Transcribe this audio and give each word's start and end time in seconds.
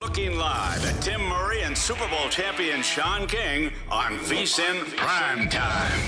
Looking 0.00 0.38
live 0.38 0.84
at 0.86 1.02
Tim 1.02 1.20
Murray 1.22 1.62
and 1.62 1.76
Super 1.76 2.06
Bowl 2.06 2.28
champion 2.28 2.82
Sean 2.82 3.26
King 3.26 3.72
on 3.90 4.16
VSIN 4.18 4.96
Prime 4.96 5.48
Time. 5.48 6.00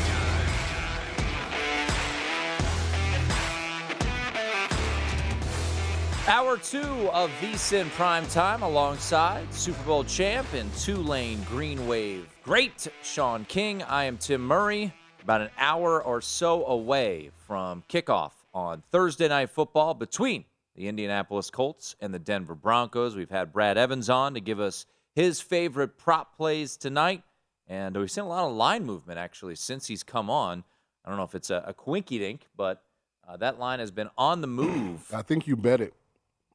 Hour 6.29 6.57
two 6.59 7.11
of 7.11 7.33
VSIN 7.41 7.91
Prime 7.91 8.25
Time 8.29 8.63
alongside 8.63 9.53
Super 9.53 9.83
Bowl 9.83 10.05
champ 10.05 10.47
and 10.55 10.73
Tulane 10.77 11.43
Green 11.43 11.89
Wave 11.89 12.29
great 12.45 12.87
Sean 13.03 13.45
King. 13.45 13.83
I 13.83 14.05
am 14.05 14.19
Tim 14.19 14.41
Murray, 14.41 14.95
about 15.21 15.41
an 15.41 15.51
hour 15.59 16.01
or 16.01 16.21
so 16.21 16.65
away 16.67 17.33
from 17.47 17.83
kickoff 17.89 18.33
on 18.55 18.85
Thursday 18.93 19.27
Night 19.27 19.51
Football 19.51 19.95
between 19.95 20.45
the 20.81 20.89
Indianapolis 20.89 21.51
Colts 21.51 21.95
and 22.01 22.15
the 22.15 22.19
Denver 22.19 22.55
Broncos. 22.55 23.15
We've 23.15 23.29
had 23.29 23.53
Brad 23.53 23.77
Evans 23.77 24.09
on 24.09 24.33
to 24.33 24.41
give 24.41 24.59
us 24.59 24.87
his 25.15 25.39
favorite 25.39 25.99
prop 25.99 26.35
plays 26.35 26.79
tonight. 26.79 27.23
And 27.69 27.95
we've 27.95 28.11
seen 28.11 28.25
a 28.25 28.29
lot 28.29 28.49
of 28.49 28.55
line 28.55 28.87
movement 28.87 29.19
actually 29.19 29.57
since 29.57 29.89
he's 29.89 30.03
come 30.03 30.31
on. 30.31 30.65
I 31.05 31.11
don't 31.11 31.19
know 31.19 31.25
if 31.25 31.35
it's 31.35 31.51
a, 31.51 31.63
a 31.67 31.75
quinky 31.75 32.19
dink, 32.19 32.47
but 32.57 32.83
uh, 33.29 33.37
that 33.37 33.59
line 33.59 33.79
has 33.79 33.91
been 33.91 34.09
on 34.17 34.41
the 34.41 34.47
move. 34.47 35.07
I 35.13 35.21
think 35.21 35.47
you 35.47 35.55
bet 35.55 35.83
it. 35.83 35.93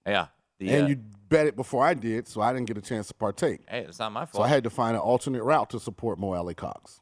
Yeah. 0.07 0.27
The, 0.57 0.69
and 0.71 0.85
uh, 0.85 0.87
you 0.87 0.95
bet 1.29 1.45
it 1.45 1.55
before 1.55 1.85
I 1.85 1.93
did, 1.93 2.27
so 2.27 2.41
I 2.41 2.51
didn't 2.51 2.65
get 2.65 2.79
a 2.79 2.81
chance 2.81 3.07
to 3.09 3.13
partake. 3.13 3.61
Hey, 3.69 3.81
it's 3.81 3.99
not 3.99 4.11
my 4.11 4.25
fault. 4.25 4.37
So 4.37 4.41
I 4.41 4.47
had 4.47 4.63
to 4.63 4.71
find 4.71 4.95
an 4.95 5.01
alternate 5.01 5.43
route 5.43 5.69
to 5.69 5.79
support 5.79 6.17
Mo 6.17 6.33
Alie-Cox. 6.33 6.99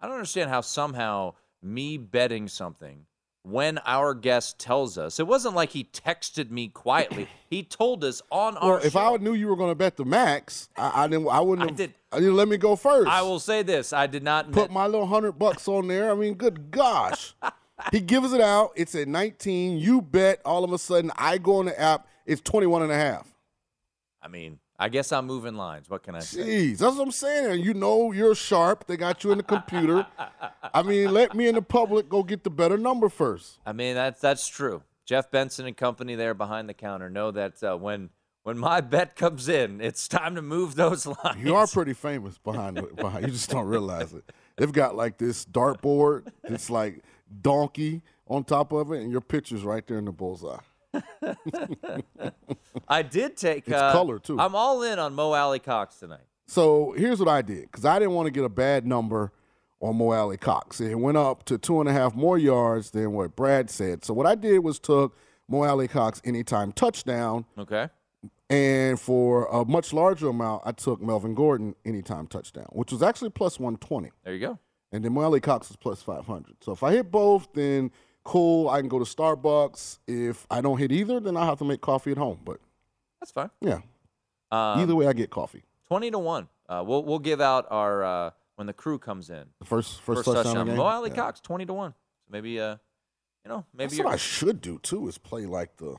I 0.00 0.06
don't 0.06 0.14
understand 0.14 0.48
how 0.48 0.62
somehow 0.62 1.34
me 1.62 1.98
betting 1.98 2.48
something 2.48 3.04
when 3.44 3.78
our 3.84 4.14
guest 4.14 4.58
tells 4.58 4.96
us 4.96 5.18
it 5.18 5.26
wasn't 5.26 5.54
like 5.54 5.70
he 5.70 5.84
texted 5.84 6.50
me 6.50 6.68
quietly. 6.68 7.28
he 7.50 7.62
told 7.62 8.04
us 8.04 8.22
on 8.30 8.54
Well, 8.54 8.64
our 8.64 8.80
if 8.80 8.92
show. 8.92 9.14
I 9.14 9.16
knew 9.18 9.32
you 9.34 9.48
were 9.48 9.56
going 9.56 9.70
to 9.70 9.74
bet 9.74 9.96
the 9.96 10.04
max, 10.04 10.68
I, 10.76 11.04
I 11.04 11.08
didn't. 11.08 11.28
I 11.28 11.40
wouldn't. 11.40 11.66
I 11.68 11.70
have, 11.70 11.76
did- 11.76 11.94
uh, 12.12 12.16
I 12.16 12.18
didn't 12.20 12.36
let 12.36 12.48
me 12.48 12.56
go 12.56 12.76
first. 12.76 13.08
I 13.08 13.22
will 13.22 13.40
say 13.40 13.62
this: 13.62 13.92
I 13.92 14.06
did 14.06 14.22
not 14.22 14.52
put 14.52 14.70
my 14.70 14.86
little 14.86 15.06
hundred 15.06 15.32
bucks 15.32 15.66
on 15.66 15.88
there. 15.88 16.10
I 16.10 16.14
mean, 16.14 16.34
good 16.34 16.70
gosh. 16.70 17.34
he 17.90 18.00
gives 18.00 18.32
it 18.32 18.40
out. 18.40 18.72
It's 18.76 18.94
at 18.94 19.08
19. 19.08 19.78
You 19.78 20.02
bet. 20.02 20.40
All 20.44 20.62
of 20.62 20.72
a 20.72 20.78
sudden, 20.78 21.10
I 21.16 21.38
go 21.38 21.56
on 21.56 21.66
the 21.66 21.80
app. 21.80 22.06
It's 22.26 22.40
21 22.42 22.82
and 22.82 22.92
a 22.92 22.96
half. 22.96 23.26
I 24.22 24.28
mean, 24.28 24.60
I 24.82 24.88
guess 24.88 25.12
I'm 25.12 25.26
moving 25.26 25.54
lines. 25.54 25.88
What 25.88 26.02
can 26.02 26.16
I 26.16 26.18
say? 26.18 26.40
Jeez, 26.40 26.78
that's 26.78 26.96
what 26.96 27.04
I'm 27.04 27.12
saying. 27.12 27.62
You 27.62 27.72
know 27.72 28.10
you're 28.10 28.34
sharp. 28.34 28.88
They 28.88 28.96
got 28.96 29.22
you 29.22 29.30
in 29.30 29.38
the 29.38 29.44
computer. 29.44 30.04
I 30.74 30.82
mean, 30.82 31.12
let 31.12 31.36
me 31.36 31.46
in 31.46 31.54
the 31.54 31.62
public 31.62 32.08
go 32.08 32.24
get 32.24 32.42
the 32.42 32.50
better 32.50 32.76
number 32.76 33.08
first. 33.08 33.60
I 33.64 33.72
mean, 33.72 33.94
that's 33.94 34.20
that's 34.20 34.48
true. 34.48 34.82
Jeff 35.04 35.30
Benson 35.30 35.66
and 35.66 35.76
company 35.76 36.16
there 36.16 36.34
behind 36.34 36.68
the 36.68 36.74
counter 36.74 37.08
know 37.08 37.30
that 37.30 37.62
uh, 37.62 37.76
when 37.76 38.10
when 38.42 38.58
my 38.58 38.80
bet 38.80 39.14
comes 39.14 39.48
in, 39.48 39.80
it's 39.80 40.08
time 40.08 40.34
to 40.34 40.42
move 40.42 40.74
those 40.74 41.06
lines. 41.24 41.44
You 41.44 41.54
are 41.54 41.68
pretty 41.68 41.94
famous 41.94 42.38
behind, 42.38 42.84
behind. 42.96 43.24
You 43.24 43.30
just 43.30 43.50
don't 43.50 43.68
realize 43.68 44.12
it. 44.12 44.24
They've 44.56 44.72
got 44.72 44.96
like 44.96 45.16
this 45.16 45.44
dartboard. 45.44 46.26
It's 46.42 46.70
like 46.70 47.04
donkey 47.40 48.02
on 48.26 48.42
top 48.42 48.72
of 48.72 48.90
it, 48.90 49.00
and 49.00 49.12
your 49.12 49.20
picture's 49.20 49.62
right 49.62 49.86
there 49.86 49.98
in 49.98 50.06
the 50.06 50.12
bullseye. 50.12 50.58
I 52.88 53.02
did 53.02 53.36
take. 53.36 53.66
It's 53.68 53.76
uh, 53.76 53.92
color, 53.92 54.18
too. 54.18 54.38
I'm 54.38 54.54
all 54.54 54.82
in 54.82 54.98
on 54.98 55.14
Mo 55.14 55.32
Alie-Cox 55.32 55.96
tonight. 55.96 56.20
So 56.46 56.92
here's 56.96 57.18
what 57.18 57.28
I 57.28 57.42
did 57.42 57.62
because 57.70 57.84
I 57.84 57.98
didn't 57.98 58.14
want 58.14 58.26
to 58.26 58.30
get 58.30 58.44
a 58.44 58.48
bad 58.48 58.86
number 58.86 59.32
on 59.80 59.96
Mo 59.96 60.12
Alie-Cox. 60.12 60.80
It 60.80 60.94
went 60.98 61.16
up 61.16 61.44
to 61.46 61.58
two 61.58 61.80
and 61.80 61.88
a 61.88 61.92
half 61.92 62.14
more 62.14 62.36
yards 62.38 62.90
than 62.90 63.12
what 63.12 63.34
Brad 63.36 63.70
said. 63.70 64.04
So 64.04 64.12
what 64.14 64.26
I 64.26 64.34
did 64.34 64.58
was 64.58 64.78
took 64.78 65.16
Mo 65.48 65.62
Alie-Cox 65.64 66.20
anytime 66.24 66.72
touchdown, 66.72 67.46
Okay. 67.58 67.88
and 68.50 69.00
for 69.00 69.46
a 69.46 69.64
much 69.64 69.92
larger 69.92 70.28
amount, 70.28 70.62
I 70.64 70.72
took 70.72 71.00
Melvin 71.00 71.34
Gordon 71.34 71.74
anytime 71.84 72.26
touchdown, 72.26 72.66
which 72.72 72.92
was 72.92 73.02
actually 73.02 73.30
plus 73.30 73.58
120. 73.58 74.10
There 74.24 74.34
you 74.34 74.40
go. 74.40 74.58
And 74.92 75.04
then 75.04 75.12
Mo 75.14 75.22
Alie-Cox 75.22 75.70
is 75.70 75.76
plus 75.76 76.02
500. 76.02 76.56
So 76.62 76.72
if 76.72 76.82
I 76.82 76.92
hit 76.92 77.10
both, 77.10 77.48
then 77.54 77.90
cool. 78.24 78.68
I 78.68 78.80
can 78.80 78.88
go 78.88 78.98
to 78.98 79.04
Starbucks. 79.04 79.98
If 80.06 80.46
I 80.50 80.60
don't 80.60 80.78
hit 80.78 80.92
either, 80.92 81.20
then 81.20 81.36
I'll 81.36 81.46
have 81.46 81.58
to 81.58 81.64
make 81.64 81.80
coffee 81.80 82.12
at 82.12 82.18
home. 82.18 82.40
But 82.44 82.58
That's 83.20 83.32
fine. 83.32 83.50
yeah, 83.60 83.80
Um, 84.50 84.80
either 84.80 84.94
way, 84.94 85.06
I 85.06 85.12
get 85.12 85.30
coffee. 85.30 85.62
Twenty 85.88 86.10
to 86.10 86.18
one. 86.18 86.48
Uh, 86.68 86.82
we'll 86.86 87.04
we'll 87.04 87.18
give 87.18 87.40
out 87.40 87.66
our 87.70 88.02
uh, 88.04 88.30
when 88.56 88.66
the 88.66 88.72
crew 88.72 88.98
comes 88.98 89.28
in. 89.30 89.44
The 89.58 89.66
first 89.66 90.00
first, 90.00 90.24
touchdown, 90.24 90.56
of 90.56 90.66
the 90.66 90.72
game. 90.72 90.76
Mo 90.76 90.86
Alley 90.88 91.10
Yeah. 91.10 91.16
Cox 91.16 91.40
twenty 91.40 91.66
to 91.66 91.74
one. 91.74 91.92
So 91.92 92.30
maybe 92.30 92.58
uh, 92.60 92.76
you 93.44 93.48
know, 93.50 93.66
maybe 93.74 93.96
That's 93.96 94.04
what 94.04 94.12
I 94.14 94.16
should 94.16 94.60
do 94.60 94.78
too. 94.78 95.08
Is 95.08 95.18
play 95.18 95.46
like 95.46 95.76
the 95.76 95.96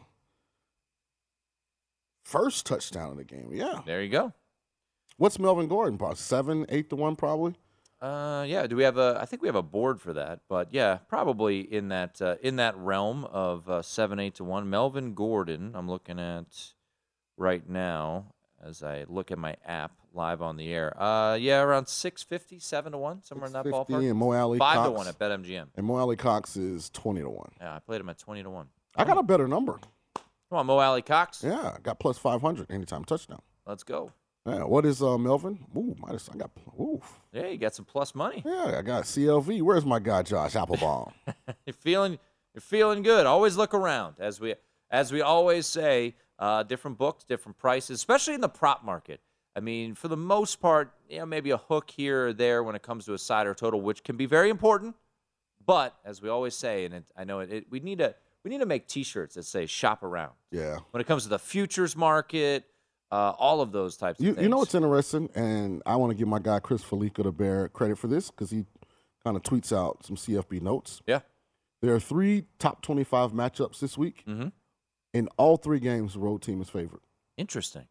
first 2.24 2.66
touchdown 2.66 3.12
of 3.12 3.18
the 3.18 3.24
game. 3.24 3.50
Yeah. 3.52 3.82
there 3.86 4.02
you 4.02 4.10
go. 4.10 4.34
What's 5.18 5.38
Melvin 5.38 5.68
Gordon? 5.68 5.98
Probably 5.98 6.16
seven, 6.18 6.66
eight 6.70 6.90
to 6.90 6.96
one, 6.96 7.16
probably. 7.16 7.56
Uh, 8.04 8.44
yeah. 8.44 8.68
Do 8.68 8.76
we 8.76 8.84
have 8.84 8.98
a? 8.98 9.18
I 9.22 9.26
think 9.26 9.42
we 9.42 9.48
have 9.48 9.56
a 9.56 9.62
board 9.64 10.02
for 10.02 10.12
that, 10.14 10.42
but 10.50 10.68
yeah, 10.72 10.98
probably 11.08 11.62
in 11.62 11.88
that 11.88 12.22
uh, 12.22 12.36
in 12.42 12.58
that 12.58 12.76
realm 12.76 13.24
of 13.26 13.70
uh, 13.70 13.82
seven, 13.82 14.20
eight 14.20 14.36
to 14.36 14.44
one. 14.44 14.70
Melvin 14.70 15.14
Gordon. 15.14 15.72
I'm 15.74 15.90
looking 15.90 16.20
at 16.20 16.74
right 17.38 17.68
now 17.68 18.34
as 18.62 18.84
I 18.84 19.06
look 19.08 19.32
at 19.32 19.38
my 19.38 19.56
app 19.66 19.94
live 20.14 20.42
on 20.42 20.58
the 20.58 20.72
air. 20.74 21.02
Uh, 21.02 21.36
yeah, 21.36 21.62
around 21.62 21.88
six 21.88 22.24
fifty, 22.24 22.60
seven 22.60 22.92
to 22.92 22.98
one, 22.98 23.24
somewhere 23.24 23.48
in 23.48 23.54
that 23.54 23.66
ballpark. 23.66 24.10
and 24.10 24.20
Mo 24.20 24.34
Alley 24.34 24.60
Five 24.60 24.84
to 24.84 24.90
Cox. 24.90 24.98
one 24.98 25.08
at 25.08 25.18
BetMGM. 25.18 25.68
And 25.76 25.86
Mo 25.86 25.96
Alie-Cox 25.96 26.58
is 26.58 26.90
twenty 26.90 27.22
to 27.22 27.30
one. 27.30 27.52
Yeah, 27.62 27.74
I 27.76 27.80
played 27.80 28.02
him 28.02 28.10
at 28.10 28.18
twenty 28.18 28.44
to 28.44 28.50
one. 28.50 28.68
I 28.98 29.06
got 29.06 29.18
a 29.18 29.24
better 29.24 29.48
number. 29.48 29.80
Come 30.50 30.60
on, 30.60 30.66
Mo 30.68 30.78
Alie-Cox. 30.78 31.42
Yeah, 31.44 31.72
I 31.76 31.78
got 31.82 32.00
plus 32.00 32.20
500 32.20 32.70
anytime 32.70 33.06
touchdown. 33.06 33.42
Let's 33.66 33.84
go. 33.84 34.12
Yeah, 34.46 34.64
what 34.66 34.86
is 34.86 35.02
uh, 35.02 35.18
Melvin? 35.18 35.58
Ooh, 35.76 35.96
minus, 36.00 36.30
I 36.30 36.36
got, 36.36 36.52
ooh. 36.78 37.02
Yeah, 37.32 37.48
you 37.48 37.58
got 37.58 37.74
some 37.74 37.86
plus 37.86 38.14
money. 38.14 38.44
Yeah, 38.46 38.76
I 38.78 38.82
got 38.82 39.04
CLV. 39.04 39.62
Where's 39.62 39.86
my 39.86 40.00
guy, 40.00 40.22
Josh 40.24 40.54
Appelbaum? 40.54 41.14
you're 41.66 41.74
feeling 41.74 42.20
you're 42.54 42.62
feeling 42.62 43.02
good. 43.04 43.26
Always 43.26 43.58
look 43.58 43.74
around, 43.74 44.16
as 44.20 44.40
we 44.40 44.56
as 44.92 45.12
we 45.12 45.22
always 45.22 45.66
say. 45.66 46.16
Uh, 46.40 46.64
different 46.64 46.98
books, 46.98 47.24
different 47.24 47.58
prices, 47.58 47.96
especially 47.96 48.34
in 48.34 48.42
the 48.42 48.50
prop 48.50 48.84
market. 48.84 49.22
I 49.56 49.60
mean, 49.60 49.94
for 49.94 50.08
the 50.08 50.18
most 50.18 50.60
part, 50.60 50.92
you 51.08 51.20
know, 51.20 51.26
maybe 51.26 51.52
a 51.52 51.58
hook 51.58 51.92
here 51.92 52.28
or 52.28 52.34
there 52.34 52.64
when 52.64 52.76
it 52.76 52.82
comes 52.82 53.06
to 53.06 53.14
a 53.14 53.18
side 53.18 53.46
or 53.46 53.54
total, 53.54 53.82
which 53.82 54.04
can 54.04 54.18
be 54.18 54.26
very 54.26 54.50
important. 54.50 54.96
But 55.66 55.96
as 56.04 56.22
we 56.22 56.30
always 56.30 56.56
say, 56.56 56.86
and 56.86 56.96
it, 56.96 57.04
I 57.16 57.24
know 57.24 57.40
it, 57.40 57.54
it, 57.54 57.66
we 57.70 57.80
need 57.80 58.00
to 58.00 58.16
we 58.44 58.50
need 58.50 58.60
to 58.60 58.66
make 58.66 58.88
T-shirts 58.88 59.36
that 59.36 59.44
say 59.44 59.68
"shop 59.68 60.04
around." 60.04 60.34
Yeah. 60.52 60.80
When 60.92 61.00
it 61.00 61.08
comes 61.08 61.24
to 61.24 61.30
the 61.30 61.40
futures 61.40 61.96
market, 61.96 62.66
uh, 63.14 63.34
all 63.38 63.62
of 63.62 63.72
those 63.72 63.96
types 63.98 64.20
of 64.20 64.26
You, 64.26 64.34
things. 64.34 64.44
you 64.44 64.50
know 64.50 64.58
what's 64.58 64.74
interesting, 64.76 65.30
and 65.36 65.82
I 65.86 65.96
want 65.98 66.12
to 66.12 66.16
give 66.18 66.28
my 66.28 66.40
guy 66.40 66.60
Chris 66.60 66.84
Fallica 66.84 67.24
to 67.24 67.32
bear 67.32 67.70
credit 67.70 67.98
for 67.98 68.08
this 68.08 68.32
because 68.32 68.50
he 68.50 68.66
kind 69.24 69.38
of 69.38 69.44
tweets 69.44 69.72
out 69.72 70.06
some 70.06 70.16
CFB 70.16 70.62
notes. 70.62 71.02
Yeah. 71.06 71.20
There 71.82 71.94
are 71.94 72.00
three 72.00 72.46
top 72.60 72.82
25 72.82 73.32
matchups 73.32 73.80
this 73.80 73.98
week. 73.98 74.24
Mm-hmm. 74.28 74.48
In 75.14 75.28
all 75.38 75.58
three 75.58 75.80
games, 75.80 76.14
the 76.14 76.20
road 76.20 76.42
team 76.42 76.62
is 76.62 76.70
favored. 76.70 77.02
Interesting. 77.38 77.88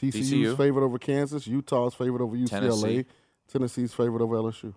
TCU's 0.00 0.30
TCU. 0.30 0.56
favored 0.56 0.82
over 0.82 0.98
Kansas. 0.98 1.46
Utah's 1.46 1.94
favored 1.94 2.20
over 2.22 2.36
UCLA. 2.36 2.48
Tennessee. 2.48 3.04
Tennessee's 3.50 3.94
favored 3.94 4.20
over 4.22 4.36
LSU. 4.36 4.74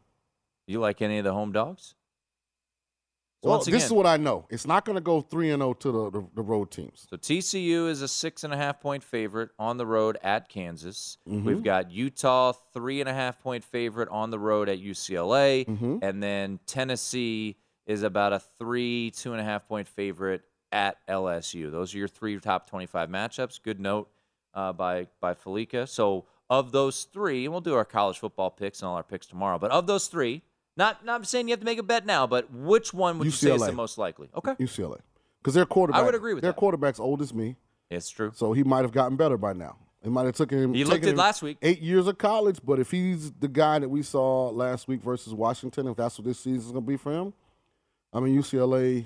You 0.67 0.79
like 0.79 1.01
any 1.01 1.17
of 1.17 1.23
the 1.23 1.33
home 1.33 1.51
dogs? 1.51 1.95
So 3.43 3.49
Well, 3.49 3.57
once 3.57 3.65
this 3.65 3.83
is 3.85 3.91
what 3.91 4.05
I 4.07 4.15
know. 4.15 4.45
It's 4.49 4.65
not 4.65 4.85
going 4.85 4.95
to 4.95 5.01
go 5.01 5.19
3 5.19 5.51
and 5.51 5.61
0 5.61 5.73
to 5.73 5.91
the, 5.91 6.09
the, 6.11 6.27
the 6.35 6.41
road 6.41 6.71
teams. 6.71 7.05
So 7.09 7.17
TCU 7.17 7.89
is 7.89 8.01
a 8.01 8.07
six 8.07 8.45
and 8.45 8.53
a 8.53 8.57
half 8.57 8.79
point 8.79 9.03
favorite 9.03 9.49
on 9.59 9.75
the 9.75 9.85
road 9.85 10.17
at 10.23 10.47
Kansas. 10.47 11.17
Mhm. 11.27 11.43
We've 11.43 11.61
got 11.63 11.91
Utah 11.91 12.53
three 12.73 13.01
and 13.01 13.09
a 13.09 13.13
half 13.13 13.41
point 13.43 13.65
favorite 13.65 14.07
on 14.09 14.29
the 14.31 14.39
road 14.39 14.69
at 14.69 14.79
UCLA, 14.79 15.65
Mhm. 15.65 15.99
and 16.01 16.23
then 16.23 16.59
Tennessee 16.65 17.57
is 17.85 18.01
about 18.03 18.31
a 18.31 18.39
three 18.39 19.11
two 19.11 19.33
and 19.33 19.41
a 19.41 19.43
half 19.43 19.67
point 19.67 19.89
favorite 19.89 20.43
at 20.71 20.97
LSU. 21.09 21.69
Those 21.69 21.93
are 21.93 21.97
your 21.97 22.07
three 22.07 22.39
top 22.39 22.69
twenty 22.69 22.85
five 22.85 23.09
matchups. 23.09 23.61
Good 23.61 23.79
note 23.81 24.09
uh, 24.53 24.71
by 24.71 25.07
by 25.19 25.33
Fallica. 25.33 25.85
So 25.87 26.25
of 26.49 26.71
those 26.71 27.03
three, 27.03 27.43
and 27.43 27.51
we'll 27.53 27.59
do 27.61 27.75
our 27.75 27.83
college 27.83 28.19
football 28.19 28.51
picks 28.51 28.81
and 28.81 28.87
all 28.87 28.95
our 28.95 29.03
picks 29.03 29.25
tomorrow. 29.27 29.59
But 29.59 29.71
of 29.71 29.85
those 29.87 30.07
three, 30.07 30.43
not 30.75 31.05
not 31.05 31.25
saying 31.27 31.47
you 31.47 31.53
have 31.53 31.59
to 31.59 31.65
make 31.65 31.79
a 31.79 31.83
bet 31.83 32.05
now, 32.05 32.27
but 32.27 32.51
which 32.51 32.93
one 32.93 33.19
would 33.19 33.25
you 33.25 33.31
say 33.31 33.53
is 33.53 33.65
the 33.65 33.71
most 33.71 33.97
likely? 33.97 34.29
Okay, 34.35 34.53
UCLA. 34.55 34.99
Because 35.41 35.55
their 35.55 35.65
quarterback, 35.65 36.01
I 36.01 36.05
would 36.05 36.15
agree 36.15 36.33
with 36.33 36.41
that. 36.41 36.47
their 36.47 36.51
that. 36.53 36.59
quarterback's 36.59 36.99
old 36.99 37.21
as 37.21 37.33
me, 37.33 37.57
it's 37.89 38.09
true. 38.09 38.31
so 38.33 38.53
he 38.53 38.63
might 38.63 38.83
have 38.83 38.91
gotten 38.91 39.17
better 39.17 39.37
by 39.37 39.53
now. 39.53 39.77
It 40.03 40.09
might 40.09 40.25
have 40.25 40.35
taken 40.35 40.57
him. 40.57 40.73
He 40.73 40.83
looked 40.83 41.05
it 41.05 41.15
last 41.15 41.41
week. 41.41 41.57
Eight 41.61 41.79
years 41.81 42.07
of 42.07 42.17
college, 42.17 42.59
but 42.63 42.77
if 42.79 42.91
he's 42.91 43.31
the 43.31 43.47
guy 43.47 43.79
that 43.79 43.87
we 43.87 44.03
saw 44.03 44.49
last 44.49 44.87
week 44.87 45.01
versus 45.01 45.33
Washington, 45.33 45.87
if 45.87 45.95
that's 45.95 46.17
what 46.17 46.25
this 46.25 46.39
season's 46.39 46.71
going 46.73 46.83
to 46.83 46.87
be 46.87 46.97
for 46.97 47.13
him, 47.13 47.33
I 48.11 48.19
mean 48.19 48.37
UCLA 48.37 49.05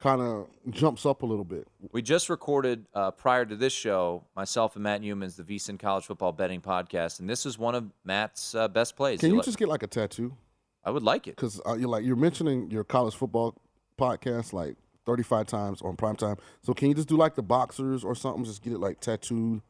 kind 0.00 0.20
of 0.20 0.48
jumps 0.70 1.04
up 1.06 1.22
a 1.22 1.26
little 1.26 1.44
bit. 1.44 1.68
We 1.92 2.02
just 2.02 2.28
recorded 2.28 2.86
uh, 2.94 3.10
prior 3.12 3.44
to 3.44 3.54
this 3.54 3.72
show, 3.72 4.24
myself 4.34 4.74
and 4.74 4.82
Matt 4.82 5.02
Youmans 5.02 5.36
the 5.36 5.44
VSiN 5.44 5.78
College 5.78 6.06
Football 6.06 6.32
Betting 6.32 6.60
Podcast, 6.60 7.20
and 7.20 7.28
this 7.28 7.46
is 7.46 7.58
one 7.58 7.74
of 7.74 7.84
Matt's 8.04 8.54
uh, 8.54 8.66
best 8.66 8.96
plays. 8.96 9.20
Can 9.20 9.30
He 9.30 9.36
you 9.36 9.42
just 9.42 9.58
get 9.58 9.68
like 9.68 9.82
a 9.82 9.86
tattoo? 9.86 10.34
I 10.84 10.90
would 10.90 11.02
like 11.02 11.26
it. 11.26 11.36
Because 11.36 11.60
uh, 11.66 11.74
you're 11.74 11.88
like 11.88 12.04
you're 12.04 12.16
mentioning 12.16 12.70
your 12.70 12.84
college 12.84 13.14
football 13.14 13.56
podcast 13.98 14.52
like 14.52 14.76
35 15.06 15.46
times 15.46 15.82
on 15.82 15.96
prime 15.96 16.16
time. 16.16 16.36
So 16.62 16.72
can 16.72 16.88
you 16.88 16.94
just 16.94 17.08
do 17.08 17.16
like 17.16 17.34
the 17.34 17.42
boxers 17.42 18.04
or 18.04 18.14
something? 18.14 18.44
Just 18.44 18.62
get 18.62 18.72
it 18.72 18.78
like 18.78 19.00
tattooed, 19.00 19.60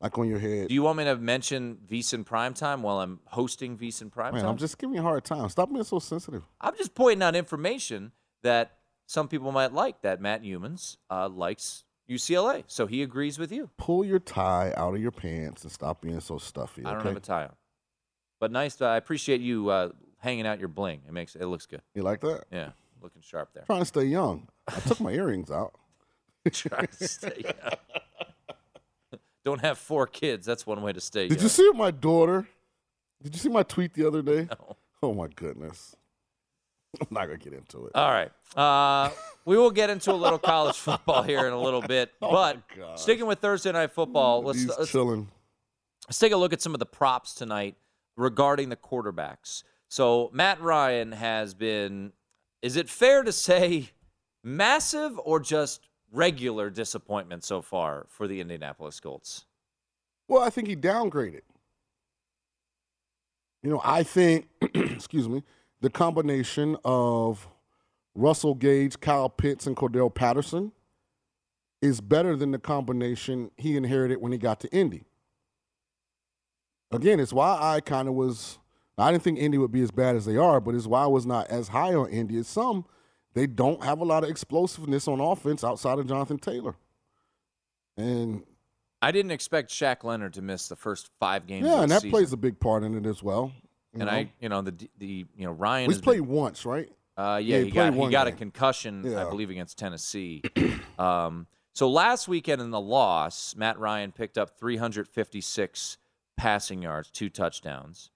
like 0.00 0.18
on 0.18 0.28
your 0.28 0.38
head. 0.38 0.68
Do 0.68 0.74
you 0.74 0.82
want 0.82 0.98
me 0.98 1.04
to 1.04 1.16
mention 1.16 1.78
VSiN 1.88 2.24
Primetime 2.24 2.80
while 2.80 3.00
I'm 3.00 3.20
hosting 3.26 3.76
VSiN 3.78 4.10
Primetime? 4.10 4.34
Man, 4.34 4.46
I'm 4.46 4.56
just 4.56 4.78
giving 4.78 4.94
you 4.94 5.00
a 5.00 5.04
hard 5.04 5.24
time. 5.24 5.48
Stop 5.48 5.70
being 5.70 5.84
so 5.84 5.98
sensitive. 5.98 6.42
I'm 6.60 6.76
just 6.76 6.94
pointing 6.94 7.22
out 7.22 7.36
information 7.36 8.12
that 8.42 8.76
some 9.06 9.28
people 9.28 9.52
might 9.52 9.72
like. 9.72 10.02
That 10.02 10.20
Matt 10.20 10.42
Youmans 10.42 10.96
uh, 11.10 11.28
likes 11.28 11.84
UCLA, 12.08 12.64
so 12.66 12.86
he 12.86 13.02
agrees 13.02 13.38
with 13.38 13.52
you. 13.52 13.70
Pull 13.76 14.04
your 14.04 14.18
tie 14.18 14.72
out 14.76 14.94
of 14.94 15.00
your 15.00 15.12
pants 15.12 15.62
and 15.62 15.72
stop 15.72 16.00
being 16.00 16.20
so 16.20 16.38
stuffy. 16.38 16.84
I 16.84 16.90
don't 16.90 17.00
okay? 17.00 17.08
have 17.08 17.16
a 17.16 17.20
tie 17.20 17.44
on, 17.44 17.54
but 18.40 18.50
nice. 18.50 18.76
To, 18.76 18.86
I 18.86 18.96
appreciate 18.96 19.40
you 19.40 19.68
uh, 19.68 19.90
hanging 20.20 20.46
out 20.46 20.58
your 20.58 20.68
bling. 20.68 21.00
It 21.06 21.12
makes 21.12 21.34
it 21.34 21.44
looks 21.46 21.66
good. 21.66 21.82
You 21.94 22.02
like 22.02 22.20
that? 22.20 22.44
Yeah, 22.52 22.70
looking 23.02 23.22
sharp 23.22 23.50
there. 23.54 23.64
Trying 23.66 23.80
to 23.80 23.84
stay 23.86 24.04
young. 24.04 24.48
I 24.68 24.78
took 24.80 25.00
my 25.00 25.10
earrings 25.12 25.50
out. 25.50 25.74
Trying 26.52 26.86
to 26.98 27.08
stay 27.08 27.42
young. 27.44 27.74
Don't 29.44 29.60
have 29.60 29.78
four 29.78 30.06
kids. 30.06 30.46
That's 30.46 30.66
one 30.66 30.82
way 30.82 30.92
to 30.92 31.00
stay 31.00 31.28
Did 31.28 31.38
young. 31.38 31.42
you 31.44 31.48
see 31.48 31.70
my 31.74 31.90
daughter? 31.90 32.46
Did 33.22 33.34
you 33.34 33.40
see 33.40 33.48
my 33.48 33.62
tweet 33.62 33.94
the 33.94 34.06
other 34.06 34.22
day? 34.22 34.48
No. 34.58 34.76
Oh 35.02 35.14
my 35.14 35.28
goodness. 35.34 35.96
I'm 37.00 37.06
not 37.10 37.24
gonna 37.24 37.38
get 37.38 37.54
into 37.54 37.86
it. 37.86 37.92
All 37.94 38.10
right. 38.10 38.30
Uh, 38.54 39.10
we 39.46 39.56
will 39.56 39.70
get 39.70 39.88
into 39.88 40.12
a 40.12 40.14
little 40.14 40.38
college 40.38 40.76
football 40.76 41.22
here 41.22 41.46
in 41.46 41.54
a 41.54 41.58
little 41.60 41.80
bit. 41.80 42.10
Oh, 42.20 42.30
but 42.30 42.58
sticking 42.98 43.24
with 43.24 43.38
Thursday 43.38 43.72
night 43.72 43.92
football, 43.92 44.42
let's, 44.42 44.66
let's, 44.66 44.92
let's 44.94 46.18
take 46.18 46.32
a 46.32 46.36
look 46.36 46.52
at 46.52 46.60
some 46.60 46.74
of 46.74 46.80
the 46.80 46.86
props 46.86 47.34
tonight 47.34 47.76
regarding 48.16 48.68
the 48.68 48.76
quarterbacks. 48.76 49.62
So 49.90 50.30
Matt 50.32 50.62
Ryan 50.62 51.10
has 51.10 51.52
been, 51.52 52.12
is 52.62 52.76
it 52.76 52.88
fair 52.88 53.24
to 53.24 53.32
say, 53.32 53.90
massive 54.44 55.18
or 55.18 55.40
just 55.40 55.88
regular 56.12 56.70
disappointment 56.70 57.42
so 57.42 57.60
far 57.60 58.06
for 58.08 58.28
the 58.28 58.40
Indianapolis 58.40 59.00
Colts? 59.00 59.46
Well, 60.28 60.42
I 60.42 60.50
think 60.50 60.68
he 60.68 60.76
downgraded. 60.76 61.40
You 63.64 63.70
know, 63.70 63.80
I 63.84 64.04
think, 64.04 64.48
excuse 64.74 65.28
me, 65.28 65.42
the 65.80 65.90
combination 65.90 66.76
of 66.84 67.48
Russell 68.14 68.54
Gage, 68.54 69.00
Kyle 69.00 69.28
Pitts, 69.28 69.66
and 69.66 69.76
Cordarrelle 69.76 70.14
Patterson 70.14 70.70
is 71.82 72.00
better 72.00 72.36
than 72.36 72.52
the 72.52 72.58
combination 72.60 73.50
he 73.56 73.76
inherited 73.76 74.20
when 74.20 74.30
he 74.30 74.38
got 74.38 74.60
to 74.60 74.68
Indy. 74.68 75.02
Again, 76.92 77.18
it's 77.18 77.32
why 77.32 77.58
I 77.60 77.80
kind 77.80 78.06
of 78.06 78.14
was. 78.14 78.58
I 79.00 79.12
didn't 79.12 79.24
think 79.24 79.38
Indy 79.38 79.58
would 79.58 79.72
be 79.72 79.82
as 79.82 79.90
bad 79.90 80.16
as 80.16 80.24
they 80.24 80.36
are, 80.36 80.60
but 80.60 80.74
it's 80.74 80.86
why 80.86 81.04
I 81.04 81.06
was 81.06 81.26
not 81.26 81.48
as 81.48 81.68
high 81.68 81.94
on 81.94 82.08
Indy 82.10 82.38
as 82.38 82.48
some. 82.48 82.84
They 83.34 83.46
don't 83.46 83.82
have 83.84 84.00
a 84.00 84.04
lot 84.04 84.24
of 84.24 84.30
explosiveness 84.30 85.06
on 85.06 85.20
offense 85.20 85.62
outside 85.62 85.98
of 85.98 86.06
Jonathan 86.06 86.38
Taylor. 86.38 86.74
And 87.96 88.42
I 89.02 89.12
didn't 89.12 89.30
expect 89.30 89.70
Shaq 89.70 90.04
Leonard 90.04 90.34
to 90.34 90.42
miss 90.42 90.68
the 90.68 90.76
first 90.76 91.10
five 91.18 91.46
games. 91.46 91.66
yeah, 91.66 91.82
and 91.82 91.90
that 91.90 92.02
season. 92.02 92.10
plays 92.10 92.32
a 92.32 92.36
big 92.36 92.58
part 92.58 92.82
in 92.82 92.96
it 92.96 93.06
as 93.06 93.22
well. 93.22 93.52
And 93.92 94.04
know? 94.04 94.10
I, 94.10 94.32
you 94.40 94.48
know, 94.48 94.62
the 94.62 94.74
the 94.98 95.26
you 95.36 95.44
know 95.44 95.52
Ryan 95.52 95.90
He's 95.90 95.96
has 95.96 96.02
played 96.02 96.20
been- 96.20 96.28
once, 96.28 96.64
right? 96.64 96.88
Uh, 97.16 97.38
yeah, 97.42 97.56
Yeah, 97.56 97.58
he 97.58 97.64
he, 97.66 97.70
got 97.72 97.94
he 97.94 98.08
got 98.08 98.26
a 98.28 98.32
concussion, 98.32 99.14
I 99.14 99.28
believe, 99.28 99.50
against 99.50 99.76
Tennessee. 99.78 100.42
um, 100.98 101.46
so 101.74 101.90
last 101.90 102.28
weekend 102.28 102.62
in 102.62 102.70
the 102.70 102.80
loss, 102.80 103.54
Matt 103.56 103.78
Ryan 103.78 104.12
picked 104.12 104.38
up 104.38 104.58
356 104.58 105.98
passing 106.36 106.82
yards, 106.82 107.10
two 107.10 107.28
touchdowns. 107.28 108.10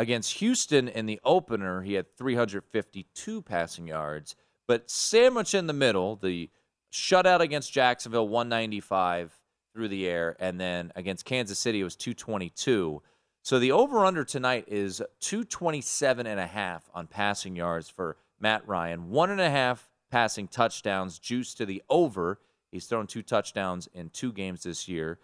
Against 0.00 0.38
Houston 0.38 0.88
in 0.88 1.04
the 1.04 1.20
opener, 1.24 1.82
he 1.82 1.92
had 1.92 2.16
352 2.16 3.42
passing 3.42 3.86
yards, 3.86 4.34
but 4.66 4.90
sandwich 4.90 5.52
in 5.52 5.66
the 5.66 5.74
middle, 5.74 6.16
the 6.16 6.48
shutout 6.90 7.40
against 7.40 7.70
Jacksonville, 7.70 8.26
195 8.26 9.38
through 9.74 9.88
the 9.88 10.08
air, 10.08 10.38
and 10.40 10.58
then 10.58 10.90
against 10.96 11.26
Kansas 11.26 11.58
City, 11.58 11.82
it 11.82 11.84
was 11.84 11.96
222. 11.96 13.02
So 13.42 13.58
the 13.58 13.72
over 13.72 14.06
under 14.06 14.24
tonight 14.24 14.64
is 14.68 15.02
227 15.20 16.26
and 16.26 16.40
a 16.40 16.46
half 16.46 16.88
on 16.94 17.06
passing 17.06 17.54
yards 17.54 17.90
for 17.90 18.16
Matt 18.40 18.66
Ryan. 18.66 19.10
One 19.10 19.28
and 19.28 19.38
a 19.38 19.50
half 19.50 19.90
passing 20.10 20.48
touchdowns 20.48 21.18
juice 21.18 21.52
to 21.56 21.66
the 21.66 21.82
over. 21.90 22.40
He's 22.72 22.86
thrown 22.86 23.06
two 23.06 23.22
touchdowns 23.22 23.86
in 23.92 24.08
two 24.08 24.32
games 24.32 24.62
this 24.62 24.88
year. 24.88 25.18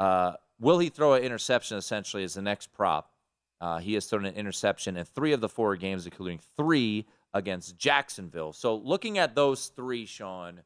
Uh, 0.00 0.32
will 0.58 0.80
he 0.80 0.88
throw 0.88 1.12
an 1.12 1.22
interception 1.22 1.76
essentially 1.76 2.24
is 2.24 2.34
the 2.34 2.42
next 2.42 2.72
prop. 2.72 3.12
Uh, 3.60 3.78
he 3.78 3.94
has 3.94 4.06
thrown 4.06 4.26
an 4.26 4.34
interception 4.34 4.96
in 4.96 5.04
three 5.04 5.32
of 5.32 5.40
the 5.40 5.48
four 5.48 5.76
games, 5.76 6.04
including 6.04 6.40
three 6.56 7.06
against 7.32 7.78
Jacksonville. 7.78 8.52
So 8.52 8.76
looking 8.76 9.18
at 9.18 9.34
those 9.34 9.68
three, 9.68 10.06
Sean, 10.06 10.62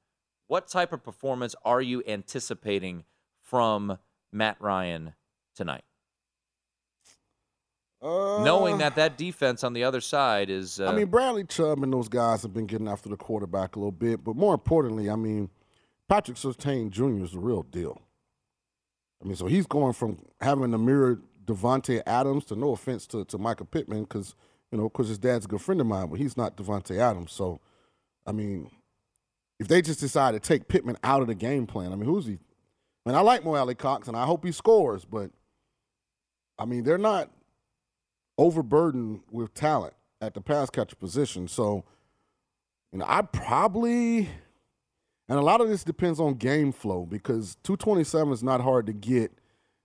what 0.49 0.69
type 0.69 0.93
of 0.93 1.05
performance 1.05 1.55
are 1.65 1.81
you 1.81 2.03
anticipating 2.07 3.05
from 3.43 3.99
Matt 4.33 4.57
Ryan 4.61 5.15
tonight? 5.55 5.85
Uh, 8.03 8.43
knowing 8.43 8.79
that 8.79 8.95
that 8.97 9.19
defense 9.19 9.63
on 9.63 9.75
the 9.75 9.85
other 9.85 10.01
side 10.01 10.49
is. 10.49 10.81
Uh, 10.81 10.89
I 10.89 10.95
mean, 10.95 11.07
Bradley 11.07 11.45
Chubb 11.45 11.83
and 11.83 11.93
those 11.93 12.09
guys 12.09 12.43
have 12.43 12.55
been 12.55 12.67
getting 12.67 12.89
after 12.89 13.11
the 13.11 13.17
quarterback 13.17 13.77
a 13.77 13.79
little 13.79 13.93
bit, 13.93 14.25
but 14.25 14.37
more 14.37 14.55
importantly, 14.55 15.11
I 15.11 15.17
mean, 15.17 15.51
Patrick 16.09 16.39
Surtain 16.39 16.91
Jr. 16.91 17.25
is 17.25 17.33
the 17.33 17.39
real 17.39 17.63
deal. 17.63 18.01
I 19.23 19.27
mean, 19.27 19.37
so 19.37 19.47
he's 19.47 19.67
going 19.67 19.93
from 19.93 20.17
having 20.41 20.71
to 20.71 20.79
mirror 20.79 21.21
Davante 21.51 22.01
Adams 22.07 22.45
to 22.47 22.57
no 22.57 22.73
offense 22.73 23.07
to, 23.09 23.25
to 23.25 23.39
Michael 23.39 23.67
Pittman 23.67 24.03
because, 24.03 24.35
you 24.71 24.79
know, 24.79 24.89
because 24.89 25.09
his 25.09 25.19
dad's 25.19 25.47
a 25.47 25.49
good 25.49 25.61
friend 25.61 25.81
of 25.81 25.87
mine, 25.87 26.09
but 26.09 26.21
he's 26.21 26.37
not 26.37 26.57
Davante 26.57 26.99
Adams. 26.99 27.33
So, 27.33 27.61
I 28.27 28.33
mean, 28.33 28.71
if 29.59 29.67
they 29.67 29.83
just 29.83 30.01
decide 30.01 30.33
to 30.33 30.41
take 30.41 30.69
Pittman 30.69 30.97
out 31.03 31.23
of 31.23 31.27
the 31.27 31.35
game 31.35 31.67
plan, 31.67 31.93
I 31.93 31.97
mean, 31.97 32.09
who's 32.09 32.27
he? 32.27 32.39
I 33.05 33.09
mean, 33.11 33.17
I 33.17 33.21
like 33.21 33.45
Mo 33.45 33.57
Alie-Cox, 33.57 34.09
and 34.09 34.17
I 34.17 34.27
hope 34.27 34.45
he 34.45 34.53
scores, 34.53 35.05
but 35.05 35.31
I 36.59 36.67
mean, 36.67 36.85
they're 36.85 36.99
not 36.99 37.31
overburdened 38.39 39.21
with 39.31 39.53
talent 39.55 39.95
at 40.21 40.35
the 40.35 40.41
pass 40.41 40.71
catcher 40.71 40.97
position. 40.97 41.49
So, 41.49 41.85
you 42.93 42.99
know, 42.99 43.07
I 43.09 43.23
probably, 43.23 44.29
and 45.29 45.39
a 45.39 45.43
lot 45.43 45.61
of 45.61 45.69
this 45.69 45.83
depends 45.83 46.21
on 46.21 46.35
game 46.35 46.71
flow 46.71 47.07
because 47.07 47.57
227 47.65 48.33
is 48.33 48.43
not 48.43 48.61
hard 48.61 48.87
to 48.87 48.93
get 48.93 49.33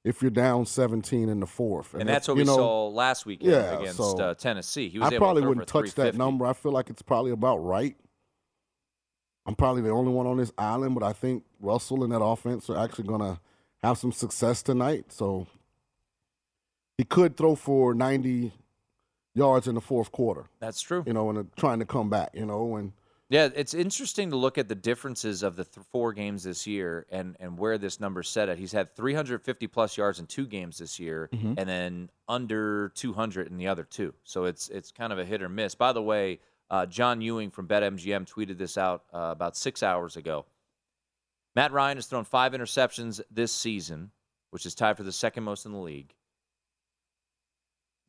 if 0.05 0.21
you're 0.21 0.31
down 0.31 0.67
17 0.67 1.27
in 1.27 1.39
the 1.39 1.47
fourth. 1.47 1.93
And, 1.93 2.01
and 2.01 2.09
that's 2.09 2.27
what 2.27 2.37
we 2.37 2.43
know, 2.43 2.55
saw 2.55 2.87
last 2.89 3.25
weekend 3.25 3.51
yeah, 3.51 3.79
against 3.79 3.97
so 3.97 4.17
uh, 4.17 4.35
Tennessee. 4.35 4.87
He 4.87 4.99
was 4.99 5.11
I 5.11 5.17
probably 5.17 5.45
wouldn't 5.45 5.67
touch 5.67 5.95
that 5.95 6.15
number. 6.15 6.45
I 6.45 6.53
feel 6.53 6.71
like 6.71 6.91
it's 6.91 7.01
probably 7.01 7.31
about 7.31 7.57
right. 7.57 7.97
I'm 9.47 9.55
probably 9.55 9.81
the 9.81 9.89
only 9.89 10.11
one 10.11 10.27
on 10.27 10.37
this 10.37 10.51
island, 10.57 10.93
but 10.93 11.03
I 11.03 11.11
think 11.11 11.43
Russell 11.59 12.03
and 12.03 12.13
that 12.13 12.21
offense 12.21 12.69
are 12.69 12.77
actually 12.77 13.07
going 13.07 13.21
to 13.21 13.39
have 13.83 13.97
some 13.97 14.11
success 14.11 14.61
tonight. 14.61 15.11
So 15.11 15.47
he 16.97 17.03
could 17.03 17.35
throw 17.35 17.55
for 17.55 17.95
90 17.95 18.53
yards 19.33 19.67
in 19.67 19.73
the 19.73 19.81
fourth 19.81 20.11
quarter. 20.11 20.45
That's 20.59 20.81
true. 20.81 21.03
You 21.05 21.13
know, 21.13 21.29
and 21.31 21.49
trying 21.57 21.79
to 21.79 21.85
come 21.85 22.11
back, 22.11 22.29
you 22.33 22.45
know, 22.45 22.75
and 22.75 22.93
yeah, 23.29 23.49
it's 23.55 23.73
interesting 23.73 24.29
to 24.29 24.35
look 24.35 24.59
at 24.59 24.67
the 24.67 24.75
differences 24.75 25.41
of 25.41 25.55
the 25.55 25.65
th- 25.65 25.85
four 25.91 26.13
games 26.13 26.43
this 26.43 26.67
year 26.67 27.07
and 27.09 27.35
and 27.39 27.57
where 27.57 27.79
this 27.79 27.99
number's 27.99 28.29
set 28.29 28.49
at. 28.49 28.59
He's 28.59 28.71
had 28.71 28.95
350 28.95 29.67
plus 29.67 29.97
yards 29.97 30.19
in 30.19 30.27
two 30.27 30.45
games 30.45 30.77
this 30.77 30.99
year, 30.99 31.29
mm-hmm. 31.33 31.53
and 31.57 31.67
then 31.67 32.09
under 32.27 32.89
200 32.89 33.47
in 33.47 33.57
the 33.57 33.67
other 33.67 33.83
two. 33.83 34.13
So 34.23 34.45
it's 34.45 34.69
it's 34.69 34.91
kind 34.91 35.11
of 35.11 35.17
a 35.17 35.25
hit 35.25 35.41
or 35.41 35.49
miss. 35.49 35.73
By 35.73 35.91
the 35.91 36.03
way, 36.03 36.39
uh, 36.69 36.85
John 36.85 37.19
Ewing 37.19 37.49
from 37.49 37.67
BetMGM 37.67 38.29
tweeted 38.29 38.59
this 38.59 38.77
out 38.77 39.03
uh, 39.11 39.29
about 39.31 39.57
six 39.57 39.81
hours 39.81 40.17
ago. 40.17 40.45
Matt 41.55 41.71
Ryan 41.71 41.97
has 41.97 42.05
thrown 42.05 42.25
five 42.25 42.51
interceptions 42.51 43.21
this 43.31 43.51
season, 43.51 44.11
which 44.51 44.67
is 44.67 44.75
tied 44.75 44.97
for 44.97 45.03
the 45.03 45.11
second 45.11 45.43
most 45.43 45.65
in 45.65 45.71
the 45.71 45.79
league. 45.79 46.13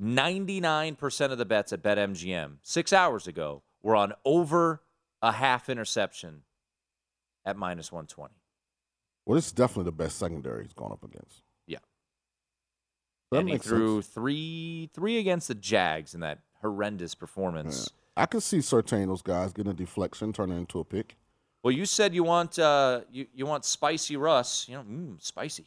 99% 0.03 1.33
of 1.33 1.39
the 1.39 1.47
bets 1.47 1.73
at 1.73 1.83
BetMGM 1.83 2.57
six 2.61 2.93
hours 2.93 3.27
ago 3.27 3.63
were 3.83 3.97
on 3.97 4.13
over 4.27 4.83
a 5.27 5.33
half 5.33 5.69
interception 5.69 6.43
at 7.45 7.57
minus 7.57 7.91
120. 7.91 8.35
Well, 9.25 9.35
this 9.35 9.47
is 9.47 9.53
definitely 9.53 9.85
the 9.85 9.93
best 9.93 10.19
secondary 10.19 10.63
he's 10.63 10.73
gone 10.73 10.93
up 10.93 11.03
against. 11.03 11.43
Yeah. 11.67 11.79
That 13.33 13.41
and 13.41 13.49
he 13.49 13.59
threw 13.59 14.01
sense. 14.03 14.15
three 14.15 14.89
three 14.95 15.19
against 15.19 15.49
the 15.49 15.55
Jags 15.55 16.15
in 16.15 16.21
that 16.21 16.39
horrendous 16.61 17.15
performance. 17.15 17.91
Yeah. 17.91 18.23
I 18.23 18.27
could 18.27 18.43
see 18.43 18.59
Surtain 18.59 19.09
those 19.09 19.23
guys 19.23 19.53
getting 19.53 19.73
a 19.73 19.75
deflection, 19.75 20.33
turning 20.33 20.59
into 20.59 20.79
a 20.79 20.85
pick. 20.85 21.17
Well, 21.63 21.73
you 21.73 21.85
said 21.85 22.15
you 22.15 22.23
want 22.23 22.59
uh, 22.59 23.01
you 23.11 23.27
you 23.35 23.47
want 23.47 23.65
spicy 23.65 24.17
Russ. 24.17 24.69
You 24.69 24.77
know, 24.77 24.83
mm, 24.85 25.23
spicy, 25.23 25.67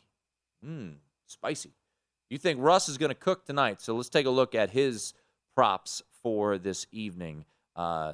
mm, 0.66 0.94
spicy. 1.26 1.74
You 2.30 2.38
think 2.38 2.60
Russ 2.62 2.88
is 2.88 2.98
going 2.98 3.10
to 3.10 3.16
cook 3.16 3.46
tonight? 3.46 3.82
So 3.82 3.96
let's 3.96 4.10
take 4.10 4.26
a 4.26 4.30
look 4.30 4.56
at 4.56 4.70
his 4.70 5.14
props 5.54 6.02
for 6.24 6.58
this 6.58 6.88
evening. 6.92 7.44
Uh, 7.76 8.14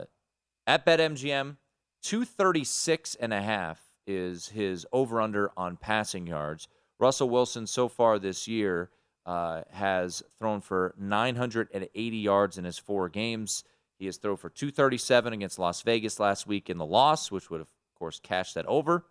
at 0.67 0.85
BetMGM, 0.85 1.57
236 2.01 3.15
and 3.15 3.33
a 3.33 3.41
half 3.41 3.81
is 4.07 4.49
his 4.49 4.85
over 4.91 5.21
under 5.21 5.51
on 5.57 5.77
passing 5.77 6.27
yards. 6.27 6.67
Russell 6.99 7.29
Wilson 7.29 7.67
so 7.67 7.87
far 7.87 8.19
this 8.19 8.47
year 8.47 8.89
uh, 9.25 9.61
has 9.71 10.21
thrown 10.37 10.61
for 10.61 10.93
980 10.97 12.17
yards 12.17 12.57
in 12.57 12.65
his 12.65 12.77
four 12.77 13.09
games. 13.09 13.63
He 13.97 14.05
has 14.05 14.17
thrown 14.17 14.37
for 14.37 14.49
237 14.49 15.33
against 15.33 15.57
Las 15.57 15.81
Vegas 15.81 16.19
last 16.19 16.45
week 16.45 16.69
in 16.69 16.77
the 16.77 16.85
loss, 16.85 17.31
which 17.31 17.49
would 17.49 17.61
of 17.95 17.99
course, 17.99 18.19
cashed 18.21 18.55
that 18.55 18.65
over. 18.65 19.05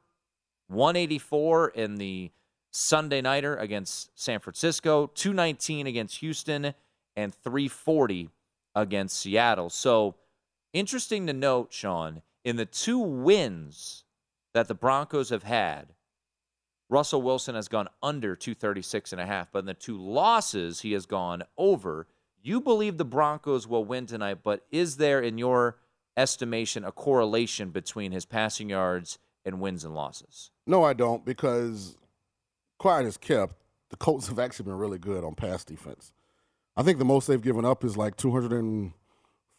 184 0.68 1.68
in 1.70 1.96
the 1.96 2.30
Sunday 2.70 3.20
nighter 3.20 3.56
against 3.56 4.10
San 4.18 4.40
Francisco, 4.40 5.06
219 5.14 5.86
against 5.86 6.18
Houston, 6.18 6.74
and 7.16 7.34
340 7.34 8.30
against 8.74 9.18
Seattle. 9.18 9.70
So 9.70 10.16
Interesting 10.74 11.28
to 11.28 11.32
note, 11.32 11.72
Sean, 11.72 12.22
in 12.44 12.56
the 12.56 12.66
two 12.66 12.98
wins 12.98 14.04
that 14.54 14.66
the 14.66 14.74
Broncos 14.74 15.30
have 15.30 15.44
had, 15.44 15.94
Russell 16.90 17.22
Wilson 17.22 17.54
has 17.54 17.68
gone 17.68 17.88
under 18.02 18.34
236 18.34 19.12
and 19.12 19.20
a 19.20 19.26
half, 19.26 19.52
but 19.52 19.60
in 19.60 19.66
the 19.66 19.74
two 19.74 19.96
losses 19.96 20.80
he 20.80 20.92
has 20.92 21.06
gone 21.06 21.44
over. 21.56 22.08
You 22.42 22.60
believe 22.60 22.98
the 22.98 23.04
Broncos 23.04 23.68
will 23.68 23.84
win 23.84 24.06
tonight, 24.06 24.38
but 24.42 24.66
is 24.72 24.96
there 24.96 25.20
in 25.20 25.38
your 25.38 25.78
estimation 26.16 26.84
a 26.84 26.90
correlation 26.90 27.70
between 27.70 28.10
his 28.10 28.26
passing 28.26 28.68
yards 28.68 29.18
and 29.44 29.60
wins 29.60 29.84
and 29.84 29.94
losses? 29.94 30.50
No, 30.66 30.82
I 30.82 30.92
don't 30.92 31.24
because 31.24 31.96
quiet 32.80 33.06
as 33.06 33.16
kept, 33.16 33.54
the 33.90 33.96
Colts 33.96 34.26
have 34.26 34.40
actually 34.40 34.64
been 34.64 34.78
really 34.78 34.98
good 34.98 35.22
on 35.22 35.36
pass 35.36 35.64
defense. 35.64 36.12
I 36.76 36.82
think 36.82 36.98
the 36.98 37.04
most 37.04 37.28
they've 37.28 37.40
given 37.40 37.64
up 37.64 37.84
is 37.84 37.96
like 37.96 38.16
200 38.16 38.52
and 38.52 38.92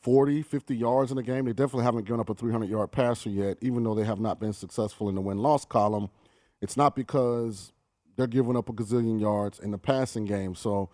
40, 0.05 0.43
50 0.43 0.75
yards 0.75 1.11
in 1.11 1.17
a 1.17 1.23
game. 1.23 1.45
They 1.45 1.51
definitely 1.51 1.83
haven't 1.83 2.05
given 2.05 2.19
up 2.19 2.29
a 2.29 2.35
300 2.35 2.69
yard 2.69 2.91
passer 2.91 3.31
yet, 3.31 3.57
even 3.59 3.83
though 3.83 3.95
they 3.95 4.03
have 4.03 4.19
not 4.19 4.39
been 4.39 4.53
successful 4.53 5.09
in 5.09 5.15
the 5.15 5.21
win 5.21 5.39
loss 5.39 5.65
column. 5.65 6.11
It's 6.61 6.77
not 6.77 6.95
because 6.95 7.73
they're 8.15 8.27
giving 8.27 8.55
up 8.55 8.69
a 8.69 8.71
gazillion 8.71 9.19
yards 9.19 9.57
in 9.57 9.71
the 9.71 9.79
passing 9.79 10.25
game. 10.25 10.53
So 10.53 10.91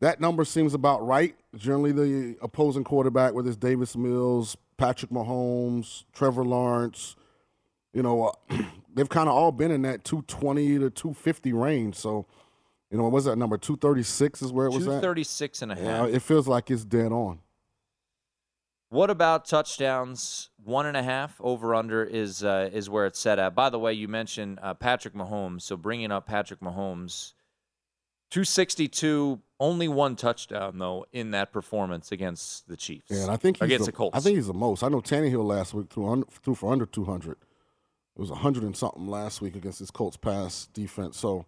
that 0.00 0.20
number 0.20 0.44
seems 0.44 0.74
about 0.74 1.06
right. 1.06 1.36
Generally, 1.56 1.92
the 1.92 2.36
opposing 2.42 2.84
quarterback, 2.84 3.32
whether 3.32 3.48
it's 3.48 3.56
Davis 3.56 3.96
Mills, 3.96 4.58
Patrick 4.76 5.10
Mahomes, 5.10 6.04
Trevor 6.12 6.44
Lawrence, 6.44 7.16
you 7.94 8.02
know, 8.02 8.34
uh, 8.50 8.62
they've 8.94 9.08
kind 9.08 9.30
of 9.30 9.36
all 9.36 9.52
been 9.52 9.70
in 9.70 9.80
that 9.82 10.04
220 10.04 10.80
to 10.80 10.90
250 10.90 11.54
range. 11.54 11.94
So, 11.94 12.26
you 12.90 12.98
know, 12.98 13.04
what 13.04 13.12
was 13.12 13.24
that 13.24 13.36
number? 13.36 13.56
236 13.56 14.42
is 14.42 14.52
where 14.52 14.66
it 14.66 14.72
was 14.72 14.84
236 14.84 15.62
and 15.62 15.72
a 15.72 15.76
half. 15.76 15.84
Yeah, 15.84 16.04
it 16.04 16.20
feels 16.20 16.46
like 16.46 16.70
it's 16.70 16.84
dead 16.84 17.10
on. 17.10 17.38
What 18.90 19.10
about 19.10 19.44
touchdowns? 19.44 20.48
One 20.64 20.86
and 20.86 20.96
a 20.96 21.02
half 21.02 21.38
over 21.40 21.74
under 21.74 22.02
is 22.02 22.42
uh, 22.42 22.70
is 22.72 22.88
where 22.88 23.04
it's 23.04 23.18
set 23.18 23.38
at. 23.38 23.54
By 23.54 23.68
the 23.68 23.78
way, 23.78 23.92
you 23.92 24.08
mentioned 24.08 24.58
uh, 24.62 24.74
Patrick 24.74 25.14
Mahomes, 25.14 25.62
so 25.62 25.76
bringing 25.76 26.10
up 26.10 26.26
Patrick 26.26 26.60
Mahomes, 26.60 27.34
two 28.30 28.44
sixty 28.44 28.88
two, 28.88 29.40
only 29.60 29.88
one 29.88 30.16
touchdown 30.16 30.78
though 30.78 31.04
in 31.12 31.32
that 31.32 31.52
performance 31.52 32.12
against 32.12 32.66
the 32.66 32.76
Chiefs. 32.76 33.10
Yeah, 33.10 33.22
and 33.22 33.30
I 33.30 33.36
think 33.36 33.60
against 33.60 33.84
the, 33.84 33.92
the, 33.92 33.96
Colts. 33.96 34.16
I 34.16 34.20
think 34.20 34.36
he's 34.36 34.46
the 34.46 34.54
most. 34.54 34.82
I 34.82 34.88
know 34.88 35.02
Tannehill 35.02 35.44
last 35.44 35.74
week 35.74 35.90
threw 35.90 36.08
under, 36.08 36.26
threw 36.42 36.54
for 36.54 36.72
under 36.72 36.86
two 36.86 37.04
hundred. 37.04 37.36
It 38.16 38.20
was 38.20 38.30
hundred 38.30 38.62
and 38.64 38.76
something 38.76 39.06
last 39.06 39.42
week 39.42 39.54
against 39.54 39.80
this 39.80 39.90
Colts 39.90 40.16
pass 40.16 40.66
defense. 40.72 41.18
So 41.18 41.44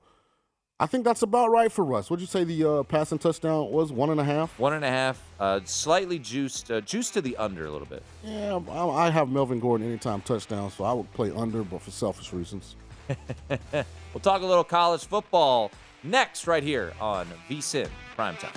I 0.82 0.87
think 0.87 1.04
that's 1.04 1.20
about 1.20 1.50
right 1.50 1.70
for 1.70 1.84
Russ. 1.84 2.08
What'd 2.08 2.22
you 2.22 2.26
say 2.26 2.42
the 2.42 2.64
uh, 2.64 2.82
passing 2.84 3.18
touchdown 3.18 3.70
was? 3.70 3.92
One 3.92 4.08
and 4.08 4.18
a 4.18 4.25
half. 4.25 4.58
One 4.58 4.72
and 4.72 4.82
a 4.82 4.88
half. 4.88 5.22
Uh, 5.38 5.60
slightly 5.64 6.18
juiced, 6.18 6.70
uh, 6.70 6.80
juiced 6.80 7.12
to 7.14 7.20
the 7.20 7.37
under 7.37 7.66
a 7.66 7.70
little 7.70 7.87
bit. 7.87 8.02
Yeah, 8.25 8.58
I 8.70 9.10
have 9.10 9.28
Melvin 9.28 9.60
Gordon 9.60 9.87
anytime 9.87 10.22
touchdown, 10.22 10.70
so 10.70 10.84
I 10.84 10.94
would 10.94 11.12
play 11.12 11.32
under, 11.37 11.62
but 11.62 11.82
for 11.82 11.90
selfish 11.90 12.32
reasons. 12.32 12.76
we'll 13.50 14.20
talk 14.22 14.40
a 14.40 14.46
little 14.46 14.64
college 14.64 15.04
football 15.04 15.70
next, 16.02 16.46
right 16.46 16.62
here 16.62 16.94
on 16.99 17.26
VSIN 17.50 17.90
Primetime. 18.16 18.56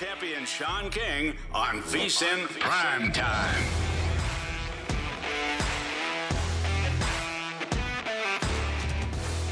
Champion 0.00 0.46
Sean 0.46 0.88
King 0.88 1.34
on 1.52 1.82
VSIN 1.82 2.48
Prime 2.58 3.12
Time. 3.12 3.62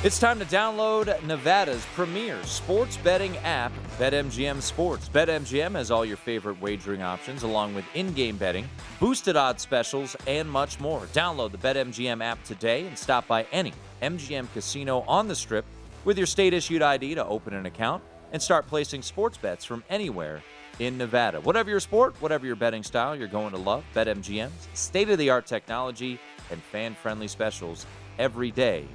It's 0.03 0.19
time 0.19 0.39
to 0.39 0.47
download 0.47 1.23
Nevada's 1.25 1.85
premier 1.95 2.43
sports 2.45 2.97
betting 2.97 3.37
app, 3.39 3.73
BetMGM 3.99 4.63
Sports. 4.63 5.11
BetMGM 5.11 5.73
has 5.73 5.91
all 5.91 6.07
your 6.07 6.17
favorite 6.17 6.59
wagering 6.63 7.03
options, 7.03 7.43
along 7.43 7.75
with 7.75 7.85
in 7.93 8.15
game 8.15 8.39
betting, 8.39 8.67
boosted 9.01 9.37
odds 9.37 9.61
specials, 9.61 10.17
and 10.27 10.49
much 10.49 10.81
more. 10.81 11.03
Download 11.13 11.53
the 11.53 11.59
BetMGM 11.59 12.25
app 12.25 12.43
today 12.45 12.87
and 12.87 12.97
stop 12.97 13.27
by 13.27 13.47
any 13.53 13.75
MGM 14.01 14.51
casino 14.55 15.01
on 15.07 15.29
the 15.29 15.35
strip 15.35 15.67
with 16.07 16.17
your 16.17 16.27
state 16.27 16.55
issued 16.55 16.81
ID 16.81 17.17
to 17.17 17.27
open 17.27 17.53
an 17.53 17.67
account 17.67 18.03
and 18.33 18.41
start 18.41 18.67
placing 18.67 19.03
sports 19.03 19.37
bets 19.37 19.65
from 19.65 19.83
anywhere 19.89 20.43
in 20.79 20.97
Nevada. 20.97 21.41
Whatever 21.41 21.71
your 21.71 21.81
sport, 21.81 22.15
whatever 22.21 22.47
your 22.47 22.57
betting 22.57 22.83
style, 22.83 23.17
you're 23.17 23.29
going 23.29 23.51
to 23.51 23.59
love 23.59 23.85
BetMGM's 23.95 24.69
state 24.75 25.11
of 25.11 25.19
the 25.19 25.31
art 25.31 25.47
technology 25.47 26.21
and 26.51 26.63
fan 26.63 26.95
friendly 26.95 27.29
specials 27.29 27.87
every 28.19 28.51
day 28.51 28.87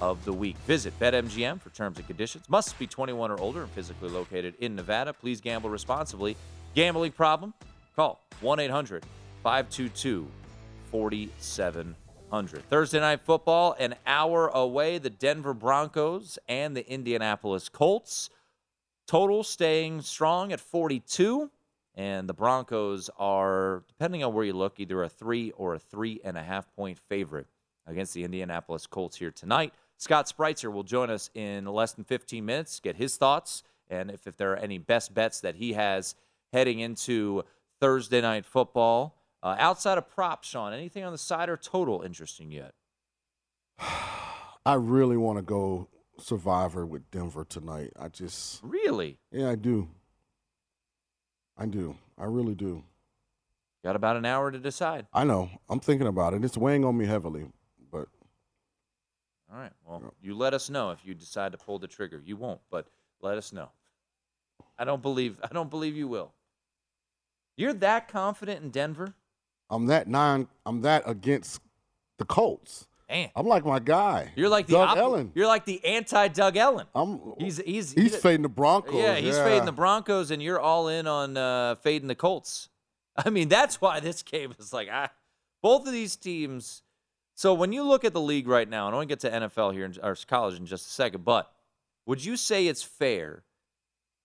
of 0.00 0.24
the 0.24 0.32
week. 0.32 0.56
Visit 0.66 0.98
BetMGM 0.98 1.60
for 1.60 1.70
terms 1.70 1.98
and 1.98 2.06
conditions. 2.06 2.48
Must 2.48 2.78
be 2.78 2.86
21 2.86 3.30
or 3.30 3.40
older 3.40 3.62
and 3.62 3.70
physically 3.70 4.08
located 4.08 4.54
in 4.60 4.74
Nevada. 4.74 5.12
Please 5.12 5.40
gamble 5.40 5.70
responsibly. 5.70 6.36
Gambling 6.74 7.12
problem? 7.12 7.54
Call 7.94 8.20
1 8.40 8.60
800 8.60 9.04
522 9.42 10.26
4700. 10.90 12.68
Thursday 12.68 13.00
night 13.00 13.20
football, 13.24 13.76
an 13.78 13.94
hour 14.06 14.48
away. 14.48 14.98
The 14.98 15.10
Denver 15.10 15.54
Broncos 15.54 16.38
and 16.48 16.76
the 16.76 16.88
Indianapolis 16.90 17.68
Colts. 17.68 18.30
Total 19.06 19.42
staying 19.42 20.02
strong 20.02 20.52
at 20.52 20.60
42. 20.60 21.50
And 21.94 22.28
the 22.28 22.34
Broncos 22.34 23.10
are, 23.18 23.84
depending 23.86 24.24
on 24.24 24.32
where 24.32 24.44
you 24.44 24.54
look, 24.54 24.80
either 24.80 25.02
a 25.02 25.08
three 25.08 25.50
or 25.52 25.74
a 25.74 25.78
three 25.78 26.20
and 26.24 26.38
a 26.38 26.42
half 26.42 26.74
point 26.74 26.98
favorite 26.98 27.46
against 27.86 28.14
the 28.14 28.24
Indianapolis 28.24 28.86
Colts 28.86 29.16
here 29.16 29.30
tonight. 29.30 29.74
Scott 29.98 30.26
Spreitzer 30.26 30.72
will 30.72 30.82
join 30.84 31.10
us 31.10 31.30
in 31.34 31.66
less 31.66 31.92
than 31.92 32.04
15 32.04 32.44
minutes, 32.44 32.80
get 32.80 32.96
his 32.96 33.16
thoughts, 33.16 33.62
and 33.90 34.10
if, 34.10 34.26
if 34.26 34.36
there 34.36 34.52
are 34.52 34.56
any 34.56 34.78
best 34.78 35.12
bets 35.14 35.40
that 35.40 35.56
he 35.56 35.74
has 35.74 36.14
heading 36.52 36.80
into 36.80 37.44
Thursday 37.80 38.20
night 38.20 38.46
football. 38.46 39.16
Uh, 39.42 39.56
outside 39.58 39.98
of 39.98 40.08
props, 40.08 40.48
Sean, 40.48 40.72
anything 40.72 41.04
on 41.04 41.12
the 41.12 41.18
side 41.18 41.48
or 41.48 41.56
total 41.56 42.02
interesting 42.02 42.50
yet? 42.50 42.74
I 44.64 44.74
really 44.74 45.16
want 45.16 45.38
to 45.38 45.42
go 45.42 45.88
Survivor 46.18 46.86
with 46.86 47.10
Denver 47.10 47.44
tonight. 47.44 47.92
I 47.98 48.08
just 48.08 48.60
really, 48.62 49.18
yeah, 49.30 49.50
I 49.50 49.56
do. 49.56 49.88
I 51.56 51.66
do. 51.66 51.96
I 52.18 52.24
really 52.24 52.54
do. 52.54 52.84
Got 53.84 53.96
about 53.96 54.16
an 54.16 54.24
hour 54.24 54.50
to 54.50 54.58
decide. 54.58 55.06
I 55.12 55.24
know. 55.24 55.50
I'm 55.68 55.80
thinking 55.80 56.06
about 56.06 56.34
it. 56.34 56.44
It's 56.44 56.56
weighing 56.56 56.84
on 56.84 56.96
me 56.96 57.06
heavily, 57.06 57.46
but 57.90 58.08
all 59.52 59.58
right. 59.58 59.72
Well, 59.84 60.14
you 60.22 60.36
let 60.36 60.54
us 60.54 60.70
know 60.70 60.90
if 60.90 61.04
you 61.04 61.14
decide 61.14 61.52
to 61.52 61.58
pull 61.58 61.78
the 61.78 61.88
trigger. 61.88 62.22
You 62.24 62.36
won't, 62.36 62.60
but 62.70 62.86
let 63.20 63.38
us 63.38 63.52
know. 63.52 63.70
I 64.78 64.84
don't 64.84 65.02
believe 65.02 65.38
I 65.42 65.52
don't 65.52 65.70
believe 65.70 65.96
you 65.96 66.08
will. 66.08 66.32
You're 67.56 67.74
that 67.74 68.08
confident 68.08 68.62
in 68.62 68.70
Denver? 68.70 69.14
I'm 69.68 69.86
that 69.86 70.08
nine. 70.08 70.48
I'm 70.64 70.82
that 70.82 71.02
against 71.06 71.60
the 72.18 72.24
Colts. 72.24 72.86
I'm 73.36 73.46
like 73.46 73.64
my 73.64 73.78
guy. 73.78 74.32
You're 74.36 74.48
like 74.48 74.66
the 74.66 74.74
Doug 74.74 74.88
op- 74.90 74.96
Ellen. 74.96 75.32
You're 75.34 75.46
like 75.46 75.64
the 75.64 75.84
anti 75.84 76.28
Doug 76.28 76.56
Ellen. 76.56 76.86
I'm. 76.94 77.34
He's 77.38 77.58
he's 77.58 77.92
He's 77.92 78.16
fading 78.16 78.42
the 78.42 78.48
Broncos. 78.48 78.94
Yeah, 78.94 79.16
he's 79.16 79.36
yeah. 79.36 79.44
fading 79.44 79.66
the 79.66 79.72
Broncos, 79.72 80.30
and 80.30 80.42
you're 80.42 80.60
all 80.60 80.88
in 80.88 81.06
on 81.06 81.36
uh, 81.36 81.76
fading 81.76 82.08
the 82.08 82.14
Colts. 82.14 82.68
I 83.16 83.30
mean, 83.30 83.48
that's 83.48 83.80
why 83.80 84.00
this 84.00 84.22
game 84.22 84.54
is 84.58 84.72
like 84.72 84.88
ah, 84.90 85.10
both 85.62 85.86
of 85.86 85.92
these 85.92 86.16
teams. 86.16 86.82
So 87.34 87.54
when 87.54 87.72
you 87.72 87.82
look 87.82 88.04
at 88.04 88.12
the 88.12 88.20
league 88.20 88.46
right 88.46 88.68
now, 88.68 88.86
and 88.86 88.94
I 88.94 88.98
want 88.98 89.08
to 89.08 89.16
get 89.16 89.20
to 89.20 89.48
NFL 89.48 89.72
here 89.72 89.86
in, 89.86 89.94
or 90.02 90.16
college 90.26 90.58
in 90.58 90.66
just 90.66 90.86
a 90.86 90.90
second, 90.90 91.24
but 91.24 91.50
would 92.06 92.24
you 92.24 92.36
say 92.36 92.66
it's 92.66 92.82
fair 92.82 93.44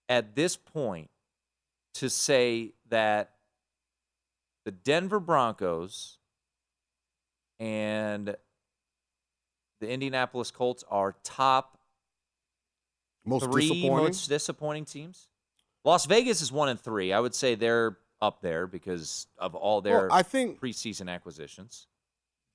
at 0.10 0.36
this 0.36 0.56
point 0.56 1.10
to 1.96 2.10
say 2.10 2.74
that 2.90 3.32
the 4.66 4.72
Denver 4.72 5.20
Broncos 5.20 6.18
and 7.60 8.36
the 9.80 9.90
Indianapolis 9.90 10.52
Colts 10.52 10.84
are 10.90 11.16
top 11.24 11.78
Most 13.26 13.46
three 13.46 13.70
disappointing? 13.70 14.06
most 14.06 14.30
disappointing 14.30 14.86
teams? 14.86 15.28
Las 15.84 16.06
Vegas 16.06 16.42
is 16.42 16.52
one 16.52 16.70
and 16.70 16.80
three. 16.80 17.14
I 17.14 17.20
would 17.20 17.36
say 17.36 17.56
they're 17.56 17.98
up 18.22 18.42
there 18.42 18.68
because 18.68 19.28
of 19.38 19.56
all 19.56 19.82
their 19.82 20.08
Well, 20.08 20.12
I 20.12 20.24
think 20.24 20.60
preseason 20.60 21.10
acquisitions. 21.10 21.88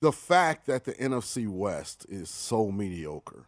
the 0.00 0.12
fact 0.12 0.66
that 0.66 0.84
the 0.84 0.92
NFC 0.94 1.46
West 1.48 2.04
is 2.08 2.28
so 2.28 2.70
mediocre 2.72 3.46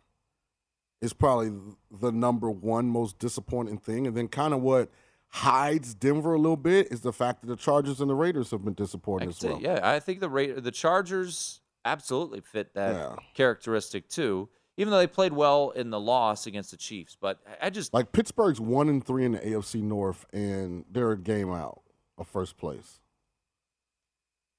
is 1.00 1.12
probably 1.12 1.52
the 1.90 2.12
number 2.12 2.50
one 2.50 2.86
most 2.88 3.18
disappointing 3.18 3.76
thing. 3.78 4.06
And 4.06 4.16
then 4.16 4.28
kind 4.28 4.54
of 4.54 4.62
what 4.62 4.90
hides 5.28 5.92
Denver 5.94 6.34
a 6.34 6.38
little 6.38 6.56
bit 6.56 6.90
is 6.92 7.00
the 7.00 7.12
fact 7.12 7.40
that 7.42 7.48
the 7.48 7.56
Chargers 7.56 8.00
and 8.00 8.08
the 8.08 8.14
Raiders 8.14 8.52
have 8.52 8.64
been 8.64 8.72
disappointing 8.74 9.28
as 9.30 9.42
well. 9.42 9.58
yeah, 9.60 9.80
I 9.82 9.98
think 9.98 10.20
the 10.20 10.30
Ra- 10.30 10.54
the 10.58 10.70
Chargers 10.70 11.60
absolutely 11.84 12.40
fit 12.40 12.74
that 12.74 12.94
Yeah. 12.94 13.16
characteristic 13.34 14.08
too. 14.08 14.48
Even 14.76 14.90
though 14.90 14.98
they 14.98 15.06
played 15.06 15.32
well 15.32 15.70
in 15.70 15.90
the 15.90 16.00
loss 16.00 16.46
against 16.48 16.72
the 16.72 16.76
Chiefs, 16.76 17.16
but 17.20 17.38
I 17.62 17.70
just 17.70 17.94
Like 17.94 18.10
Pittsburgh's 18.10 18.60
one 18.60 18.88
and 18.88 19.04
three 19.04 19.24
in 19.24 19.32
the 19.32 19.38
AFC 19.46 19.80
North, 19.80 20.26
and 20.32 20.84
they're 20.90 21.12
a 21.12 21.18
game 21.18 21.52
out 21.52 21.82
of 22.18 22.26
first 22.26 22.56
place. 22.56 22.98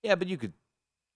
yeah, 0.03 0.15
but 0.15 0.27
you 0.27 0.37
could 0.37 0.53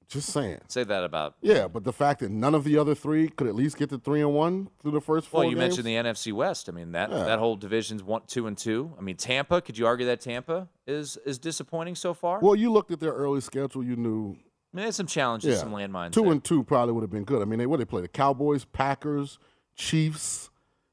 Just 0.10 0.34
saying. 0.34 0.60
say 0.68 0.84
that 0.84 1.04
about 1.04 1.36
Yeah, 1.42 1.68
but 1.68 1.84
the 1.84 1.94
fact 1.94 2.20
that 2.22 2.32
none 2.32 2.56
of 2.56 2.64
the 2.64 2.78
other 2.78 2.96
three 2.96 3.30
could 3.30 3.48
at 3.48 3.56
least 3.56 3.78
get 3.78 3.90
to 3.92 4.00
three 4.00 4.20
and 4.22 4.34
one 4.34 4.70
through 4.82 4.92
the 4.92 5.02
first 5.02 5.28
four 5.28 5.42
Well, 5.42 5.50
you 5.50 5.56
games. 5.56 5.78
mentioned 5.78 5.86
the 5.88 5.96
NFC 5.96 6.34
West. 6.34 6.68
I 6.68 6.72
mean 6.72 6.92
that 6.94 7.10
Yeah. 7.12 7.24
that 7.24 7.40
whole 7.40 7.56
division's 7.56 8.04
one, 8.04 8.24
two, 8.28 8.48
and 8.48 8.58
two. 8.58 8.94
I 8.98 9.02
mean 9.02 9.16
Tampa. 9.18 9.62
Could 9.62 9.78
you 9.78 9.86
argue 9.86 10.08
that 10.08 10.20
Tampa 10.22 10.68
is 10.88 11.16
is 11.18 11.38
disappointing 11.38 11.96
so 11.96 12.14
far? 12.14 12.40
Well, 12.42 12.56
you 12.56 12.72
looked 12.72 12.92
at 12.92 13.00
their 13.00 13.14
early 13.14 13.40
schedule, 13.42 13.84
you 13.84 13.96
knew 13.96 14.36
I 14.74 14.78
mean, 14.78 14.84
there's 14.84 14.96
some 14.96 15.08
challenges, 15.08 15.56
yeah, 15.56 15.60
some 15.62 15.72
landmines. 15.72 16.12
Two 16.12 16.24
there. 16.24 16.32
and 16.34 16.44
two 16.44 16.64
probably 16.64 16.94
would 16.94 17.02
have 17.02 17.10
been 17.10 17.24
good. 17.24 17.42
I 17.42 17.46
mean, 17.46 17.58
they 17.60 17.66
what 17.66 17.78
they 17.80 17.86
play 17.86 18.02
the 18.02 18.08
Cowboys, 18.08 18.66
Packers, 18.66 19.40
Chiefs, 19.76 20.50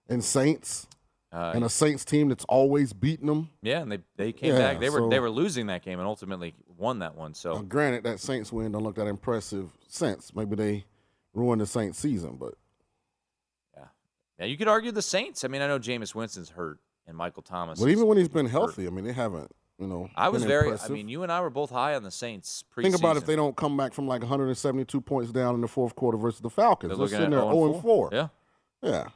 and 0.08 0.24
Saints, 0.24 0.86
Uh, 1.32 1.52
and 1.54 1.62
a 1.64 1.68
Saints 1.68 2.04
team 2.04 2.28
that's 2.28 2.44
always 2.46 2.92
beating 2.94 3.26
them. 3.26 3.50
yeah, 3.60 3.82
and 3.82 3.92
they 3.92 3.98
they 4.16 4.32
came 4.32 4.52
Yeah, 4.52 4.58
back. 4.58 4.80
They 4.80 4.88
were 4.88 5.00
so- 5.00 5.08
they 5.10 5.20
were 5.20 5.28
losing 5.30 5.66
that 5.66 5.82
game 5.82 5.98
and 5.98 6.08
ultimately 6.08 6.54
won 6.78 7.00
that 7.00 7.14
one. 7.16 7.34
So 7.34 7.58
granted, 7.62 8.04
that 8.04 8.18
Saints 8.20 8.50
win 8.52 8.72
don't 8.72 8.82
look 8.82 8.96
that 8.96 9.06
impressive 9.06 9.70
since 9.88 10.34
maybe 10.34 10.56
they 10.56 10.84
ruined 11.34 11.60
the 11.60 11.66
Saints 11.66 11.98
season, 11.98 12.36
but 12.36 12.54
yeah, 13.76 13.88
now 14.38 14.46
you 14.46 14.56
could 14.56 14.68
argue 14.68 14.90
the 14.92 15.02
Saints. 15.02 15.44
I 15.44 15.48
mean, 15.48 15.60
I 15.60 15.66
know 15.66 15.78
Jameis 15.78 16.14
Winston's 16.14 16.50
hurt 16.50 16.78
and 17.06 17.14
Michael 17.16 17.42
Thomas. 17.42 17.78
but 17.78 17.90
even 17.90 18.06
when 18.06 18.16
he's 18.16 18.28
been 18.30 18.46
hurt. 18.46 18.52
healthy, 18.52 18.86
I 18.86 18.90
mean, 18.90 19.04
they 19.04 19.12
haven't 19.12 19.50
You 19.78 19.86
know, 19.86 20.08
I 20.16 20.30
was 20.30 20.44
very. 20.44 20.68
impressive. 20.68 20.90
I 20.90 20.94
mean, 20.94 21.08
you 21.08 21.22
and 21.22 21.30
I 21.30 21.40
were 21.42 21.50
both 21.50 21.70
high 21.70 21.94
on 21.96 22.02
the 22.02 22.10
Saints. 22.10 22.64
Think 22.80 22.96
about 22.96 23.18
if 23.18 23.26
they 23.26 23.36
don't 23.36 23.54
come 23.56 23.76
back 23.76 23.92
from 23.92 24.08
like 24.08 24.22
172 24.22 25.00
points 25.02 25.32
down 25.32 25.54
in 25.54 25.60
the 25.60 25.68
fourth 25.68 25.94
quarter 25.94 26.16
versus 26.16 26.40
the 26.40 26.48
Falcons. 26.48 26.90
They're 26.90 26.96
They're 26.96 27.08
sitting 27.08 27.30
there 27.30 27.40
0 27.40 27.52
0 27.52 27.74
and 27.74 27.82
4. 27.82 28.08
Yeah. 28.12 28.28
Yeah. 28.82 29.04
I 29.06 29.10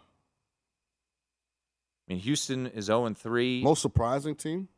mean, 2.12 2.18
Houston 2.18 2.66
is 2.66 2.86
0 2.86 3.06
and 3.06 3.16
3. 3.16 3.62
Most 3.62 3.80
surprising 3.80 4.34
team? 4.34 4.68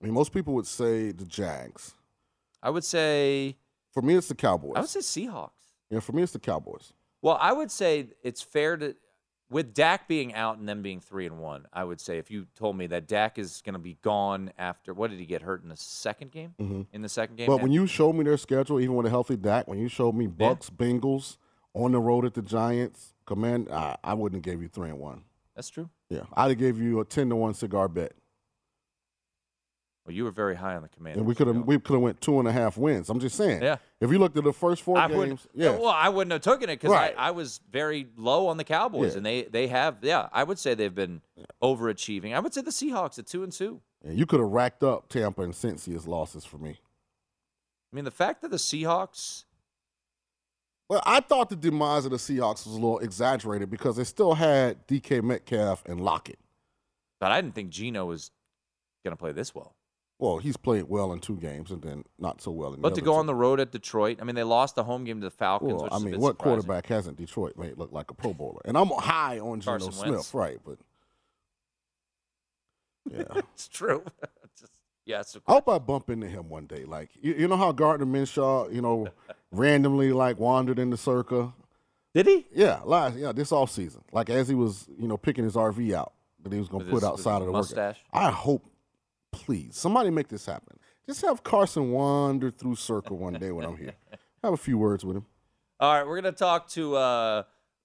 I 0.00 0.04
mean, 0.04 0.12
most 0.14 0.32
people 0.32 0.52
would 0.54 0.66
say 0.66 1.10
the 1.10 1.24
Jags. 1.24 1.94
I 2.62 2.70
would 2.70 2.84
say. 2.84 3.56
For 3.92 4.02
me, 4.02 4.16
it's 4.16 4.28
the 4.28 4.34
Cowboys. 4.34 4.74
I 4.76 4.80
would 4.80 4.90
say 4.90 5.00
Seahawks. 5.00 5.50
Yeah, 5.90 6.00
for 6.00 6.12
me, 6.12 6.22
it's 6.22 6.32
the 6.32 6.38
Cowboys. 6.38 6.92
Well, 7.22 7.38
I 7.40 7.52
would 7.52 7.70
say 7.70 8.08
it's 8.22 8.42
fair 8.42 8.76
to, 8.76 8.94
with 9.50 9.74
Dak 9.74 10.08
being 10.08 10.34
out 10.34 10.58
and 10.58 10.68
them 10.68 10.82
being 10.82 11.00
three 11.00 11.26
and 11.26 11.38
one. 11.38 11.66
I 11.72 11.84
would 11.84 12.00
say 12.00 12.18
if 12.18 12.30
you 12.30 12.46
told 12.54 12.76
me 12.76 12.86
that 12.88 13.06
Dak 13.08 13.38
is 13.38 13.62
going 13.64 13.72
to 13.74 13.78
be 13.78 13.96
gone 14.02 14.52
after 14.58 14.92
what 14.92 15.10
did 15.10 15.18
he 15.18 15.26
get 15.26 15.42
hurt 15.42 15.62
in 15.62 15.68
the 15.68 15.76
second 15.76 16.30
game? 16.32 16.54
Mhm. 16.60 16.86
In 16.92 17.02
the 17.02 17.08
second 17.08 17.36
game, 17.36 17.46
But 17.46 17.62
when 17.62 17.72
you 17.72 17.86
showed 17.86 18.14
me 18.14 18.24
their 18.24 18.36
schedule, 18.36 18.80
even 18.80 18.94
with 18.96 19.06
a 19.06 19.10
healthy 19.10 19.36
Dak, 19.36 19.66
when 19.68 19.78
you 19.78 19.88
showed 19.88 20.14
me 20.14 20.26
Bucs, 20.26 20.70
Bengals, 20.70 21.36
on 21.74 21.92
the 21.92 22.00
road 22.00 22.24
at 22.24 22.34
the 22.34 22.42
Giants, 22.42 23.14
command, 23.26 23.68
I, 23.70 23.96
I 24.02 24.14
wouldn't 24.14 24.44
have 24.44 24.52
gave 24.52 24.62
you 24.62 24.68
three 24.68 24.88
and 24.90 24.98
one. 24.98 25.24
that's 25.54 25.68
true. 25.70 25.88
Yeah, 26.10 26.22
I'd 26.34 26.48
have 26.50 26.58
gave 26.58 26.78
you 26.80 27.00
a 27.00 27.04
ten 27.04 27.28
to 27.30 27.36
one 27.36 27.54
cigar 27.54 27.88
bet, 27.88 28.12
Well, 30.08 30.16
you 30.16 30.24
were 30.24 30.30
very 30.30 30.56
high 30.56 30.74
on 30.74 30.80
the 30.80 30.88
Commanders. 30.88 31.18
and 31.18 31.26
we 31.26 31.34
could 31.34 31.48
have 31.48 31.66
we 31.66 31.78
could 31.78 31.92
have 31.92 32.00
went 32.00 32.18
two 32.22 32.38
and 32.38 32.48
a 32.48 32.52
half 32.52 32.78
wins. 32.78 33.10
I'm 33.10 33.20
just 33.20 33.36
saying. 33.36 33.60
Yeah. 33.60 33.76
If 34.00 34.10
you 34.10 34.18
looked 34.18 34.38
at 34.38 34.44
the 34.44 34.54
first 34.54 34.80
four 34.80 34.96
I 34.96 35.06
games, 35.06 35.46
yeah, 35.52 35.72
Well, 35.72 35.90
I 35.90 36.08
wouldn't 36.08 36.32
have 36.32 36.40
taken 36.40 36.70
it 36.70 36.80
because 36.80 36.92
Right. 36.92 37.14
I, 37.18 37.28
I 37.28 37.30
was 37.32 37.60
very 37.70 38.06
low 38.16 38.46
on 38.46 38.56
the 38.56 38.64
Cowboys, 38.64 39.12
Yeah. 39.12 39.16
and 39.18 39.26
they 39.26 39.42
they 39.42 39.66
have 39.66 39.98
yeah. 40.00 40.30
I 40.32 40.44
would 40.44 40.58
say 40.58 40.72
they've 40.72 40.94
been 40.94 41.20
overachieving. 41.62 42.34
I 42.34 42.38
would 42.40 42.54
say 42.54 42.62
the 42.62 42.70
Seahawks 42.70 43.18
at 43.18 43.26
two 43.26 43.42
and 43.42 43.52
two. 43.52 43.82
yeah, 44.02 44.12
you 44.12 44.24
could 44.24 44.40
have 44.40 44.48
racked 44.48 44.82
up 44.82 45.10
Tampa 45.10 45.42
and 45.42 45.52
Cincy 45.52 45.94
as 45.94 46.08
losses 46.08 46.46
for 46.46 46.56
me. 46.56 46.80
I 47.92 47.96
mean, 47.96 48.06
the 48.06 48.10
fact 48.10 48.40
that 48.40 48.50
the 48.50 48.56
Seahawks 48.56 49.44
Well, 50.88 51.02
I 51.04 51.20
thought 51.20 51.50
the 51.50 51.56
demise 51.56 52.06
of 52.06 52.12
the 52.12 52.16
Seahawks 52.16 52.64
was 52.64 52.68
a 52.68 52.70
little 52.80 52.98
exaggerated 53.00 53.68
because 53.68 53.96
they 53.96 54.04
still 54.04 54.32
had 54.36 54.86
DK 54.86 55.22
Metcalf 55.22 55.84
and 55.84 56.00
Lockett. 56.00 56.38
But 57.20 57.30
I 57.30 57.42
didn't 57.42 57.54
think 57.54 57.68
Geno 57.68 58.06
was 58.06 58.30
going 59.04 59.12
to 59.12 59.18
play 59.18 59.32
this 59.32 59.54
well. 59.54 59.74
Well, 60.18 60.38
he's 60.38 60.56
played 60.56 60.84
well 60.84 61.12
in 61.12 61.20
two 61.20 61.36
games 61.36 61.70
and 61.70 61.80
then 61.80 62.04
not 62.18 62.40
so 62.42 62.50
well 62.50 62.74
in 62.74 62.80
the 62.80 62.88
But 62.88 62.96
to 62.96 63.00
go 63.00 63.12
two. 63.12 63.18
on 63.18 63.26
the 63.26 63.34
road 63.34 63.60
at 63.60 63.70
Detroit, 63.70 64.18
I 64.20 64.24
mean, 64.24 64.34
they 64.34 64.42
lost 64.42 64.74
the 64.74 64.82
home 64.82 65.04
game 65.04 65.20
to 65.20 65.26
the 65.26 65.30
Falcons. 65.30 65.74
Well, 65.74 65.84
which 65.84 65.92
I 65.92 65.98
mean, 65.98 66.18
what 66.18 66.32
surprising. 66.32 66.36
quarterback 66.62 66.86
hasn't 66.86 67.16
Detroit 67.18 67.56
made 67.56 67.78
look 67.78 67.92
like 67.92 68.10
a 68.10 68.14
Pro 68.14 68.34
Bowler? 68.34 68.60
And 68.64 68.76
I'm 68.76 68.88
high 68.88 69.38
on 69.38 69.60
Geno 69.60 69.90
Smith, 69.90 70.34
right? 70.34 70.58
But 70.64 70.78
yeah, 73.10 73.42
it's 73.54 73.68
true. 73.68 74.02
Just, 74.58 74.72
yes. 75.04 75.36
I 75.46 75.52
hope 75.52 75.68
I 75.68 75.78
bump 75.78 76.10
into 76.10 76.26
him 76.26 76.48
one 76.48 76.66
day. 76.66 76.84
Like 76.84 77.10
you, 77.20 77.34
you 77.34 77.48
know 77.48 77.56
how 77.56 77.72
Gardner 77.72 78.06
Minshew, 78.06 78.72
you 78.74 78.82
know, 78.82 79.08
randomly 79.52 80.12
like 80.12 80.38
wandered 80.38 80.78
in 80.78 80.90
the 80.90 80.96
circle. 80.96 81.54
Did 82.14 82.26
he? 82.26 82.46
Yeah, 82.52 82.80
last 82.84 83.16
yeah 83.16 83.32
this 83.32 83.52
off 83.52 83.70
season. 83.70 84.02
Like 84.12 84.30
as 84.30 84.48
he 84.48 84.54
was, 84.54 84.88
you 84.98 85.06
know, 85.06 85.16
picking 85.16 85.44
his 85.44 85.54
RV 85.54 85.92
out 85.94 86.12
that 86.42 86.52
he 86.52 86.58
was 86.58 86.68
going 86.68 86.84
to 86.84 86.90
put 86.90 87.04
outside 87.04 87.36
of 87.36 87.46
the 87.46 87.52
work. 87.52 87.60
mustache? 87.60 87.98
I 88.12 88.30
hope, 88.30 88.64
please, 89.38 89.76
somebody 89.76 90.10
make 90.10 90.28
this 90.28 90.46
happen. 90.46 90.78
Just 91.06 91.22
have 91.22 91.42
Carson 91.42 91.92
wander 91.92 92.50
through 92.50 92.74
circle 92.74 93.16
one 93.16 93.34
day 93.34 93.52
when 93.52 93.64
I'm 93.64 93.76
here. 93.76 93.94
Have 94.44 94.52
a 94.52 94.58
few 94.58 94.78
words 94.78 95.04
with 95.04 95.16
him. 95.16 95.26
All 95.80 95.92
right, 95.92 96.06
we're 96.06 96.20
going 96.20 96.32
to 96.32 96.38
talk 96.38 96.68
to 96.70 96.94
uh, 96.94 97.42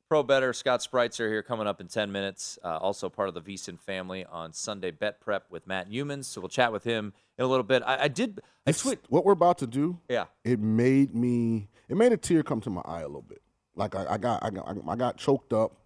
Pro 0.10 0.24
Better 0.24 0.52
Scott 0.54 0.82
Spreitzer 0.82 1.30
here 1.30 1.42
coming 1.42 1.66
up 1.66 1.80
in 1.80 1.88
10 1.88 2.12
minutes. 2.12 2.60
Uh, 2.64 2.78
also 2.78 3.10
part 3.10 3.30
of 3.30 3.34
the 3.34 3.42
VSiN 3.42 3.80
family 3.80 4.26
on 4.26 4.52
Sunday 4.54 4.92
Bet 4.92 5.20
Prep 5.22 5.46
with 5.50 5.66
Matt 5.66 5.90
Youmans. 5.90 6.26
So 6.26 6.42
we'll 6.42 6.50
chat 6.50 6.72
with 6.72 6.84
him 6.84 7.14
in 7.38 7.46
a 7.46 7.48
little 7.48 7.64
bit. 7.64 7.82
I, 7.86 8.04
I 8.04 8.08
did. 8.08 8.42
I 8.68 8.72
tweet. 8.72 9.00
what 9.10 9.26
we're 9.26 9.32
about 9.32 9.58
to 9.60 9.68
do. 9.68 10.00
Yeah. 10.10 10.26
It 10.44 10.60
made 10.60 11.16
me. 11.16 11.70
It 11.88 11.98
made 11.98 12.12
a 12.12 12.18
tear 12.18 12.44
come 12.44 12.62
to 12.62 12.70
my 12.70 12.82
eye 12.86 13.02
a 13.02 13.08
little 13.08 13.22
bit. 13.22 13.42
Like 13.76 13.96
I, 13.96 14.06
I 14.10 14.18
got, 14.18 14.44
I 14.44 14.50
got, 14.50 14.78
I 14.88 14.96
got 14.96 15.18
choked 15.18 15.54
up. 15.54 15.78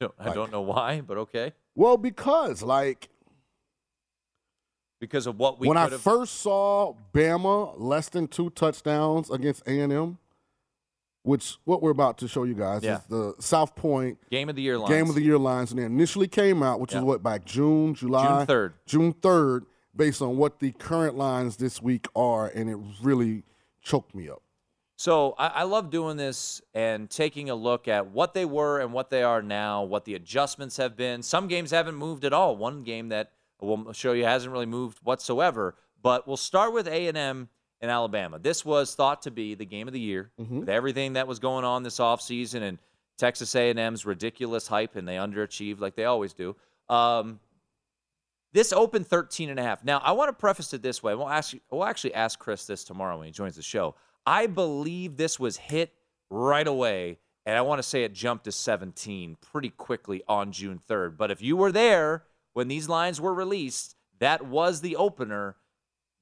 I 0.00 0.06
don't, 0.06 0.14
I 0.18 0.34
don't 0.34 0.52
know 0.52 0.62
why, 0.62 1.02
but 1.02 1.18
okay. 1.18 1.52
Well, 1.74 1.96
because 1.96 2.62
like 2.62 3.10
Because 5.00 5.26
of 5.26 5.38
what 5.38 5.58
we 5.58 5.66
when 5.66 5.76
I 5.78 5.88
have. 5.88 6.00
first 6.00 6.34
saw 6.40 6.94
Bama 7.14 7.74
less 7.78 8.08
than 8.10 8.28
two 8.28 8.50
touchdowns 8.50 9.30
against 9.30 9.66
A 9.66 9.80
and 9.80 9.90
M, 9.92 10.18
which 11.22 11.56
what 11.64 11.82
we're 11.82 11.90
about 11.90 12.18
to 12.18 12.28
show 12.28 12.44
you 12.44 12.54
guys 12.54 12.82
Yeah. 12.84 12.98
is 12.98 13.04
the 13.04 13.34
South 13.38 13.74
Point 13.74 14.18
Game 14.30 14.48
of 14.50 14.56
the 14.56 14.62
year 14.62 14.78
lines. 14.78 14.90
game 14.90 15.08
of 15.08 15.14
the 15.14 15.22
year 15.22 15.38
lines, 15.38 15.70
and 15.70 15.80
they 15.80 15.84
initially 15.84 16.28
came 16.28 16.62
out, 16.62 16.80
which 16.80 16.92
Yeah. 16.92 16.98
is 16.98 17.04
what 17.04 17.22
back 17.22 17.44
June, 17.46 17.94
July, 17.94 18.26
June 18.40 18.46
3rd. 18.46 18.72
June 18.86 19.12
third, 19.14 19.66
based 19.96 20.20
on 20.20 20.36
what 20.36 20.60
the 20.60 20.72
current 20.72 21.16
lines 21.16 21.56
this 21.56 21.80
week 21.80 22.06
are, 22.14 22.46
and 22.48 22.68
it 22.68 22.76
really 23.02 23.42
choked 23.82 24.14
me 24.14 24.28
up. 24.28 24.42
So 24.96 25.34
I, 25.38 25.46
I 25.46 25.62
love 25.62 25.88
doing 25.88 26.18
this 26.18 26.60
and 26.74 27.08
taking 27.08 27.48
a 27.48 27.54
look 27.54 27.88
at 27.88 28.08
what 28.10 28.34
they 28.34 28.44
were 28.44 28.80
and 28.80 28.92
what 28.92 29.08
they 29.08 29.22
are 29.22 29.40
now, 29.40 29.82
what 29.82 30.04
the 30.04 30.14
adjustments 30.14 30.76
have 30.76 30.94
been. 30.94 31.22
Some 31.22 31.48
games 31.48 31.70
haven't 31.70 31.94
moved 31.94 32.22
at 32.26 32.34
all. 32.34 32.54
One 32.54 32.82
game 32.82 33.08
that 33.08 33.32
we'll 33.62 33.92
show 33.92 34.12
you 34.12 34.24
hasn't 34.24 34.52
really 34.52 34.66
moved 34.66 34.98
whatsoever. 35.02 35.76
But 36.02 36.26
we'll 36.26 36.36
start 36.36 36.72
with 36.72 36.88
A 36.88 37.08
and 37.08 37.16
M 37.18 37.48
and 37.80 37.90
Alabama. 37.90 38.38
This 38.38 38.64
was 38.64 38.94
thought 38.94 39.22
to 39.22 39.30
be 39.30 39.54
the 39.54 39.64
game 39.66 39.86
of 39.86 39.92
the 39.92 40.00
year 40.00 40.30
with 40.60 40.68
everything 40.68 41.14
that 41.14 41.26
was 41.26 41.38
going 41.38 41.64
on 41.64 41.82
this 41.82 41.98
offseason 41.98 42.62
and 42.62 42.78
Texas 43.18 43.54
A&M's 43.54 44.06
ridiculous 44.06 44.66
hype, 44.66 44.96
and 44.96 45.06
they 45.06 45.16
underachieved 45.16 45.78
like 45.80 45.94
they 45.94 46.06
always 46.06 46.32
do. 46.32 46.56
Um, 46.88 47.38
this 48.52 48.72
opened 48.72 49.06
13 49.06 49.50
and 49.50 49.60
a 49.60 49.62
half. 49.62 49.84
Now, 49.84 49.98
I 49.98 50.12
want 50.12 50.28
to 50.28 50.32
preface 50.32 50.72
it 50.72 50.82
this 50.82 51.02
way. 51.02 51.14
We'll, 51.14 51.28
ask 51.28 51.52
you, 51.52 51.60
we'll 51.70 51.84
actually 51.84 52.14
ask 52.14 52.38
Chris 52.38 52.64
this 52.66 52.82
tomorrow 52.82 53.18
when 53.18 53.26
he 53.26 53.32
joins 53.32 53.56
the 53.56 53.62
show. 53.62 53.94
I 54.26 54.46
believe 54.46 55.16
this 55.16 55.38
was 55.38 55.56
hit 55.56 55.92
right 56.30 56.66
away, 56.66 57.18
and 57.46 57.56
I 57.56 57.60
want 57.60 57.78
to 57.78 57.82
say 57.82 58.04
it 58.04 58.14
jumped 58.14 58.44
to 58.44 58.52
17 58.52 59.36
pretty 59.40 59.70
quickly 59.70 60.22
on 60.26 60.50
June 60.50 60.80
3rd. 60.88 61.16
But 61.16 61.30
if 61.30 61.42
you 61.42 61.56
were 61.56 61.72
there 61.72 62.24
when 62.52 62.68
these 62.68 62.88
lines 62.88 63.20
were 63.20 63.34
released, 63.34 63.96
that 64.18 64.46
was 64.46 64.80
the 64.80 64.96
opener. 64.96 65.56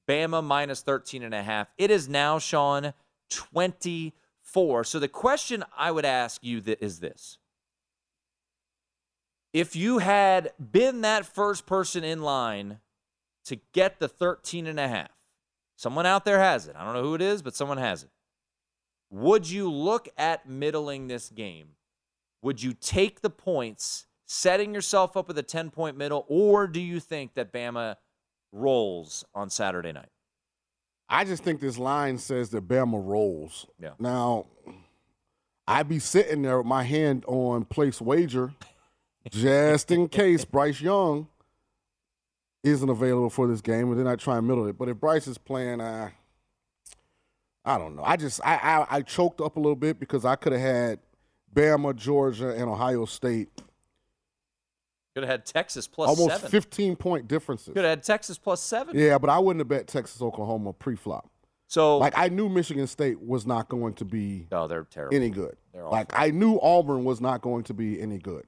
Bama 0.07 0.43
minus 0.43 0.81
13 0.81 1.21
and 1.21 1.35
a 1.35 1.43
half. 1.43 1.67
It 1.77 1.91
is 1.91 2.09
now, 2.09 2.39
Sean, 2.39 2.93
24. 3.29 4.83
So 4.83 4.97
the 4.97 5.07
question 5.07 5.63
I 5.77 5.91
would 5.91 6.05
ask 6.05 6.43
you 6.43 6.63
is 6.65 6.99
this. 6.99 7.37
If 9.53 9.75
you 9.75 9.99
had 9.99 10.51
been 10.59 11.01
that 11.01 11.25
first 11.25 11.65
person 11.65 12.03
in 12.03 12.21
line 12.21 12.79
to 13.45 13.59
get 13.73 13.99
the 13.99 14.07
13 14.07 14.67
and 14.67 14.79
a 14.79 14.87
half, 14.87 15.11
someone 15.75 16.05
out 16.05 16.25
there 16.25 16.39
has 16.39 16.67
it. 16.67 16.75
I 16.75 16.83
don't 16.83 16.93
know 16.93 17.03
who 17.03 17.15
it 17.15 17.21
is, 17.21 17.41
but 17.41 17.55
someone 17.55 17.77
has 17.77 18.03
it. 18.03 18.09
Would 19.11 19.49
you 19.49 19.71
look 19.71 20.07
at 20.17 20.47
middling 20.47 21.07
this 21.07 21.29
game? 21.29 21.69
Would 22.41 22.61
you 22.61 22.73
take 22.73 23.21
the 23.21 23.29
points, 23.29 24.05
setting 24.29 24.75
yourself 24.75 25.17
up 25.17 25.27
with 25.27 25.39
a 25.39 25.43
10 25.43 25.71
point 25.71 25.97
middle, 25.97 26.23
or 26.27 26.67
do 26.67 26.79
you 26.79 26.99
think 26.99 27.33
that 27.33 27.51
Bama 27.51 27.95
rolls 28.51 29.25
on 29.33 29.49
Saturday 29.49 29.91
night? 29.91 30.09
I 31.09 31.25
just 31.25 31.43
think 31.43 31.59
this 31.59 31.79
line 31.79 32.19
says 32.19 32.51
that 32.51 32.67
Bama 32.67 33.03
rolls. 33.03 33.65
Yeah. 33.81 33.93
Now, 33.97 34.45
I'd 35.67 35.89
be 35.89 35.97
sitting 35.97 36.43
there 36.43 36.59
with 36.59 36.67
my 36.67 36.83
hand 36.83 37.25
on 37.27 37.65
place 37.65 37.99
wager 37.99 38.53
just 39.31 39.89
in 39.89 40.07
case 40.07 40.45
Bryce 40.45 40.79
Young 40.79 41.27
isn't 42.63 42.89
available 42.89 43.31
for 43.31 43.47
this 43.47 43.61
game, 43.61 43.89
and 43.89 43.99
then 43.99 44.07
I 44.07 44.15
try 44.15 44.37
and 44.37 44.47
middle 44.47 44.67
it. 44.67 44.77
But 44.77 44.89
if 44.89 44.97
Bryce 44.97 45.25
is 45.25 45.39
playing, 45.39 45.81
I, 45.81 46.11
I 47.65 47.79
don't 47.79 47.95
know. 47.95 48.03
I 48.03 48.15
just 48.15 48.41
I, 48.45 48.55
I 48.57 48.97
I 48.97 49.01
choked 49.01 49.41
up 49.41 49.55
a 49.55 49.59
little 49.59 49.75
bit 49.75 49.99
because 49.99 50.23
I 50.23 50.35
could 50.35 50.51
have 50.51 50.61
had 50.61 50.99
Bama, 51.51 51.95
Georgia, 51.95 52.49
and 52.49 52.63
Ohio 52.63 53.05
State 53.05 53.49
Could 55.15 55.23
have 55.23 55.29
had 55.29 55.45
Texas 55.45 55.87
plus 55.87 56.09
almost 56.09 56.35
seven. 56.35 56.49
15 56.51 56.95
point 56.95 57.27
differences. 57.27 57.73
Could 57.73 57.83
have 57.83 57.89
had 57.89 58.03
Texas 58.03 58.37
plus 58.37 58.61
seven. 58.61 58.97
Yeah, 58.97 59.17
but 59.17 59.29
I 59.29 59.39
wouldn't 59.39 59.59
have 59.61 59.67
bet 59.67 59.87
Texas 59.87 60.21
Oklahoma 60.21 60.73
pre-flop. 60.73 61.29
So 61.67 61.97
like 61.97 62.13
I 62.17 62.29
knew 62.29 62.49
Michigan 62.49 62.87
State 62.87 63.19
was 63.21 63.45
not 63.45 63.69
going 63.69 63.93
to 63.95 64.05
be 64.05 64.47
Oh, 64.51 64.67
they're 64.67 64.85
terrible. 64.85 65.15
any 65.15 65.29
good. 65.29 65.55
They're 65.73 65.85
like 65.87 66.11
I 66.13 66.31
knew 66.31 66.59
Auburn 66.61 67.03
was 67.03 67.21
not 67.21 67.41
going 67.41 67.63
to 67.65 67.73
be 67.73 68.01
any 68.01 68.17
good. 68.17 68.45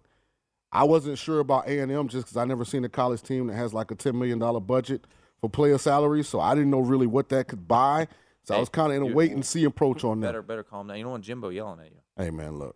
I 0.71 0.85
wasn't 0.85 1.17
sure 1.17 1.39
about 1.39 1.67
A 1.67 1.79
and 1.79 1.91
M 1.91 2.07
just 2.07 2.25
because 2.25 2.37
I 2.37 2.45
never 2.45 2.63
seen 2.65 2.85
a 2.85 2.89
college 2.89 3.21
team 3.21 3.47
that 3.47 3.55
has 3.55 3.73
like 3.73 3.91
a 3.91 3.95
ten 3.95 4.17
million 4.17 4.39
dollar 4.39 4.59
budget 4.59 5.05
for 5.39 5.49
player 5.49 5.77
salaries, 5.77 6.27
so 6.27 6.39
I 6.39 6.53
didn't 6.55 6.69
know 6.69 6.79
really 6.79 7.07
what 7.07 7.29
that 7.29 7.47
could 7.47 7.67
buy. 7.67 8.07
So 8.43 8.55
I 8.55 8.59
was 8.59 8.69
kind 8.69 8.91
of 8.91 8.97
in 9.03 9.11
a 9.11 9.13
wait 9.13 9.31
and 9.33 9.45
see 9.45 9.65
approach 9.65 10.03
on 10.03 10.19
Better, 10.19 10.39
that. 10.39 10.47
Better, 10.47 10.61
better 10.61 10.63
calm 10.63 10.87
down. 10.87 10.97
You 10.97 11.03
don't 11.03 11.11
want 11.11 11.23
Jimbo 11.23 11.49
yelling 11.49 11.79
at 11.81 11.87
you. 11.91 11.97
Hey 12.17 12.31
man, 12.31 12.57
look, 12.57 12.75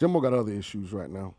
Jimbo 0.00 0.20
got 0.20 0.32
other 0.32 0.52
issues 0.52 0.92
right 0.92 1.10
now. 1.10 1.34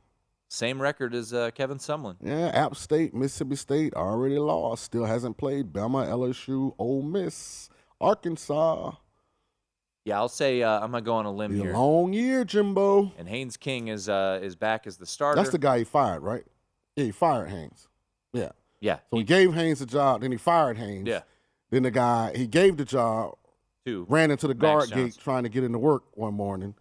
Same 0.47 0.81
record 0.81 1.15
as 1.15 1.33
uh, 1.33 1.51
Kevin 1.51 1.77
Sumlin. 1.77 2.15
Yeah, 2.21 2.47
App 2.47 2.75
State, 2.75 3.13
Mississippi 3.13 3.55
State 3.55 3.93
already 3.93 4.37
lost. 4.37 4.83
Still 4.83 5.05
hasn't 5.05 5.37
played. 5.37 5.73
Bama, 5.73 6.07
LSU, 6.07 6.73
Ole 6.77 7.01
Miss, 7.01 7.69
Arkansas. 7.99 8.91
Yeah, 10.05 10.17
I'll 10.17 10.29
say 10.29 10.61
uh, 10.61 10.79
I'm 10.81 10.91
gonna 10.91 11.01
go 11.01 11.15
on 11.15 11.25
a 11.25 11.31
limb 11.31 11.51
Be 11.51 11.59
a 11.59 11.63
here. 11.63 11.73
long 11.73 12.13
year, 12.13 12.45
Jimbo. 12.45 13.11
And 13.17 13.27
Haynes 13.27 13.57
King 13.57 13.87
is 13.87 14.07
uh, 14.07 14.39
is 14.41 14.55
back 14.55 14.85
as 14.85 14.97
the 14.97 15.05
starter. 15.07 15.35
That's 15.35 15.49
the 15.49 15.57
guy 15.57 15.79
he 15.79 15.83
fired, 15.83 16.21
right? 16.21 16.43
Yeah, 16.95 17.05
he 17.05 17.11
fired 17.11 17.49
Haynes. 17.49 17.87
Yeah. 18.31 18.51
Yeah. 18.79 18.99
So 19.09 19.17
he 19.17 19.23
gave 19.23 19.55
Haynes 19.55 19.79
the 19.79 19.87
job, 19.87 20.21
then 20.21 20.31
he 20.31 20.37
fired 20.37 20.77
Haynes. 20.77 21.07
Yeah. 21.07 21.21
Then 21.71 21.83
the 21.83 21.91
guy 21.91 22.33
he 22.35 22.45
gave 22.45 22.77
the 22.77 22.85
job 22.85 23.35
To 23.85 24.05
ran 24.07 24.29
into 24.29 24.47
the 24.47 24.53
guard 24.53 24.91
gate 24.91 25.17
trying 25.19 25.41
to 25.43 25.49
get 25.49 25.63
into 25.63 25.79
work 25.79 26.03
one 26.13 26.35
morning, 26.35 26.75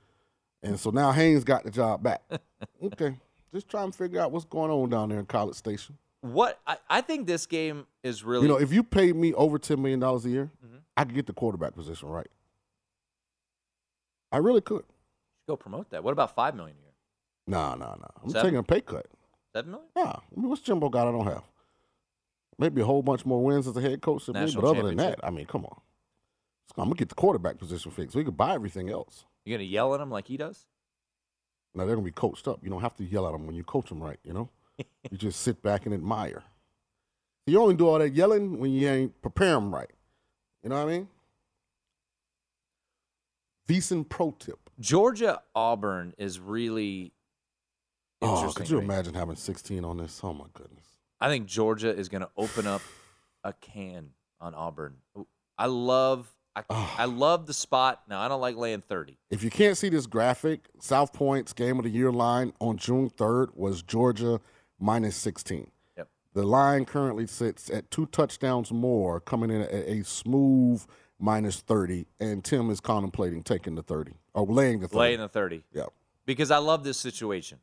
and 0.62 0.78
so 0.78 0.90
now 0.90 1.10
Haynes 1.10 1.44
got 1.44 1.64
the 1.64 1.70
job 1.70 2.02
back. 2.02 2.20
okay, 2.84 3.16
just 3.54 3.68
trying 3.68 3.90
to 3.90 3.96
figure 3.96 4.20
out 4.20 4.32
what's 4.32 4.44
going 4.44 4.70
on 4.70 4.90
down 4.90 5.08
there 5.08 5.18
in 5.20 5.26
College 5.26 5.56
Station. 5.56 5.96
What 6.20 6.58
I, 6.66 6.76
I 6.90 7.00
think 7.00 7.26
this 7.26 7.46
game 7.46 7.86
is 8.02 8.24
really 8.24 8.42
You 8.46 8.48
know, 8.48 8.58
if 8.60 8.72
you 8.72 8.82
paid 8.82 9.14
me 9.14 9.32
over 9.34 9.58
ten 9.58 9.80
million 9.80 10.00
dollars 10.00 10.24
a 10.26 10.30
year, 10.30 10.50
Mm-hmm. 10.64 10.76
I 10.96 11.04
could 11.04 11.14
get 11.14 11.26
the 11.26 11.32
quarterback 11.32 11.74
position 11.74 12.08
right. 12.08 12.26
I 14.32 14.38
really 14.38 14.60
could. 14.60 14.84
go 15.48 15.56
promote 15.56 15.90
that. 15.90 16.02
What 16.02 16.12
about 16.12 16.34
five 16.34 16.54
million 16.54 16.76
a 16.78 16.82
year? 16.82 16.92
Nah, 17.46 17.74
nah, 17.74 17.94
nah. 17.96 18.06
I'm 18.22 18.30
Seven? 18.30 18.42
taking 18.44 18.58
a 18.58 18.62
pay 18.62 18.80
cut. 18.80 19.06
Seven 19.54 19.70
million? 19.72 19.88
Yeah. 19.96 20.12
I 20.16 20.40
mean, 20.40 20.48
what's 20.48 20.62
Jimbo 20.62 20.88
got 20.88 21.08
I 21.08 21.12
don't 21.12 21.26
have? 21.26 21.42
Maybe 22.58 22.80
a 22.80 22.84
whole 22.84 23.02
bunch 23.02 23.26
more 23.26 23.42
wins 23.42 23.66
as 23.66 23.76
a 23.76 23.80
head 23.80 24.00
coach 24.00 24.26
than 24.26 24.34
me, 24.44 24.52
but 24.54 24.64
other 24.64 24.82
than 24.82 24.96
that, 24.96 25.18
I 25.22 25.30
mean, 25.30 25.46
come 25.46 25.64
on. 25.64 25.80
I'm 26.76 26.84
gonna 26.84 26.94
get 26.94 27.08
the 27.08 27.14
quarterback 27.14 27.58
position 27.58 27.90
fixed. 27.90 28.16
We 28.16 28.24
could 28.24 28.36
buy 28.36 28.54
everything 28.54 28.88
else. 28.90 29.24
You 29.44 29.54
gonna 29.54 29.64
yell 29.64 29.94
at 29.94 30.00
him 30.00 30.10
like 30.10 30.26
he 30.28 30.36
does? 30.36 30.66
Now 31.74 31.84
they're 31.84 31.96
gonna 31.96 32.04
be 32.04 32.10
coached 32.12 32.46
up. 32.48 32.60
You 32.62 32.70
don't 32.70 32.80
have 32.80 32.96
to 32.96 33.04
yell 33.04 33.26
at 33.26 33.32
them 33.32 33.46
when 33.46 33.56
you 33.56 33.64
coach 33.64 33.88
them 33.88 34.02
right. 34.02 34.18
You 34.24 34.32
know, 34.32 34.48
you 35.10 35.16
just 35.18 35.40
sit 35.40 35.62
back 35.62 35.86
and 35.86 35.94
admire. 35.94 36.42
You 37.46 37.60
only 37.60 37.74
do 37.74 37.88
all 37.88 37.98
that 37.98 38.14
yelling 38.14 38.58
when 38.58 38.72
you 38.72 38.88
ain't 38.88 39.20
prepare 39.22 39.54
them 39.54 39.74
right. 39.74 39.90
You 40.62 40.70
know 40.70 40.76
what 40.82 40.90
I 40.90 40.96
mean? 40.98 41.08
Decent 43.66 44.08
pro 44.08 44.30
tip. 44.32 44.58
Georgia 44.80 45.42
Auburn 45.54 46.14
is 46.18 46.38
really 46.40 47.12
Oh, 48.22 48.50
could 48.54 48.70
you 48.70 48.78
right? 48.78 48.84
imagine 48.84 49.12
having 49.14 49.36
16 49.36 49.84
on 49.84 49.98
this? 49.98 50.20
Oh 50.22 50.32
my 50.32 50.46
goodness. 50.54 50.86
I 51.20 51.28
think 51.28 51.46
Georgia 51.46 51.94
is 51.94 52.08
going 52.08 52.22
to 52.22 52.30
open 52.36 52.66
up 52.66 52.80
a 53.42 53.52
can 53.52 54.10
on 54.40 54.54
Auburn. 54.54 54.96
I 55.58 55.66
love 55.66 56.30
I, 56.56 56.62
I 56.70 57.04
love 57.06 57.46
the 57.46 57.54
spot. 57.54 58.02
Now 58.08 58.20
I 58.20 58.28
don't 58.28 58.40
like 58.40 58.56
laying 58.56 58.80
30. 58.80 59.18
If 59.30 59.42
you 59.42 59.50
can't 59.50 59.76
see 59.76 59.88
this 59.88 60.06
graphic, 60.06 60.68
South 60.80 61.12
Point's 61.12 61.52
game 61.52 61.78
of 61.78 61.84
the 61.84 61.90
year 61.90 62.12
line 62.12 62.52
on 62.60 62.76
June 62.76 63.10
3rd 63.10 63.54
was 63.54 63.82
Georgia 63.82 64.40
minus 64.78 65.16
16. 65.16 65.70
Yep. 65.96 66.08
The 66.34 66.44
line 66.44 66.84
currently 66.84 67.26
sits 67.26 67.70
at 67.70 67.90
two 67.90 68.06
touchdowns 68.06 68.70
more, 68.70 69.20
coming 69.20 69.50
in 69.50 69.62
at 69.62 69.72
a 69.72 70.04
smooth 70.04 70.84
minus 71.18 71.60
30, 71.60 72.06
and 72.20 72.44
Tim 72.44 72.70
is 72.70 72.80
contemplating 72.80 73.42
taking 73.42 73.74
the 73.74 73.82
30 73.82 74.12
or 74.34 74.46
laying 74.46 74.80
the 74.80 74.88
30. 74.88 74.98
Laying 74.98 75.20
the 75.20 75.28
30. 75.28 75.64
Yeah. 75.72 75.86
Because 76.26 76.50
I 76.50 76.58
love 76.58 76.84
this 76.84 76.98
situation. 76.98 77.58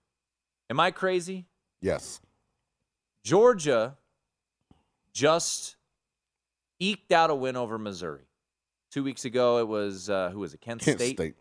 Am 0.70 0.80
I 0.80 0.92
crazy? 0.92 1.48
Yes. 1.82 2.22
Georgia 3.24 3.98
just 5.14 5.76
eked 6.80 7.12
out 7.12 7.30
a 7.30 7.36
win 7.36 7.56
over 7.56 7.78
Missouri. 7.78 8.24
Two 8.92 9.04
weeks 9.06 9.24
ago, 9.24 9.60
it 9.60 9.68
was 9.68 10.10
uh, 10.10 10.30
who 10.32 10.40
was 10.40 10.54
it? 10.54 10.60
Kent, 10.60 10.82
Kent 10.82 11.00
State. 11.00 11.36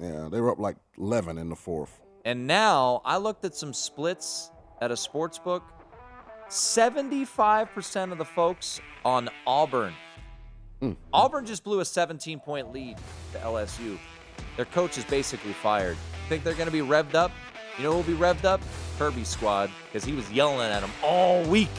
Yeah, 0.00 0.28
they 0.30 0.40
were 0.40 0.50
up 0.50 0.58
like 0.58 0.76
11 0.98 1.38
in 1.38 1.50
the 1.50 1.56
fourth. 1.56 2.00
And 2.24 2.46
now 2.46 3.02
I 3.04 3.18
looked 3.18 3.44
at 3.44 3.54
some 3.54 3.74
splits 3.74 4.50
at 4.80 4.90
a 4.90 4.96
sports 4.96 5.38
book. 5.38 5.62
75% 6.48 8.12
of 8.12 8.18
the 8.18 8.24
folks 8.24 8.80
on 9.04 9.28
Auburn. 9.46 9.92
Auburn 11.12 11.46
just 11.46 11.64
blew 11.64 11.80
a 11.80 11.84
17 11.84 12.40
point 12.40 12.72
lead 12.72 12.96
to 13.32 13.38
LSU. 13.38 13.98
Their 14.56 14.66
coach 14.66 14.98
is 14.98 15.04
basically 15.04 15.52
fired. 15.52 15.96
Think 16.28 16.44
they're 16.44 16.54
going 16.54 16.66
to 16.66 16.72
be 16.72 16.80
revved 16.80 17.14
up? 17.14 17.30
You 17.78 17.84
know 17.84 17.90
who 17.90 17.96
will 17.96 18.02
be 18.04 18.14
revved 18.14 18.44
up? 18.44 18.60
Kirby's 18.98 19.28
squad, 19.28 19.70
because 19.86 20.04
he 20.04 20.12
was 20.12 20.30
yelling 20.30 20.70
at 20.70 20.80
them 20.80 20.90
all 21.02 21.42
week. 21.44 21.70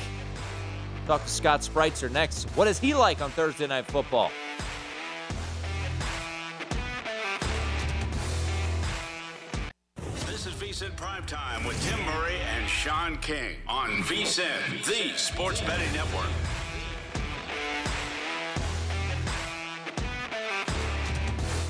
Talk 1.06 1.24
to 1.24 1.30
Scott 1.30 1.62
Spreitzer 1.62 2.12
next. 2.12 2.50
What 2.56 2.68
is 2.68 2.80
he 2.80 2.94
like 2.94 3.22
on 3.22 3.32
Thursday 3.32 3.68
Night 3.68 3.86
Football? 3.86 4.32
Primetime 11.26 11.66
with 11.66 11.82
Tim 11.84 12.00
Murray 12.06 12.36
and 12.56 12.70
Sean 12.70 13.18
King 13.18 13.56
on 13.68 13.90
VSIN, 14.04 14.86
the 14.86 15.18
sports 15.18 15.60
betting 15.62 15.92
network. 15.92 16.30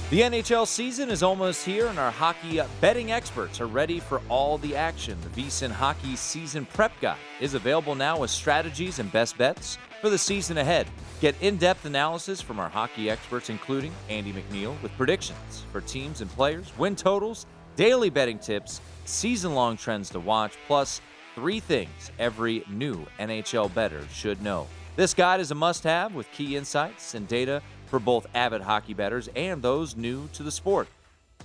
The 0.09 0.21
NHL 0.21 0.67
season 0.67 1.09
is 1.09 1.23
almost 1.23 1.65
here, 1.65 1.87
and 1.87 1.97
our 1.97 2.11
hockey 2.11 2.61
betting 2.81 3.13
experts 3.13 3.61
are 3.61 3.67
ready 3.67 3.99
for 3.99 4.21
all 4.27 4.57
the 4.57 4.75
action. 4.75 5.17
The 5.21 5.41
VSIN 5.41 5.71
Hockey 5.71 6.15
Season 6.17 6.65
Prep 6.65 6.91
Guide 6.99 7.17
is 7.39 7.53
available 7.53 7.95
now 7.95 8.19
with 8.19 8.31
strategies 8.31 8.99
and 8.99 9.11
best 9.11 9.37
bets 9.37 9.77
for 10.01 10.09
the 10.09 10.17
season 10.17 10.57
ahead. 10.57 10.87
Get 11.21 11.35
in 11.41 11.55
depth 11.55 11.85
analysis 11.85 12.41
from 12.41 12.59
our 12.59 12.69
hockey 12.69 13.09
experts, 13.09 13.49
including 13.49 13.93
Andy 14.09 14.33
McNeil, 14.33 14.79
with 14.81 14.91
predictions 14.97 15.63
for 15.71 15.79
teams 15.81 16.19
and 16.19 16.29
players, 16.31 16.77
win 16.77 16.95
totals, 16.95 17.45
daily 17.75 18.09
betting 18.09 18.39
tips, 18.39 18.81
season 19.05 19.53
long 19.53 19.77
trends 19.77 20.09
to 20.11 20.19
watch, 20.19 20.53
plus 20.67 21.01
three 21.35 21.59
things 21.59 22.11
every 22.19 22.63
new 22.69 23.05
NHL 23.19 23.73
better 23.73 24.05
should 24.13 24.41
know. 24.41 24.67
This 24.95 25.13
guide 25.13 25.41
is 25.41 25.51
a 25.51 25.55
must 25.55 25.83
have 25.83 26.15
with 26.15 26.31
key 26.31 26.55
insights 26.55 27.15
and 27.15 27.27
data 27.27 27.61
for 27.87 27.99
both 27.99 28.27
avid 28.33 28.61
hockey 28.61 28.93
bettors 28.93 29.29
and 29.35 29.61
those 29.61 29.95
new 29.95 30.27
to 30.33 30.43
the 30.43 30.51
sport. 30.51 30.87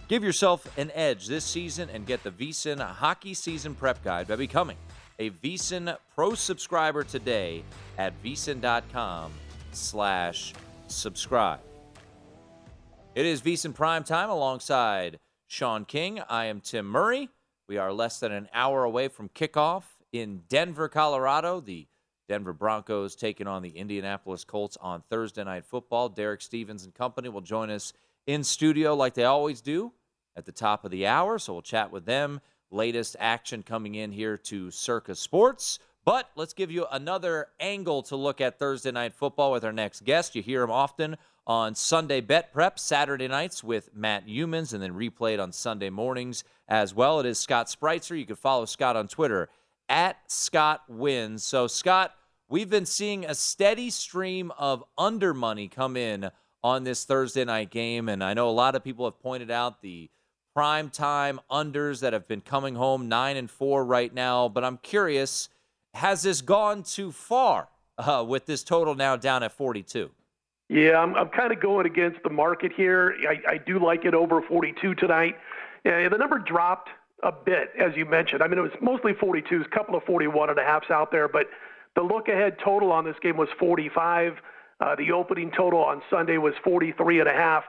Give 0.09 0.25
yourself 0.25 0.67
an 0.79 0.91
edge 0.95 1.27
this 1.27 1.45
season 1.45 1.89
and 1.91 2.07
get 2.07 2.23
the 2.23 2.31
VSIN 2.31 2.81
Hockey 2.81 3.35
Season 3.35 3.75
Prep 3.75 4.03
Guide 4.03 4.29
by 4.29 4.37
becoming 4.37 4.77
a 5.19 5.31
VSIN 5.31 5.97
Pro 6.15 6.35
subscriber 6.35 7.05
today 7.05 7.63
at 7.99 8.21
VSIN.com 8.23 9.33
slash 9.73 10.55
subscribe. 10.87 11.61
It 13.15 13.27
is 13.27 13.43
VSIN 13.43 13.75
Prime 13.75 14.03
Time 14.03 14.31
alongside 14.31 15.19
Sean 15.51 15.85
King. 15.85 16.21
I 16.29 16.45
am 16.45 16.61
Tim 16.61 16.87
Murray. 16.87 17.29
We 17.67 17.77
are 17.77 17.93
less 17.93 18.21
than 18.21 18.31
an 18.31 18.49
hour 18.55 18.85
away 18.85 19.09
from 19.09 19.29
kickoff 19.31 19.83
in 20.13 20.43
Denver, 20.49 20.89
Colorado. 20.89 21.59
The 21.59 21.89
Denver 22.29 22.53
Broncos 22.53 23.17
taking 23.17 23.49
on 23.49 23.61
the 23.61 23.71
Indianapolis 23.71 24.45
Colts 24.45 24.79
on 24.81 25.03
Thursday 25.11 25.43
Night 25.43 25.65
Football. 25.65 26.11
Derek 26.11 26.41
Stevens 26.41 26.85
and 26.85 26.95
company 26.95 27.29
will 27.29 27.41
join 27.41 27.69
us 27.69 27.93
in 28.29 28.45
studio 28.45 28.95
like 28.95 29.15
they 29.15 29.25
always 29.25 29.61
do 29.61 29.93
at 30.37 30.47
the 30.47 30.53
top 30.53 30.85
of 30.85 30.93
the 30.93 31.09
hour. 31.09 31.37
So 31.37 31.55
we'll 31.55 31.63
chat 31.63 31.91
with 31.91 32.05
them. 32.05 32.41
Latest 32.71 33.17
action 33.19 33.65
coming 33.65 33.97
in 33.97 34.13
here 34.13 34.37
to 34.37 34.71
Circa 34.71 35.17
Sports. 35.17 35.81
But 36.05 36.31
let's 36.37 36.55
give 36.55 36.71
you 36.71 36.87
another 36.93 37.49
angle 37.59 38.05
to 38.05 38.15
look 38.15 38.41
at 38.41 38.61
Thursday 38.61 38.93
Night 38.93 39.15
Football 39.15 39.51
with 39.51 39.65
our 39.65 39.73
next 39.73 40.05
guest. 40.05 40.37
You 40.37 40.43
hear 40.43 40.63
him 40.63 40.71
often 40.71 41.17
on 41.51 41.75
Sunday 41.75 42.21
Bet 42.21 42.53
Prep, 42.53 42.79
Saturday 42.79 43.27
nights 43.27 43.65
with 43.65 43.91
Matt 43.93 44.25
Youmans, 44.25 44.73
and 44.73 44.81
then 44.81 44.93
replayed 44.93 45.43
on 45.43 45.51
Sunday 45.51 45.91
mornings 45.91 46.45
as 46.69 46.95
well. 46.95 47.19
It 47.19 47.27
is 47.27 47.41
Scott 47.41 47.67
Spreitzer. 47.67 48.17
You 48.17 48.25
can 48.25 48.37
follow 48.37 48.67
Scott 48.67 48.95
on 48.95 49.09
Twitter 49.09 49.49
at 49.89 50.19
Scott 50.29 50.85
Wins. 50.89 51.43
So, 51.43 51.67
Scott, 51.67 52.15
we've 52.49 52.71
been 52.71 52.87
seeing 52.87 53.25
a 53.25 53.35
steady 53.35 53.91
stream 53.91 54.53
of 54.59 54.85
under 54.97 55.35
money 55.35 55.67
come 55.67 55.97
in 55.97 56.31
on 56.63 56.85
this 56.85 57.05
Thursday 57.05 57.45
night 57.45 57.71
game. 57.71 58.09
And 58.09 58.23
I 58.23 58.33
know 58.33 58.49
a 58.49 58.53
lot 58.53 58.77
of 58.77 58.85
people 58.85 59.05
have 59.05 59.21
pointed 59.21 59.51
out 59.51 59.83
the 59.83 60.09
prime 60.55 60.89
time 60.89 61.41
unders 61.51 61.99
that 61.99 62.13
have 62.13 62.29
been 62.29 62.43
coming 62.43 62.77
home 62.77 63.09
nine 63.09 63.37
and 63.37 63.51
four 63.51 63.85
right 63.85 64.15
now. 64.15 64.49
But 64.49 64.63
I'm 64.63 64.77
curious, 64.77 65.49
has 65.95 66.23
this 66.23 66.43
gone 66.43 66.85
too 66.85 67.11
far 67.11 67.71
uh, 67.99 68.25
with 68.25 68.47
this 68.47 68.63
total 68.63 68.95
now 68.95 69.17
down 69.17 69.43
at 69.43 69.51
42? 69.51 70.13
Yeah, 70.71 71.01
I'm, 71.01 71.17
I'm 71.17 71.29
kind 71.31 71.53
of 71.53 71.59
going 71.59 71.85
against 71.85 72.23
the 72.23 72.31
market 72.31 72.73
here. 72.73 73.17
I, 73.29 73.55
I 73.55 73.59
do 73.59 73.85
like 73.85 74.05
it 74.05 74.15
over 74.15 74.41
42 74.41 74.95
tonight. 74.95 75.37
Yeah, 75.85 76.09
the 76.09 76.17
number 76.17 76.39
dropped 76.39 76.91
a 77.25 77.33
bit, 77.33 77.73
as 77.77 77.97
you 77.97 78.05
mentioned. 78.05 78.41
I 78.41 78.47
mean, 78.47 78.59
it 78.59 78.63
was 78.63 78.71
mostly 78.81 79.13
42s, 79.13 79.67
a 79.67 79.69
couple 79.69 79.97
of 79.97 80.05
41 80.05 80.49
and 80.49 80.59
a 80.59 80.63
halfs 80.63 80.89
out 80.89 81.11
there, 81.11 81.27
but 81.27 81.49
the 81.97 82.03
look 82.03 82.29
ahead 82.29 82.57
total 82.65 82.93
on 82.93 83.05
this 83.05 83.17
game 83.21 83.37
was 83.37 83.49
45. 83.59 84.37
Uh, 84.79 84.95
the 84.95 85.11
opening 85.11 85.51
total 85.51 85.81
on 85.81 86.03
Sunday 86.09 86.39
was 86.39 86.55
43 86.63 87.19
and 87.19 87.29
a 87.29 87.33
half. 87.33 87.65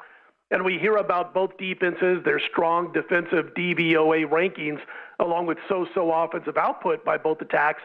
And 0.52 0.64
we 0.64 0.78
hear 0.78 0.98
about 0.98 1.34
both 1.34 1.58
defenses, 1.58 2.24
their 2.24 2.40
strong 2.40 2.94
defensive 2.94 3.56
DVOA 3.56 4.30
rankings, 4.30 4.80
along 5.20 5.48
with 5.48 5.58
so-so 5.68 6.12
offensive 6.12 6.56
output 6.56 7.04
by 7.04 7.18
both 7.18 7.42
attacks. 7.42 7.82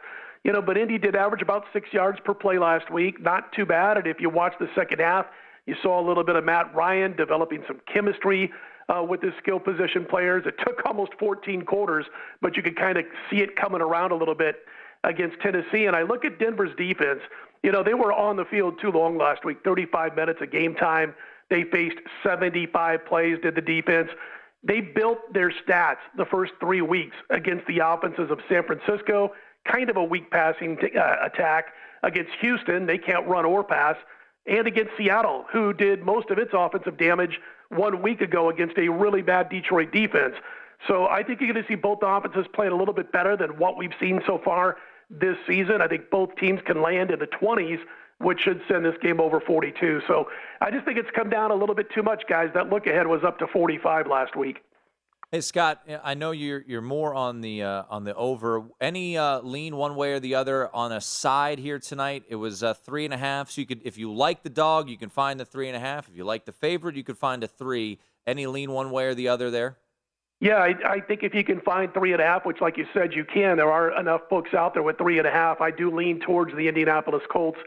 You 0.46 0.52
know, 0.52 0.62
but 0.62 0.78
Indy 0.78 0.96
did 0.96 1.16
average 1.16 1.42
about 1.42 1.64
six 1.72 1.92
yards 1.92 2.20
per 2.24 2.32
play 2.32 2.56
last 2.56 2.88
week. 2.88 3.20
Not 3.20 3.52
too 3.52 3.66
bad. 3.66 3.96
And 3.96 4.06
if 4.06 4.20
you 4.20 4.30
watch 4.30 4.52
the 4.61 4.68
second 4.76 5.00
half, 5.00 5.26
you 5.66 5.74
saw 5.82 6.00
a 6.00 6.04
little 6.06 6.22
bit 6.22 6.37
of 6.37 6.44
Matt 6.44 6.72
Ryan 6.72 7.16
developing 7.16 7.64
some 7.66 7.80
chemistry 7.92 8.52
uh, 8.88 9.02
with 9.02 9.20
his 9.22 9.32
skill 9.42 9.59
position 9.59 10.06
players. 10.09 10.44
It 10.46 10.54
took 10.64 10.87
almost 10.87 11.14
14 11.18 11.62
quarters, 11.62 12.06
but 12.40 12.56
you 12.56 12.62
could 12.62 12.76
kind 12.76 12.96
of 12.96 13.06
see 13.28 13.38
it 13.38 13.56
coming 13.56 13.80
around 13.80 14.12
a 14.12 14.14
little 14.14 14.37
bit 14.37 14.59
against 15.02 15.40
Tennessee. 15.40 15.87
And 15.87 15.96
I 15.96 16.02
look 16.02 16.24
at 16.24 16.38
Denver's 16.38 16.76
defense. 16.76 17.22
You 17.64 17.72
know, 17.72 17.82
they 17.82 17.94
were 17.94 18.12
on 18.12 18.37
the 18.37 18.44
field 18.44 18.78
too 18.80 18.92
long 18.92 19.18
last 19.18 19.44
week, 19.44 19.64
35 19.64 20.14
minutes 20.14 20.38
of 20.40 20.52
game 20.52 20.76
time. 20.76 21.12
They 21.50 21.64
faced 21.64 21.98
75 22.22 23.04
plays, 23.04 23.38
did 23.42 23.56
the 23.56 23.61
defense. 23.61 24.11
They 24.62 24.80
built 24.80 25.32
their 25.32 25.52
stats 25.66 26.06
the 26.16 26.24
first 26.24 26.52
three 26.61 26.82
weeks 26.82 27.16
against 27.30 27.66
the 27.66 27.80
offenses 27.80 28.30
of 28.30 28.38
San 28.48 28.62
Francisco, 28.62 29.32
kind 29.70 29.90
of 29.90 29.96
a 29.96 30.05
weak 30.05 30.31
passing 30.31 30.76
t- 30.76 30.96
uh, 30.96 31.26
attack. 31.26 31.66
Against 32.02 32.33
Houston, 32.40 32.87
they 32.87 32.98
can't 32.98 33.26
run 33.26 33.44
or 33.44 33.64
pass. 33.64 33.96
And 34.46 34.66
against 34.66 34.92
Seattle, 34.96 35.44
who 35.52 35.72
did 35.72 36.05
most 36.05 36.31
of 36.31 36.38
its 36.38 36.52
offensive 36.55 36.98
damage 36.98 37.40
one 37.70 38.02
week 38.02 38.20
ago 38.20 38.48
against 38.48 38.79
a 38.79 38.88
really 38.88 39.22
bad 39.22 39.48
Detroit 39.48 39.92
defense. 39.92 40.35
So 40.87 41.07
I 41.07 41.22
think 41.22 41.40
you're 41.40 41.52
going 41.52 41.64
to 41.64 41.68
see 41.68 41.74
both 41.74 41.98
offenses 42.02 42.46
playing 42.55 42.72
a 42.72 42.76
little 42.76 42.94
bit 42.94 43.11
better 43.11 43.37
than 43.37 43.59
what 43.59 43.76
we've 43.76 43.94
seen 43.98 44.20
so 44.26 44.40
far 44.44 44.76
this 45.11 45.37
season. 45.46 45.81
I 45.81 45.88
think 45.88 46.11
both 46.11 46.37
teams 46.37 46.61
can 46.64 46.83
land 46.83 47.11
in 47.11 47.18
the 47.18 47.26
20s, 47.26 47.79
which 48.18 48.40
should 48.40 48.61
send 48.68 48.85
this 48.85 48.94
game 49.02 49.20
over 49.20 49.40
42. 49.40 50.02
So 50.07 50.29
I 50.61 50.70
just 50.70 50.85
think 50.85 50.98
it's 50.98 51.11
come 51.14 51.31
down 51.31 51.50
a 51.50 51.55
little 51.55 51.74
bit 51.74 51.90
too 51.92 52.02
much, 52.02 52.24
guys. 52.29 52.50
That 52.55 52.70
look 52.70 52.87
ahead 52.87 53.07
was 53.07 53.24
up 53.24 53.38
to 53.40 53.46
45 53.46 54.07
last 54.07 54.37
week. 54.37 54.59
Hey 55.32 55.40
Scott, 55.40 55.82
I 56.04 56.14
know 56.14 56.30
you're 56.30 56.62
you're 56.68 56.80
more 56.80 57.12
on 57.12 57.40
the 57.40 57.64
uh, 57.64 57.82
on 57.90 58.04
the 58.04 58.14
over. 58.14 58.62
Any 58.80 59.18
uh, 59.18 59.40
lean 59.40 59.76
one 59.76 59.96
way 59.96 60.12
or 60.12 60.20
the 60.20 60.36
other 60.36 60.72
on 60.72 60.92
a 60.92 61.00
side 61.00 61.58
here 61.58 61.80
tonight? 61.80 62.22
It 62.28 62.36
was 62.36 62.62
uh, 62.62 62.74
three 62.74 63.04
and 63.04 63.12
a 63.12 63.16
half. 63.16 63.50
So 63.50 63.60
you 63.60 63.66
could, 63.66 63.80
if 63.84 63.98
you 63.98 64.14
like 64.14 64.44
the 64.44 64.50
dog, 64.50 64.88
you 64.88 64.96
can 64.96 65.08
find 65.08 65.40
the 65.40 65.44
three 65.44 65.66
and 65.66 65.76
a 65.76 65.80
half. 65.80 66.08
If 66.08 66.16
you 66.16 66.22
like 66.22 66.44
the 66.44 66.52
favorite, 66.52 66.94
you 66.94 67.02
could 67.02 67.18
find 67.18 67.42
a 67.42 67.48
three. 67.48 67.98
Any 68.24 68.46
lean 68.46 68.70
one 68.70 68.92
way 68.92 69.06
or 69.06 69.14
the 69.14 69.26
other 69.26 69.50
there? 69.50 69.78
Yeah, 70.38 70.58
I, 70.58 70.74
I 70.88 71.00
think 71.00 71.24
if 71.24 71.34
you 71.34 71.42
can 71.42 71.60
find 71.60 71.92
three 71.92 72.12
and 72.12 72.22
a 72.22 72.24
half, 72.24 72.46
which, 72.46 72.60
like 72.60 72.76
you 72.76 72.86
said, 72.94 73.12
you 73.12 73.24
can. 73.24 73.56
There 73.56 73.72
are 73.72 73.98
enough 73.98 74.28
books 74.30 74.54
out 74.54 74.74
there 74.74 74.84
with 74.84 74.96
three 74.96 75.18
and 75.18 75.26
a 75.26 75.32
half. 75.32 75.60
I 75.60 75.72
do 75.72 75.90
lean 75.90 76.20
towards 76.20 76.54
the 76.54 76.68
Indianapolis 76.68 77.22
Colts 77.32 77.58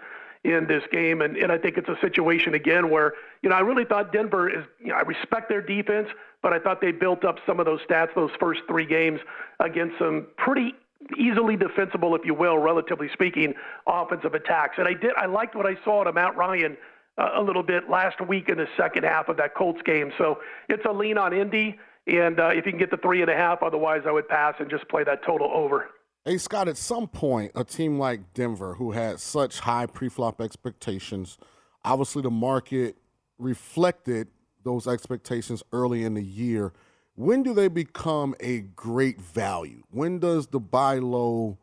in 0.44 0.68
this 0.68 0.84
game, 0.92 1.22
and, 1.22 1.36
and 1.36 1.52
I 1.52 1.58
think 1.58 1.78
it's 1.78 1.90
a 1.90 1.98
situation 2.00 2.54
again 2.54 2.90
where 2.90 3.14
you 3.42 3.50
know 3.50 3.56
I 3.56 3.60
really 3.60 3.86
thought 3.86 4.14
Denver 4.14 4.50
is. 4.50 4.66
You 4.80 4.88
know, 4.88 4.96
I 4.96 5.02
respect 5.02 5.50
their 5.50 5.62
defense, 5.62 6.08
but 6.42 6.54
I 6.54 6.60
thought 6.60 6.80
they 6.80 6.92
built 6.92 7.26
up 7.26 7.40
some 7.46 7.60
of 7.60 7.66
those 7.66 7.82
stats 7.82 8.16
those 8.16 8.32
first 8.40 8.62
three 8.68 8.86
games 8.86 9.20
against 9.60 9.98
some 10.00 10.28
pretty 10.38 10.74
easily 11.18 11.56
defensible, 11.56 12.16
if 12.16 12.26
you 12.26 12.34
will, 12.34 12.58
relatively 12.58 13.10
speaking, 13.14 13.54
offensive 13.88 14.34
attacks. 14.34 14.76
And 14.78 14.88
I 14.88 14.94
did. 14.94 15.12
I 15.18 15.26
liked 15.26 15.56
what 15.56 15.66
I 15.66 15.76
saw 15.84 16.04
to 16.04 16.14
Matt 16.14 16.36
Ryan 16.38 16.78
uh, 17.18 17.32
a 17.36 17.42
little 17.42 17.64
bit 17.64 17.90
last 17.90 18.20
week 18.26 18.50
in 18.50 18.58
the 18.58 18.68
second 18.78 19.04
half 19.04 19.28
of 19.28 19.38
that 19.38 19.56
Colts 19.56 19.82
game. 19.84 20.12
So 20.18 20.40
it's 20.68 20.86
a 20.86 20.92
lean 20.92 21.18
on 21.18 21.34
Indy. 21.34 21.78
And 22.08 22.40
uh, 22.40 22.48
if 22.48 22.66
you 22.66 22.72
can 22.72 22.80
get 22.80 22.92
the 22.92 22.98
three 22.98 23.22
and 23.22 23.30
a 23.30 23.36
half, 23.36 23.62
otherwise 23.62 24.04
I 24.08 24.12
would 24.12 24.28
pass 24.28 24.56
and 24.60 24.70
just 24.70 24.88
play 24.88 25.04
that 25.04 25.24
total 25.26 25.52
over. 25.54 25.90
Hey, 26.26 26.38
Scott, 26.38 26.68
at 26.68 26.76
some 26.76 27.08
point, 27.08 27.54
a 27.56 27.64
team 27.64 27.98
like 27.98 28.34
Denver, 28.34 28.74
who 28.74 28.92
had 28.92 29.22
such 29.22 29.62
high 29.62 29.86
preflop 29.86 30.42
expectations, 30.42 31.38
obviously 31.86 32.22
the 32.22 32.30
market 32.30 32.98
reflected 33.38 34.28
those 34.64 34.86
expectations 34.86 35.64
early 35.72 36.04
in 36.04 36.16
the 36.16 36.24
year. 36.24 36.74
When 37.16 37.42
do 37.42 37.54
they 37.54 37.70
become 37.70 38.36
a 38.42 38.60
great 38.60 39.22
value? 39.22 39.84
When 39.92 40.20
does 40.20 40.48
the 40.48 40.60
buy 40.60 41.00
low 41.00 41.58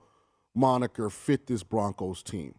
moniker 0.55 1.11
fit 1.11 1.47
this 1.47 1.63
Broncos 1.63 2.23
team? 2.23 2.55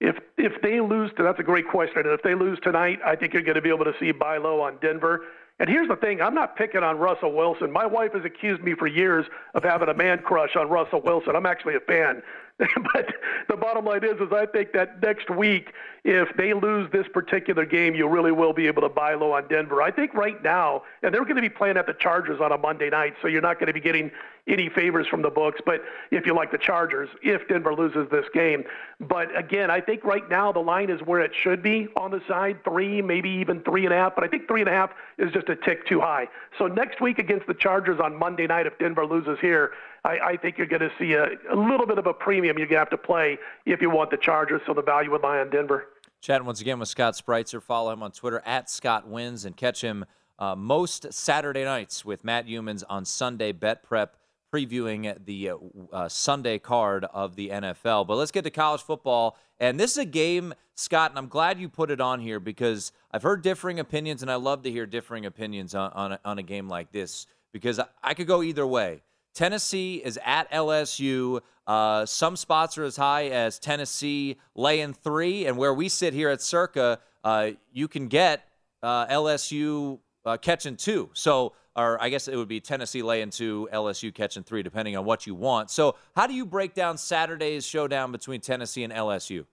If 0.00 0.16
if 0.38 0.62
they 0.62 0.80
lose, 0.80 1.10
that's 1.18 1.40
a 1.40 1.42
great 1.42 1.68
question. 1.68 1.98
And 1.98 2.10
if 2.10 2.22
they 2.22 2.34
lose 2.34 2.58
tonight, 2.62 3.00
I 3.04 3.16
think 3.16 3.34
you're 3.34 3.42
going 3.42 3.56
to 3.56 3.60
be 3.60 3.68
able 3.68 3.84
to 3.84 3.92
see 4.00 4.12
buy 4.12 4.38
low 4.38 4.60
on 4.60 4.78
Denver. 4.80 5.26
And 5.60 5.68
here's 5.68 5.88
the 5.88 5.96
thing 5.96 6.22
I'm 6.22 6.34
not 6.34 6.56
picking 6.56 6.82
on 6.82 6.98
Russell 6.98 7.32
Wilson. 7.32 7.70
My 7.70 7.84
wife 7.84 8.14
has 8.14 8.24
accused 8.24 8.62
me 8.62 8.74
for 8.74 8.86
years 8.86 9.26
of 9.54 9.62
having 9.62 9.90
a 9.90 9.94
man 9.94 10.18
crush 10.18 10.56
on 10.56 10.70
Russell 10.70 11.02
Wilson. 11.02 11.36
I'm 11.36 11.44
actually 11.44 11.76
a 11.76 11.80
fan. 11.80 12.22
but 12.92 13.06
the 13.48 13.56
bottom 13.56 13.84
line 13.84 14.04
is, 14.04 14.20
is 14.20 14.32
I 14.32 14.46
think 14.46 14.72
that 14.72 15.00
next 15.02 15.30
week, 15.30 15.72
if 16.04 16.28
they 16.36 16.52
lose 16.52 16.90
this 16.92 17.06
particular 17.12 17.64
game, 17.64 17.94
you 17.94 18.08
really 18.08 18.32
will 18.32 18.52
be 18.52 18.66
able 18.66 18.82
to 18.82 18.88
buy 18.88 19.14
low 19.14 19.32
on 19.32 19.48
Denver. 19.48 19.82
I 19.82 19.90
think 19.90 20.14
right 20.14 20.42
now, 20.42 20.82
and 21.02 21.14
they're 21.14 21.24
going 21.24 21.36
to 21.36 21.42
be 21.42 21.48
playing 21.50 21.76
at 21.76 21.86
the 21.86 21.94
Chargers 21.94 22.40
on 22.40 22.52
a 22.52 22.58
Monday 22.58 22.90
night, 22.90 23.14
so 23.20 23.28
you're 23.28 23.42
not 23.42 23.58
going 23.58 23.68
to 23.68 23.72
be 23.72 23.80
getting 23.80 24.10
any 24.46 24.68
favors 24.68 25.06
from 25.06 25.22
the 25.22 25.30
books. 25.30 25.60
But 25.64 25.82
if 26.10 26.26
you 26.26 26.34
like 26.34 26.50
the 26.50 26.58
Chargers, 26.58 27.08
if 27.22 27.46
Denver 27.48 27.74
loses 27.74 28.08
this 28.10 28.24
game, 28.32 28.64
but 28.98 29.36
again, 29.38 29.70
I 29.70 29.80
think 29.80 30.04
right 30.04 30.28
now 30.28 30.52
the 30.52 30.60
line 30.60 30.90
is 30.90 31.00
where 31.02 31.20
it 31.20 31.32
should 31.34 31.62
be 31.62 31.88
on 31.96 32.10
the 32.10 32.20
side, 32.28 32.62
three, 32.64 33.00
maybe 33.02 33.30
even 33.30 33.62
three 33.62 33.84
and 33.84 33.94
a 33.94 33.96
half. 33.96 34.14
But 34.14 34.24
I 34.24 34.28
think 34.28 34.48
three 34.48 34.60
and 34.60 34.68
a 34.68 34.72
half 34.72 34.90
is 35.18 35.32
just 35.32 35.48
a 35.48 35.56
tick 35.56 35.86
too 35.86 36.00
high. 36.00 36.28
So 36.58 36.66
next 36.66 37.00
week 37.00 37.18
against 37.18 37.46
the 37.46 37.54
Chargers 37.54 38.00
on 38.00 38.16
Monday 38.18 38.46
night, 38.46 38.66
if 38.66 38.78
Denver 38.78 39.06
loses 39.06 39.38
here, 39.40 39.72
I, 40.04 40.18
I 40.18 40.36
think 40.36 40.58
you're 40.58 40.66
going 40.66 40.80
to 40.80 40.92
see 40.98 41.12
a, 41.12 41.26
a 41.52 41.56
little 41.56 41.86
bit 41.86 41.98
of 41.98 42.06
a 42.06 42.12
premium 42.14 42.58
you're 42.58 42.66
going 42.66 42.76
to 42.76 42.78
have 42.78 42.90
to 42.90 42.98
play 42.98 43.38
if 43.66 43.80
you 43.80 43.90
want 43.90 44.10
the 44.10 44.16
Chargers. 44.16 44.62
So 44.66 44.74
the 44.74 44.82
value 44.82 45.10
would 45.10 45.22
lie 45.22 45.38
on 45.38 45.50
Denver. 45.50 45.86
Chatting 46.20 46.46
once 46.46 46.60
again 46.60 46.78
with 46.78 46.88
Scott 46.88 47.14
Spreitzer. 47.14 47.62
Follow 47.62 47.92
him 47.92 48.02
on 48.02 48.12
Twitter 48.12 48.42
at 48.44 48.68
Scott 48.68 49.08
Wins 49.08 49.44
and 49.44 49.56
catch 49.56 49.82
him 49.82 50.04
uh, 50.38 50.54
most 50.54 51.12
Saturday 51.12 51.64
nights 51.64 52.04
with 52.04 52.24
Matt 52.24 52.46
Youmans 52.46 52.82
on 52.88 53.04
Sunday 53.04 53.52
Bet 53.52 53.82
Prep, 53.82 54.16
previewing 54.52 55.14
the 55.24 55.50
uh, 55.50 55.56
uh, 55.92 56.08
Sunday 56.08 56.58
card 56.58 57.04
of 57.12 57.36
the 57.36 57.50
NFL. 57.50 58.06
But 58.06 58.16
let's 58.16 58.30
get 58.30 58.44
to 58.44 58.50
college 58.50 58.82
football. 58.82 59.36
And 59.60 59.78
this 59.78 59.92
is 59.92 59.98
a 59.98 60.06
game, 60.06 60.54
Scott, 60.74 61.10
and 61.10 61.18
I'm 61.18 61.28
glad 61.28 61.60
you 61.60 61.68
put 61.68 61.90
it 61.90 62.00
on 62.00 62.20
here 62.20 62.40
because 62.40 62.92
I've 63.12 63.22
heard 63.22 63.42
differing 63.42 63.78
opinions, 63.78 64.22
and 64.22 64.30
I 64.30 64.36
love 64.36 64.62
to 64.62 64.70
hear 64.70 64.86
differing 64.86 65.26
opinions 65.26 65.74
on, 65.74 65.92
on, 65.92 66.12
a, 66.12 66.20
on 66.24 66.38
a 66.38 66.42
game 66.42 66.68
like 66.68 66.90
this 66.90 67.26
because 67.52 67.78
I, 67.78 67.86
I 68.02 68.14
could 68.14 68.26
go 68.26 68.42
either 68.42 68.66
way. 68.66 69.02
Tennessee 69.34 69.96
is 70.04 70.18
at 70.24 70.50
LSU. 70.50 71.40
Uh, 71.66 72.04
some 72.06 72.36
spots 72.36 72.76
are 72.78 72.84
as 72.84 72.96
high 72.96 73.28
as 73.28 73.58
Tennessee 73.58 74.36
laying 74.54 74.92
three, 74.92 75.46
and 75.46 75.56
where 75.56 75.72
we 75.72 75.88
sit 75.88 76.12
here 76.12 76.28
at 76.28 76.42
Circa, 76.42 76.98
uh, 77.22 77.50
you 77.72 77.86
can 77.88 78.08
get 78.08 78.48
uh, 78.82 79.06
LSU 79.06 79.98
uh, 80.24 80.36
catching 80.36 80.76
two. 80.76 81.10
So, 81.12 81.52
or 81.76 82.02
I 82.02 82.08
guess 82.08 82.28
it 82.28 82.36
would 82.36 82.48
be 82.48 82.60
Tennessee 82.60 83.02
laying 83.02 83.30
two, 83.30 83.68
LSU 83.72 84.12
catching 84.12 84.42
three, 84.42 84.62
depending 84.62 84.96
on 84.96 85.04
what 85.04 85.26
you 85.26 85.34
want. 85.34 85.70
So, 85.70 85.96
how 86.16 86.26
do 86.26 86.34
you 86.34 86.44
break 86.44 86.74
down 86.74 86.98
Saturday's 86.98 87.64
showdown 87.64 88.10
between 88.12 88.40
Tennessee 88.40 88.82
and 88.82 88.92
LSU? 88.92 89.44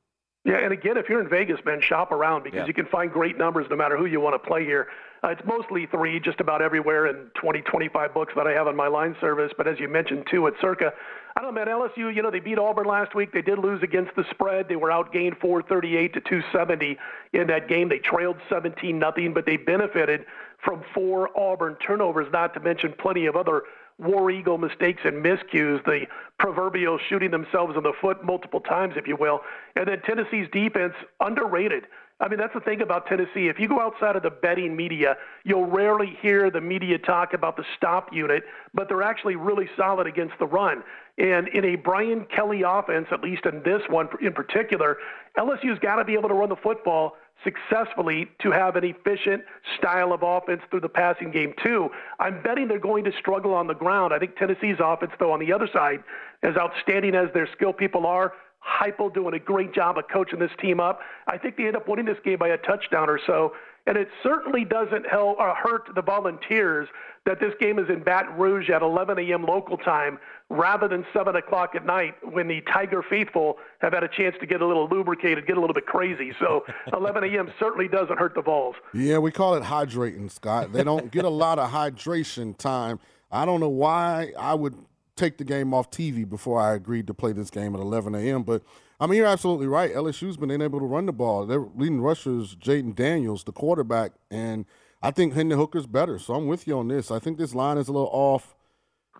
Yeah, 0.44 0.60
and 0.60 0.72
again, 0.72 0.96
if 0.96 1.10
you're 1.10 1.20
in 1.20 1.30
Vegas, 1.30 1.60
man, 1.66 1.82
shop 1.82 2.12
around 2.12 2.44
because 2.44 2.60
yeah. 2.60 2.68
you 2.68 2.74
can 2.74 2.86
find 2.86 3.12
great 3.12 3.38
numbers 3.38 3.68
no 3.70 3.76
matter 3.76 3.98
who 3.98 4.06
you 4.06 4.22
want 4.22 4.42
to 4.42 4.48
play 4.48 4.64
here. 4.64 4.88
Uh, 5.24 5.30
it's 5.30 5.42
mostly 5.46 5.88
three, 5.88 6.20
just 6.20 6.40
about 6.40 6.62
everywhere, 6.62 7.08
in 7.08 7.30
20, 7.42 7.62
25 7.62 8.14
books 8.14 8.34
that 8.36 8.48
I 8.48 8.52
have 8.52 8.68
on 8.68 8.76
my 8.76 8.88
line 8.88 9.16
service. 9.20 9.52
But 9.58 9.68
as 9.68 9.80
you 9.80 9.88
mentioned, 9.88 10.28
two 10.30 10.48
at 10.48 10.54
Circa. 10.62 10.94
I 11.36 11.42
don't 11.42 11.54
know, 11.54 11.66
man. 11.66 11.68
LSU, 11.68 12.14
you 12.16 12.22
know, 12.22 12.32
they 12.32 12.40
beat 12.40 12.58
Auburn 12.58 12.88
last 12.88 13.14
week. 13.16 13.32
They 13.32 13.42
did 13.42 13.60
lose 13.60 13.82
against 13.84 14.16
the 14.16 14.26
spread. 14.32 14.68
They 14.68 14.76
were 14.76 14.90
outgained 14.90 15.40
438 15.40 16.14
to 16.14 16.22
270 16.22 16.98
in 17.34 17.48
that 17.48 17.68
game. 17.68 17.90
They 17.90 18.00
trailed 18.00 18.38
17 18.50 18.98
nothing, 18.98 19.34
but 19.34 19.46
they 19.46 19.58
benefited 19.58 20.26
from 20.64 20.84
four 20.94 21.30
Auburn 21.40 21.76
turnovers, 21.86 22.28
not 22.32 22.54
to 22.56 22.60
mention 22.60 22.94
plenty 22.98 23.26
of 23.26 23.36
other 23.36 23.64
War 24.00 24.30
Eagle 24.30 24.58
mistakes 24.60 25.02
and 25.06 25.26
miscues, 25.26 25.84
the 25.86 26.06
proverbial 26.38 27.00
shooting 27.10 27.32
themselves 27.32 27.76
in 27.76 27.84
the 27.84 27.94
foot 28.00 28.24
multiple 28.24 28.60
times, 28.60 28.94
if 28.96 29.08
you 29.08 29.16
will. 29.16 29.42
And 29.76 29.88
then 29.88 30.02
Tennessee's 30.02 30.48
defense, 30.52 30.94
underrated. 31.20 31.86
I 32.20 32.28
mean, 32.28 32.40
that's 32.40 32.54
the 32.54 32.60
thing 32.60 32.82
about 32.82 33.06
Tennessee. 33.06 33.48
If 33.48 33.60
you 33.60 33.68
go 33.68 33.80
outside 33.80 34.16
of 34.16 34.24
the 34.24 34.32
betting 34.32 34.76
media, 34.76 35.18
you'll 35.44 35.68
rarely 35.68 36.18
hear 36.20 36.50
the 36.50 36.62
media 36.62 36.98
talk 36.98 37.34
about 37.34 37.58
the 37.58 37.64
stop 37.76 38.12
unit, 38.12 38.44
but 38.74 38.88
they're 38.90 39.04
actually 39.04 39.36
really 39.36 39.70
solid 39.78 40.08
against 40.08 40.34
the 40.40 40.48
run. 40.48 40.84
And 41.20 41.48
in 41.50 41.64
a 41.64 41.76
Brian 41.76 42.26
Kelly 42.26 42.64
offense, 42.66 43.08
at 43.12 43.22
least 43.22 43.46
in 43.46 43.62
this 43.64 43.82
one 43.90 44.10
in 44.20 44.34
particular, 44.34 44.98
LSU's 45.38 45.78
got 45.80 45.98
to 45.98 46.06
be 46.06 46.14
able 46.14 46.30
to 46.30 46.36
run 46.36 46.50
the 46.50 46.56
football 46.56 47.14
successfully 47.44 48.28
to 48.42 48.50
have 48.50 48.76
an 48.76 48.84
efficient 48.84 49.44
style 49.78 50.12
of 50.12 50.24
offense 50.24 50.62
through 50.72 50.80
the 50.80 50.90
passing 50.90 51.30
game 51.30 51.54
too. 51.64 51.90
I'm 52.20 52.42
betting 52.42 52.68
they're 52.68 52.80
going 52.80 53.04
to 53.04 53.12
struggle 53.20 53.54
on 53.54 53.68
the 53.68 53.76
ground. 53.76 54.12
I 54.12 54.18
think 54.18 54.36
Tennessee's 54.38 54.78
offense, 54.80 55.12
though, 55.20 55.32
on 55.32 55.40
the 55.40 55.54
other 55.54 55.70
side, 55.72 56.04
as 56.42 56.56
outstanding 56.58 57.14
as 57.14 57.28
their 57.36 57.48
skill 57.56 57.74
people 57.74 58.08
are, 58.08 58.34
Heupel 58.68 59.14
doing 59.14 59.34
a 59.34 59.40
great 59.40 59.74
job 59.74 59.98
of 59.98 60.06
coaching 60.12 60.40
this 60.40 60.52
team 60.62 60.80
up. 60.80 61.00
I 61.28 61.38
think 61.38 61.58
they 61.58 61.66
end 61.68 61.76
up 61.76 61.88
winning 61.88 62.06
this 62.06 62.18
game 62.24 62.38
by 62.38 62.50
a 62.50 62.58
touchdown 62.58 63.10
or 63.10 63.20
so. 63.26 63.54
And 63.88 63.98
it 63.98 64.10
certainly 64.22 64.66
doesn't 64.66 65.08
help 65.08 65.40
or 65.40 65.56
hurt 65.56 65.88
the 65.96 66.02
Volunteers 66.02 66.90
that 67.26 67.40
this 67.40 67.54
game 67.60 67.80
is 67.80 67.90
in 67.90 68.04
Baton 68.04 68.38
Rouge 68.38 68.70
at 68.70 68.82
11 68.82 69.18
a.m. 69.20 69.46
local 69.46 69.78
time 69.78 70.20
rather 70.50 70.90
than 70.90 71.06
7 71.14 71.36
o'clock 71.38 71.74
at 71.74 71.86
night 71.86 72.16
when 72.22 72.50
the 72.50 72.62
Tiger 72.74 73.02
faithful 73.10 73.58
have 73.80 73.94
had 73.94 74.04
a 74.04 74.10
chance 74.10 74.36
to 74.42 74.46
get 74.46 74.62
a 74.62 74.68
little 74.68 74.90
lubricated, 74.90 75.48
get 75.48 75.58
a 75.58 75.62
little 75.62 75.74
bit 75.74 75.86
crazy. 75.86 76.34
So 76.40 76.66
11 76.94 77.24
a.m. 77.24 77.50
certainly 77.60 77.88
doesn't 77.88 78.18
hurt 78.20 78.36
the 78.36 78.42
Vols. 78.42 78.76
Yeah, 78.94 79.20
we 79.20 79.32
call 79.32 79.56
it 79.56 79.64
hydrating, 79.64 80.30
Scott. 80.30 80.74
They 80.74 80.84
don't 80.84 81.10
get 81.10 81.24
a 81.24 81.30
lot 81.30 81.58
of 81.58 81.72
hydration 81.72 82.58
time. 82.58 83.00
I 83.32 83.46
don't 83.46 83.62
know 83.62 83.70
why 83.70 84.32
I 84.38 84.54
would 84.54 84.76
take 85.18 85.38
the 85.38 85.44
game 85.44 85.74
off 85.74 85.90
TV 85.92 86.28
before 86.28 86.60
I 86.60 86.74
agreed 86.74 87.08
to 87.08 87.14
play 87.14 87.34
this 87.34 87.50
game 87.50 87.76
at 87.76 87.82
11 87.82 88.16
a.m., 88.16 88.44
but– 88.44 88.64
I 89.00 89.06
mean, 89.06 89.18
you're 89.18 89.28
absolutely 89.28 89.68
right. 89.68 89.94
LSU's 89.94 90.38
been 90.38 90.50
able 90.50 90.80
to 90.80 90.86
run 90.86 91.06
the 91.06 91.14
ball. 91.14 91.46
Their 91.46 91.60
leading 91.76 92.02
rushers, 92.02 92.56
Jayden 92.56 92.96
Daniels, 92.96 93.44
the 93.44 93.52
quarterback, 93.52 94.14
and 94.32 94.66
I 95.04 95.12
think 95.12 95.34
Hendon 95.34 95.60
Hooker's 95.60 95.86
better. 95.86 96.18
So 96.18 96.34
I'm 96.34 96.48
with 96.48 96.68
you 96.68 96.80
on 96.80 96.88
this. 96.88 97.12
I 97.12 97.20
think 97.20 97.38
this 97.38 97.54
line 97.54 97.78
is 97.78 97.88
a 97.88 97.94
little 97.94 98.10
off. 98.12 98.56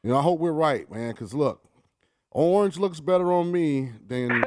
You 0.04 0.10
know, 0.10 0.18
I 0.18 0.24
hope 0.24 0.40
we're 0.40 0.52
right, 0.52 0.90
man. 0.92 1.12
Because 1.12 1.36
look, 1.36 1.64
orange 2.32 2.78
looks 2.78 3.00
better 3.00 3.32
on 3.32 3.52
me 3.52 3.92
than 4.08 4.44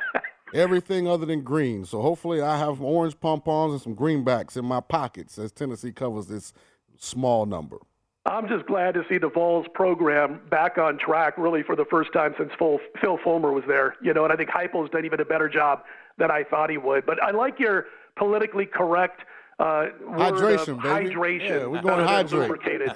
everything 0.54 1.08
other 1.08 1.26
than 1.26 1.42
green. 1.42 1.84
So 1.84 2.00
hopefully, 2.00 2.40
I 2.40 2.56
have 2.58 2.80
orange 2.80 3.18
pom 3.18 3.40
poms 3.40 3.72
and 3.72 3.82
some 3.82 3.96
greenbacks 3.96 4.56
in 4.56 4.64
my 4.64 4.80
pockets 4.80 5.38
as 5.38 5.50
Tennessee 5.50 5.92
covers 5.92 6.28
this 6.28 6.52
small 6.96 7.46
number. 7.46 7.78
I'm 8.28 8.46
just 8.46 8.66
glad 8.66 8.92
to 8.94 9.02
see 9.08 9.16
the 9.18 9.30
Vols 9.30 9.66
program 9.74 10.40
back 10.50 10.76
on 10.76 10.98
track, 10.98 11.38
really 11.38 11.62
for 11.62 11.74
the 11.74 11.86
first 11.86 12.12
time 12.12 12.34
since 12.38 12.50
Phil, 12.58 12.78
Phil 13.00 13.18
Fulmer 13.24 13.52
was 13.52 13.64
there. 13.66 13.96
You 14.02 14.12
know, 14.12 14.24
and 14.24 14.32
I 14.32 14.36
think 14.36 14.50
Heupel's 14.50 14.90
done 14.90 15.04
even 15.04 15.20
a 15.20 15.24
better 15.24 15.48
job 15.48 15.82
than 16.18 16.30
I 16.30 16.44
thought 16.44 16.68
he 16.70 16.76
would. 16.76 17.06
But 17.06 17.22
I 17.22 17.30
like 17.30 17.58
your 17.58 17.86
politically 18.16 18.66
correct 18.66 19.22
uh, 19.58 19.86
hydration, 20.10 20.80
baby. 20.82 21.14
Hydration. 21.14 21.48
Yeah, 21.48 21.66
we're 21.66 21.82
going 21.82 21.98
to 21.98 22.06
hydrate. 22.06 22.50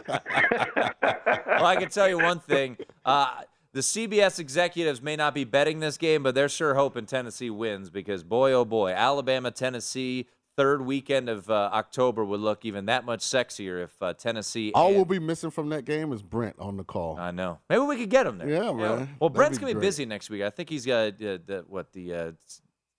well, 1.46 1.66
I 1.66 1.76
can 1.76 1.88
tell 1.88 2.08
you 2.08 2.18
one 2.18 2.38
thing. 2.38 2.76
Uh, 3.04 3.40
the 3.72 3.80
CBS 3.80 4.38
executives 4.38 5.00
may 5.00 5.16
not 5.16 5.34
be 5.34 5.44
betting 5.44 5.80
this 5.80 5.96
game, 5.96 6.22
but 6.22 6.34
they're 6.34 6.48
sure 6.48 6.74
hoping 6.74 7.06
Tennessee 7.06 7.50
wins 7.50 7.90
because, 7.90 8.22
boy, 8.22 8.52
oh 8.52 8.64
boy, 8.64 8.92
Alabama, 8.92 9.50
Tennessee, 9.50 10.28
third 10.56 10.84
weekend 10.84 11.28
of 11.28 11.48
uh, 11.48 11.70
October 11.72 12.24
would 12.24 12.40
look 12.40 12.64
even 12.64 12.86
that 12.86 13.04
much 13.04 13.20
sexier 13.20 13.82
if 13.82 14.02
uh, 14.02 14.12
Tennessee. 14.14 14.72
All 14.74 14.88
and, 14.88 14.96
we'll 14.96 15.04
be 15.04 15.18
missing 15.18 15.50
from 15.50 15.70
that 15.70 15.84
game 15.84 16.12
is 16.12 16.22
Brent 16.22 16.56
on 16.58 16.76
the 16.76 16.84
call. 16.84 17.18
I 17.18 17.30
know. 17.30 17.58
Maybe 17.68 17.82
we 17.82 17.96
could 17.96 18.10
get 18.10 18.26
him 18.26 18.38
there. 18.38 18.48
Yeah, 18.48 18.72
man. 18.72 18.76
Well, 18.78 19.06
That'd 19.20 19.34
Brent's 19.34 19.58
be 19.58 19.62
gonna 19.62 19.70
be 19.70 19.80
great. 19.80 19.86
busy 19.86 20.06
next 20.06 20.30
week. 20.30 20.42
I 20.42 20.50
think 20.50 20.68
he's 20.68 20.86
got 20.86 21.14
uh, 21.14 21.38
the, 21.44 21.64
what 21.68 21.92
the. 21.92 22.14
Uh, 22.14 22.32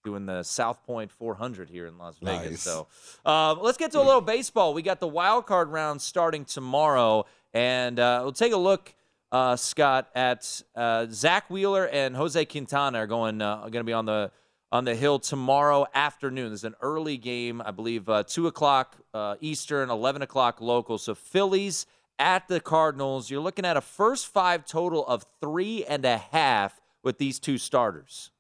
Doing 0.06 0.26
the 0.26 0.44
South 0.44 0.84
Point 0.86 1.14
400 1.14 1.70
here 1.70 1.88
in 1.88 1.98
Las 1.98 2.18
Vegas. 2.22 2.50
Nice. 2.50 2.62
So 2.62 2.88
uh, 3.26 3.56
let's 3.62 3.78
get 3.78 3.94
to 3.94 4.02
a 4.02 4.04
little 4.04 4.20
baseball. 4.20 4.74
We 4.74 4.82
got 4.82 5.00
the 5.00 5.08
wild 5.08 5.46
card 5.46 5.70
round 5.70 6.02
starting 6.02 6.44
tomorrow, 6.44 7.26
and 7.54 7.98
uh, 7.98 8.20
we'll 8.22 8.34
take 8.34 8.52
a 8.52 8.58
look 8.58 8.94
uh, 9.34 9.56
Scott, 9.56 10.10
at 10.14 10.62
uh, 10.76 11.08
Zack 11.10 11.50
Wheeler 11.50 11.88
and 11.88 12.16
Jose 12.16 12.46
Quintana 12.46 13.00
are 13.00 13.08
going 13.08 13.42
uh, 13.42 13.62
going 13.62 13.74
to 13.74 13.84
be 13.84 13.92
on 13.92 14.06
the 14.06 14.32
on 14.74 14.86
the 14.86 14.96
hill 14.96 15.20
tomorrow 15.20 15.86
afternoon. 15.94 16.48
There's 16.50 16.64
an 16.64 16.74
early 16.82 17.16
game, 17.16 17.62
I 17.64 17.70
believe, 17.70 18.10
uh, 18.10 18.24
two 18.24 18.48
o'clock 18.48 18.98
uh, 19.14 19.36
Eastern, 19.40 19.92
eleven 19.92 20.24
o'clock 20.24 20.60
local. 20.60 20.98
So 20.98 21.14
Phillies 21.14 21.86
at 22.18 22.48
the 22.48 22.60
Cardinals. 22.60 23.30
You're 23.30 23.40
looking 23.40 23.66
at 23.66 23.78
a 23.78 23.82
first 23.82 24.28
five 24.28 24.66
total 24.66 25.06
of 25.06 25.26
three 25.40 25.86
and 25.86 26.04
a 26.06 26.18
half 26.18 26.82
with 27.04 27.20
these 27.20 27.38
two 27.38 27.60
starters. 27.60 28.32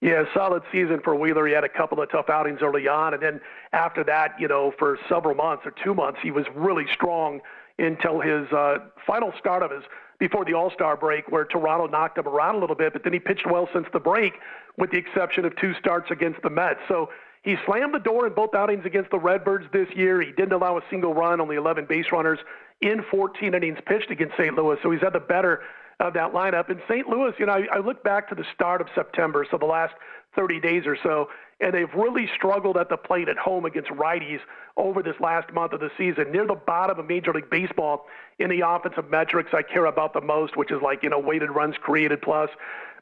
Yeah, 0.00 0.24
solid 0.34 0.64
season 0.72 1.00
for 1.02 1.14
Wheeler. 1.14 1.46
He 1.46 1.52
had 1.52 1.64
a 1.64 1.68
couple 1.68 2.00
of 2.00 2.10
tough 2.10 2.28
outings 2.28 2.58
early 2.60 2.88
on, 2.88 3.14
and 3.14 3.22
then 3.22 3.40
after 3.72 4.02
that, 4.04 4.34
you 4.38 4.48
know, 4.48 4.72
for 4.78 4.98
several 5.08 5.36
months 5.36 5.62
or 5.64 5.72
two 5.84 5.94
months, 5.94 6.18
he 6.22 6.32
was 6.32 6.44
really 6.54 6.86
strong 6.92 7.40
until 7.78 8.20
his 8.20 8.50
uh, 8.52 8.78
final 9.06 9.32
start 9.38 9.62
of 9.62 9.70
his 9.70 9.82
before 10.18 10.44
the 10.44 10.54
All 10.54 10.72
Star 10.72 10.96
break, 10.96 11.30
where 11.30 11.44
Toronto 11.44 11.86
knocked 11.86 12.18
him 12.18 12.26
around 12.26 12.56
a 12.56 12.58
little 12.58 12.74
bit. 12.74 12.92
But 12.92 13.04
then 13.04 13.12
he 13.12 13.20
pitched 13.20 13.46
well 13.48 13.68
since 13.72 13.86
the 13.92 14.00
break, 14.00 14.34
with 14.78 14.90
the 14.90 14.96
exception 14.96 15.44
of 15.44 15.54
two 15.56 15.74
starts 15.74 16.10
against 16.10 16.40
the 16.42 16.50
Mets. 16.50 16.80
So 16.88 17.10
he 17.42 17.56
slammed 17.66 17.94
the 17.94 17.98
door 17.98 18.26
in 18.26 18.34
both 18.34 18.54
outings 18.54 18.84
against 18.84 19.10
the 19.10 19.18
Redbirds 19.18 19.66
this 19.72 19.88
year. 19.94 20.22
He 20.22 20.32
didn't 20.32 20.52
allow 20.52 20.78
a 20.78 20.82
single 20.88 21.14
run, 21.14 21.40
only 21.40 21.56
11 21.56 21.86
base 21.88 22.06
runners 22.12 22.38
in 22.80 23.04
14 23.10 23.54
innings 23.54 23.78
pitched 23.86 24.10
against 24.10 24.36
St. 24.36 24.54
Louis. 24.54 24.78
So 24.82 24.90
he's 24.90 25.00
had 25.00 25.12
the 25.12 25.20
better 25.20 25.62
of 26.00 26.14
that 26.14 26.32
lineup. 26.32 26.70
In 26.70 26.80
St. 26.88 27.08
Louis, 27.08 27.32
you 27.38 27.46
know, 27.46 27.52
I, 27.52 27.66
I 27.72 27.78
look 27.78 28.04
back 28.04 28.28
to 28.28 28.34
the 28.34 28.44
start 28.54 28.80
of 28.80 28.86
September, 28.94 29.44
so 29.50 29.58
the 29.58 29.66
last 29.66 29.94
30 30.36 30.60
days 30.60 30.86
or 30.86 30.96
so, 31.02 31.28
and 31.60 31.74
they've 31.74 31.92
really 31.94 32.28
struggled 32.36 32.76
at 32.76 32.88
the 32.88 32.96
plate 32.96 33.28
at 33.28 33.36
home 33.36 33.64
against 33.64 33.90
righties 33.90 34.40
over 34.76 35.02
this 35.02 35.16
last 35.20 35.52
month 35.52 35.72
of 35.72 35.80
the 35.80 35.90
season. 35.98 36.30
Near 36.30 36.46
the 36.46 36.54
bottom 36.54 36.98
of 36.98 37.06
Major 37.06 37.32
League 37.32 37.50
Baseball 37.50 38.06
in 38.38 38.48
the 38.48 38.60
offensive 38.66 39.10
metrics 39.10 39.50
I 39.52 39.62
care 39.62 39.86
about 39.86 40.12
the 40.12 40.20
most, 40.20 40.56
which 40.56 40.70
is 40.70 40.80
like, 40.82 41.02
you 41.02 41.10
know, 41.10 41.18
weighted 41.18 41.50
runs 41.50 41.74
created 41.80 42.22
plus. 42.22 42.50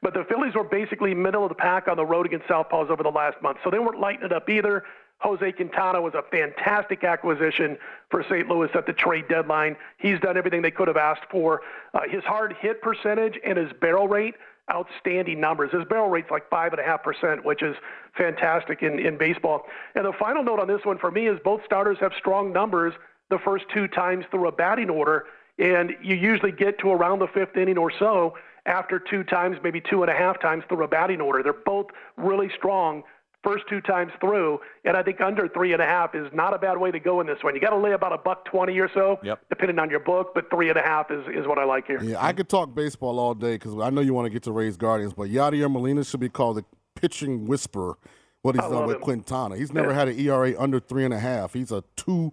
But 0.02 0.14
the 0.14 0.24
Phillies 0.24 0.54
were 0.54 0.64
basically 0.64 1.14
middle 1.14 1.44
of 1.44 1.48
the 1.48 1.54
pack 1.54 1.88
on 1.88 1.96
the 1.96 2.07
road 2.07 2.26
against 2.26 2.46
Southpaws 2.46 2.90
over 2.90 3.02
the 3.02 3.11
last 3.11 3.40
month, 3.42 3.59
so 3.64 3.70
they 3.70 3.78
weren't 3.78 4.00
lighting 4.00 4.24
it 4.24 4.32
up 4.32 4.48
either. 4.48 4.84
Jose 5.18 5.52
Quintana 5.52 6.00
was 6.00 6.12
a 6.14 6.22
fantastic 6.30 7.02
acquisition 7.02 7.78
for 8.11 8.22
St. 8.24 8.48
Louis 8.48 8.68
at 8.74 8.86
the 8.86 8.92
trade 8.92 9.26
deadline. 9.28 9.76
He's 9.96 10.20
done 10.20 10.36
everything 10.36 10.61
they 10.61 10.70
could 10.70 10.88
have 10.88 10.98
asked 10.98 11.24
for. 11.30 11.62
Uh, 11.94 12.00
his 12.09 12.22
hard 12.24 12.54
hit 12.61 12.82
percentage 12.82 13.38
and 13.44 13.57
his 13.57 13.72
barrel 13.80 14.09
rate, 14.09 14.34
outstanding 14.72 15.40
numbers. 15.40 15.70
His 15.72 15.84
barrel 15.84 16.08
rate's 16.08 16.30
like 16.30 16.48
5.5%, 16.50 17.44
which 17.44 17.62
is 17.62 17.76
fantastic 18.16 18.82
in, 18.82 18.98
in 18.98 19.16
baseball. 19.16 19.66
And 19.94 20.04
the 20.04 20.12
final 20.12 20.42
note 20.42 20.58
on 20.58 20.68
this 20.68 20.84
one 20.84 20.98
for 20.98 21.10
me 21.10 21.28
is 21.28 21.38
both 21.44 21.60
starters 21.64 21.98
have 22.00 22.12
strong 22.18 22.52
numbers 22.52 22.94
the 23.30 23.38
first 23.38 23.64
two 23.72 23.88
times 23.88 24.24
through 24.30 24.48
a 24.48 24.52
batting 24.52 24.90
order, 24.90 25.26
and 25.58 25.94
you 26.02 26.14
usually 26.14 26.52
get 26.52 26.78
to 26.80 26.90
around 26.90 27.18
the 27.18 27.26
fifth 27.28 27.56
inning 27.56 27.78
or 27.78 27.90
so 27.98 28.34
after 28.66 28.98
two 28.98 29.24
times, 29.24 29.58
maybe 29.62 29.80
two 29.80 30.02
and 30.02 30.10
a 30.10 30.14
half 30.14 30.40
times 30.40 30.64
through 30.68 30.84
a 30.84 30.88
batting 30.88 31.20
order. 31.20 31.42
They're 31.42 31.52
both 31.52 31.86
really 32.16 32.50
strong 32.56 33.04
first 33.47 33.64
two 33.68 33.80
times 33.80 34.11
through, 34.20 34.59
and 34.84 34.97
I 34.97 35.03
think 35.03 35.20
under 35.20 35.49
three 35.49 35.72
and 35.72 35.80
a 35.80 35.86
half 35.86 36.14
is 36.14 36.26
not 36.32 36.53
a 36.53 36.59
bad 36.59 36.78
way 36.78 36.90
to 36.90 36.99
go 36.99 37.20
in 37.20 37.26
this 37.26 37.38
one. 37.42 37.55
You 37.55 37.61
got 37.61 37.70
to 37.70 37.78
lay 37.78 37.92
about 37.92 38.12
a 38.12 38.18
buck 38.18 38.44
twenty 38.44 38.78
or 38.80 38.90
so, 38.92 39.18
yep. 39.22 39.40
depending 39.49 39.78
on 39.78 39.88
your 39.88 40.01
book, 40.01 40.32
but 40.34 40.51
three 40.51 40.68
and 40.68 40.78
a 40.78 40.82
half 40.82 41.11
is, 41.11 41.24
is 41.28 41.47
what 41.47 41.59
I 41.59 41.64
like 41.64 41.86
here. 41.86 42.03
Yeah, 42.03 42.24
I 42.24 42.32
could 42.32 42.49
talk 42.49 42.74
baseball 42.74 43.20
all 43.20 43.34
day 43.34 43.55
because 43.55 43.78
I 43.78 43.90
know 43.90 44.01
you 44.01 44.14
want 44.14 44.26
to 44.26 44.30
get 44.30 44.42
to 44.44 44.53
Rays 44.53 44.76
Guardians, 44.76 45.12
but 45.12 45.30
Yadier 45.30 45.70
Molina 45.70 46.03
should 46.05 46.20
be 46.20 46.28
called 46.28 46.57
the 46.57 46.64
pitching 46.94 47.47
whisperer. 47.47 47.97
What 48.42 48.55
he's 48.55 48.64
I 48.64 48.68
done 48.70 48.86
with 48.86 48.97
him. 48.97 49.03
Quintana, 49.03 49.57
he's 49.57 49.72
never 49.72 49.90
Yeah. 49.90 49.94
had 49.94 50.09
an 50.09 50.20
ERA 50.20 50.55
under 50.59 50.78
three 50.78 51.05
and 51.05 51.12
a 51.14 51.18
half. 51.18 51.53
He's 51.53 51.72
a 51.72 51.82
two 51.97 52.32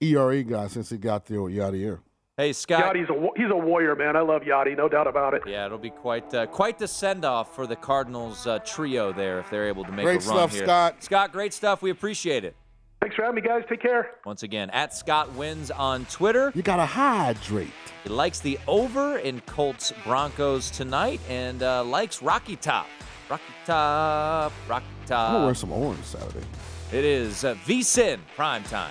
ERA 0.00 0.42
guy 0.42 0.66
since 0.66 0.90
he 0.90 0.98
got 0.98 1.26
there 1.26 1.40
with 1.42 1.54
Yadier. 1.54 2.00
Hey 2.36 2.52
Scott, 2.52 2.96
Yadi's 2.96 3.08
a 3.10 3.28
he's 3.40 3.48
a 3.48 3.56
warrior, 3.56 3.94
man. 3.94 4.16
I 4.16 4.20
love 4.20 4.42
Yachty, 4.42 4.76
no 4.76 4.88
doubt 4.88 5.06
about 5.06 5.34
it. 5.34 5.42
Yeah, 5.46 5.66
it'll 5.66 5.78
be 5.78 5.90
quite 5.90 6.34
uh, 6.34 6.46
quite 6.46 6.80
the 6.80 6.88
send 6.88 7.24
off 7.24 7.54
for 7.54 7.64
the 7.64 7.76
Cardinals 7.76 8.44
uh, 8.48 8.58
trio 8.58 9.12
there 9.12 9.38
if 9.38 9.48
they're 9.50 9.68
able 9.68 9.84
to 9.84 9.92
make 9.92 10.04
Great 10.04 10.24
a 10.24 10.28
run 10.28 10.36
Great 10.38 10.50
stuff, 10.50 10.52
here. 10.52 10.64
Scott. 10.64 11.04
Scott, 11.04 11.32
great 11.32 11.54
stuff. 11.54 11.80
We 11.80 11.90
appreciate 11.90 12.44
it. 12.44 12.56
Thanks 13.00 13.14
for 13.14 13.22
having 13.22 13.36
me, 13.36 13.48
guys. 13.48 13.62
Take 13.68 13.82
care. 13.82 14.16
Once 14.26 14.42
again, 14.42 14.68
at 14.70 14.92
Scott 14.92 15.32
Wins 15.34 15.70
on 15.70 16.06
Twitter. 16.06 16.50
You 16.56 16.62
gotta 16.62 16.86
hydrate. 16.86 17.70
He 18.02 18.08
likes 18.10 18.40
the 18.40 18.58
over 18.66 19.18
in 19.18 19.40
Colts 19.42 19.92
Broncos 20.02 20.72
tonight 20.72 21.20
and 21.28 21.62
uh, 21.62 21.84
likes 21.84 22.20
Rocky 22.20 22.56
Top. 22.56 22.88
Rocky 23.30 23.44
Top, 23.64 24.52
Rocky 24.68 24.86
Top. 25.06 25.28
I'm 25.28 25.34
gonna 25.36 25.44
wear 25.44 25.54
some 25.54 25.70
orange 25.70 26.02
Saturday. 26.02 26.44
It 26.90 27.04
is 27.04 27.44
uh, 27.44 27.54
VSIN 27.64 28.18
prime 28.34 28.64
time. 28.64 28.90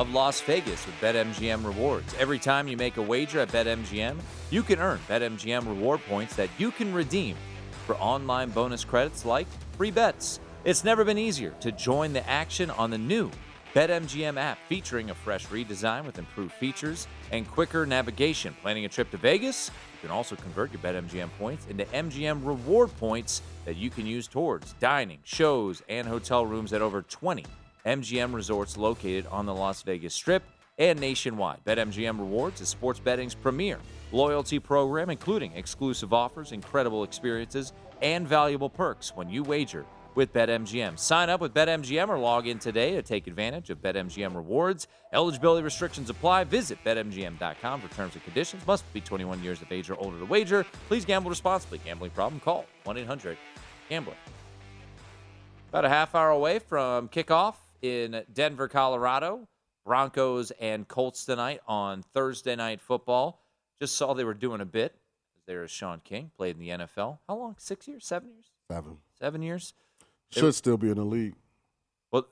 of 0.00 0.14
Las 0.14 0.40
Vegas 0.40 0.86
with 0.86 0.98
BetMGM 1.02 1.62
rewards. 1.62 2.14
Every 2.18 2.38
time 2.38 2.66
you 2.66 2.74
make 2.74 2.96
a 2.96 3.02
wager 3.02 3.40
at 3.40 3.50
BetMGM, 3.50 4.16
you 4.50 4.62
can 4.62 4.78
earn 4.78 4.98
BetMGM 5.06 5.68
reward 5.68 6.00
points 6.08 6.34
that 6.36 6.48
you 6.56 6.70
can 6.70 6.94
redeem 6.94 7.36
for 7.84 7.96
online 7.96 8.48
bonus 8.48 8.82
credits 8.82 9.26
like 9.26 9.46
free 9.76 9.90
bets. 9.90 10.40
It's 10.64 10.84
never 10.84 11.04
been 11.04 11.18
easier 11.18 11.50
to 11.60 11.70
join 11.70 12.14
the 12.14 12.26
action 12.26 12.70
on 12.70 12.88
the 12.88 12.96
new 12.96 13.30
BetMGM 13.74 14.40
app 14.40 14.56
featuring 14.70 15.10
a 15.10 15.14
fresh 15.14 15.46
redesign 15.48 16.06
with 16.06 16.18
improved 16.18 16.54
features 16.54 17.06
and 17.30 17.46
quicker 17.46 17.84
navigation. 17.84 18.56
Planning 18.62 18.86
a 18.86 18.88
trip 18.88 19.10
to 19.10 19.18
Vegas? 19.18 19.70
You 19.92 20.08
can 20.08 20.16
also 20.16 20.34
convert 20.34 20.72
your 20.72 20.80
BetMGM 20.80 21.28
points 21.38 21.66
into 21.68 21.84
MGM 21.84 22.46
reward 22.46 22.90
points 22.96 23.42
that 23.66 23.76
you 23.76 23.90
can 23.90 24.06
use 24.06 24.26
towards 24.26 24.72
dining, 24.80 25.18
shows, 25.24 25.82
and 25.90 26.08
hotel 26.08 26.46
rooms 26.46 26.72
at 26.72 26.80
over 26.80 27.02
20 27.02 27.44
MGM 27.86 28.34
resorts 28.34 28.76
located 28.76 29.26
on 29.26 29.46
the 29.46 29.54
Las 29.54 29.82
Vegas 29.82 30.14
Strip 30.14 30.42
and 30.78 30.98
nationwide. 31.00 31.58
BetMGM 31.64 32.18
Rewards 32.18 32.60
is 32.60 32.68
sports 32.68 33.00
betting's 33.00 33.34
premier 33.34 33.78
loyalty 34.12 34.58
program, 34.58 35.10
including 35.10 35.52
exclusive 35.52 36.12
offers, 36.12 36.52
incredible 36.52 37.04
experiences, 37.04 37.72
and 38.02 38.26
valuable 38.26 38.70
perks 38.70 39.14
when 39.14 39.28
you 39.28 39.42
wager 39.42 39.84
with 40.14 40.32
BetMGM. 40.32 40.98
Sign 40.98 41.30
up 41.30 41.40
with 41.40 41.54
BetMGM 41.54 42.08
or 42.08 42.18
log 42.18 42.48
in 42.48 42.58
today 42.58 42.92
to 42.92 43.02
take 43.02 43.26
advantage 43.26 43.70
of 43.70 43.80
BetMGM 43.80 44.34
rewards. 44.34 44.88
Eligibility 45.12 45.62
restrictions 45.62 46.10
apply. 46.10 46.44
Visit 46.44 46.78
BetMGM.com 46.84 47.80
for 47.80 47.94
terms 47.94 48.14
and 48.14 48.24
conditions. 48.24 48.66
Must 48.66 48.90
be 48.92 49.00
21 49.00 49.42
years 49.42 49.62
of 49.62 49.70
age 49.70 49.88
or 49.88 49.96
older 49.96 50.18
to 50.18 50.26
wager. 50.26 50.66
Please 50.88 51.04
gamble 51.04 51.30
responsibly. 51.30 51.78
Gambling 51.78 52.10
problem? 52.10 52.40
Call 52.40 52.66
1 52.84 52.98
800 52.98 53.38
Gambler. 53.88 54.14
About 55.68 55.84
a 55.84 55.88
half 55.88 56.16
hour 56.16 56.30
away 56.30 56.58
from 56.58 57.08
kickoff 57.08 57.54
in 57.82 58.22
Denver, 58.32 58.68
Colorado. 58.68 59.48
Broncos 59.84 60.50
and 60.60 60.86
Colts 60.86 61.24
tonight 61.24 61.60
on 61.66 62.02
Thursday 62.02 62.54
Night 62.54 62.80
Football. 62.80 63.40
Just 63.80 63.96
saw 63.96 64.12
they 64.14 64.24
were 64.24 64.34
doing 64.34 64.60
a 64.60 64.66
bit. 64.66 64.94
There's 65.46 65.70
Sean 65.70 66.00
King, 66.04 66.30
played 66.36 66.56
in 66.56 66.60
the 66.60 66.68
NFL. 66.68 67.18
How 67.26 67.36
long? 67.36 67.56
Six 67.58 67.88
years? 67.88 68.06
Seven 68.06 68.28
years? 68.30 68.52
Seven. 68.70 68.98
Seven 69.18 69.42
years? 69.42 69.74
Should 70.30 70.54
still 70.54 70.76
be 70.76 70.90
in 70.90 70.96
the 70.96 71.04
league. 71.04 71.34
Well, 72.12 72.28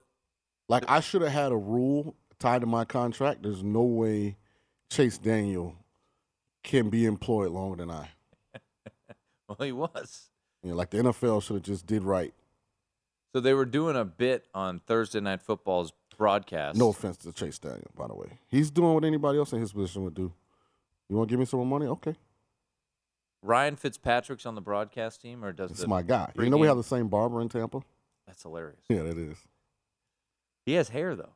like 0.68 0.84
I 0.88 1.00
should 1.00 1.22
have 1.22 1.32
had 1.32 1.50
a 1.50 1.56
rule 1.56 2.14
tied 2.38 2.60
to 2.60 2.66
my 2.66 2.84
contract. 2.84 3.42
There's 3.42 3.64
no 3.64 3.82
way 3.82 4.36
Chase 4.90 5.18
Daniel 5.18 5.74
can 6.62 6.90
be 6.90 7.06
employed 7.06 7.50
longer 7.50 7.76
than 7.76 7.90
I. 7.90 8.08
Well, 9.48 9.66
he 9.66 9.72
was. 9.72 10.28
You 10.62 10.70
know, 10.70 10.76
like 10.76 10.90
the 10.90 10.98
NFL 10.98 11.42
should 11.42 11.54
have 11.54 11.62
just 11.62 11.86
did 11.86 12.02
right. 12.02 12.34
So 13.38 13.42
they 13.42 13.54
were 13.54 13.66
doing 13.66 13.94
a 13.94 14.04
bit 14.04 14.48
on 14.52 14.80
Thursday 14.80 15.20
Night 15.20 15.40
Football's 15.40 15.92
broadcast. 16.16 16.76
No 16.76 16.88
offense 16.88 17.18
to 17.18 17.32
Chase 17.32 17.56
Daniel, 17.60 17.88
by 17.96 18.08
the 18.08 18.14
way. 18.16 18.26
He's 18.48 18.68
doing 18.68 18.94
what 18.94 19.04
anybody 19.04 19.38
else 19.38 19.52
in 19.52 19.60
his 19.60 19.70
position 19.70 20.02
would 20.02 20.14
do. 20.14 20.32
You 21.08 21.14
want 21.14 21.28
to 21.28 21.32
give 21.32 21.38
me 21.38 21.46
some 21.46 21.58
more 21.58 21.66
money? 21.78 21.86
Okay, 21.86 22.16
Ryan 23.40 23.76
Fitzpatrick's 23.76 24.44
on 24.44 24.56
the 24.56 24.60
broadcast 24.60 25.20
team, 25.22 25.44
or 25.44 25.52
does 25.52 25.70
it's 25.70 25.82
the 25.82 25.86
my 25.86 26.02
guy. 26.02 26.32
You 26.36 26.50
know 26.50 26.56
we 26.56 26.66
have 26.66 26.78
the 26.78 26.82
same 26.82 27.06
barber 27.06 27.40
in 27.40 27.48
Tampa. 27.48 27.80
That's 28.26 28.42
hilarious. 28.42 28.80
Yeah, 28.88 29.04
that 29.04 29.16
is. 29.16 29.36
He 30.66 30.72
has 30.72 30.88
hair 30.88 31.14
though. 31.14 31.34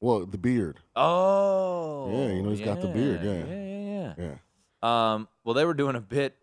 Well, 0.00 0.24
the 0.24 0.38
beard. 0.38 0.80
Oh, 0.96 2.10
Yeah, 2.10 2.32
you 2.32 2.42
know 2.42 2.48
he's 2.52 2.62
got 2.62 2.80
the 2.80 2.88
beard. 2.88 3.20
Yeah, 3.22 3.44
yeah, 3.44 3.64
yeah, 3.64 4.14
yeah. 4.16 4.38
yeah. 4.82 5.12
Um, 5.12 5.28
well, 5.44 5.52
they 5.52 5.66
were 5.66 5.74
doing 5.74 5.94
a 5.94 6.00
bit, 6.00 6.38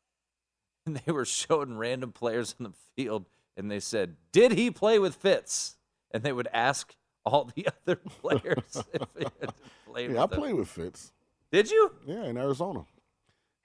and 0.86 0.96
they 0.96 1.12
were 1.12 1.26
showing 1.26 1.76
random 1.76 2.12
players 2.12 2.54
on 2.58 2.64
the 2.64 2.72
field, 2.96 3.26
and 3.56 3.70
they 3.70 3.80
said, 3.80 4.16
"Did 4.32 4.52
he 4.52 4.70
play 4.70 4.98
with 4.98 5.14
Fitz?" 5.14 5.76
And 6.10 6.22
they 6.22 6.32
would 6.32 6.48
ask 6.52 6.94
all 7.24 7.50
the 7.54 7.68
other 7.86 7.96
players 7.96 8.82
if 8.92 9.12
they 9.14 9.24
had 9.40 9.52
played 9.86 10.12
Yeah, 10.12 10.20
I 10.20 10.24
him. 10.24 10.28
played 10.30 10.54
with 10.54 10.68
Fitz. 10.68 11.12
Did 11.52 11.70
you? 11.70 11.92
Yeah, 12.06 12.24
in 12.24 12.36
Arizona. 12.36 12.84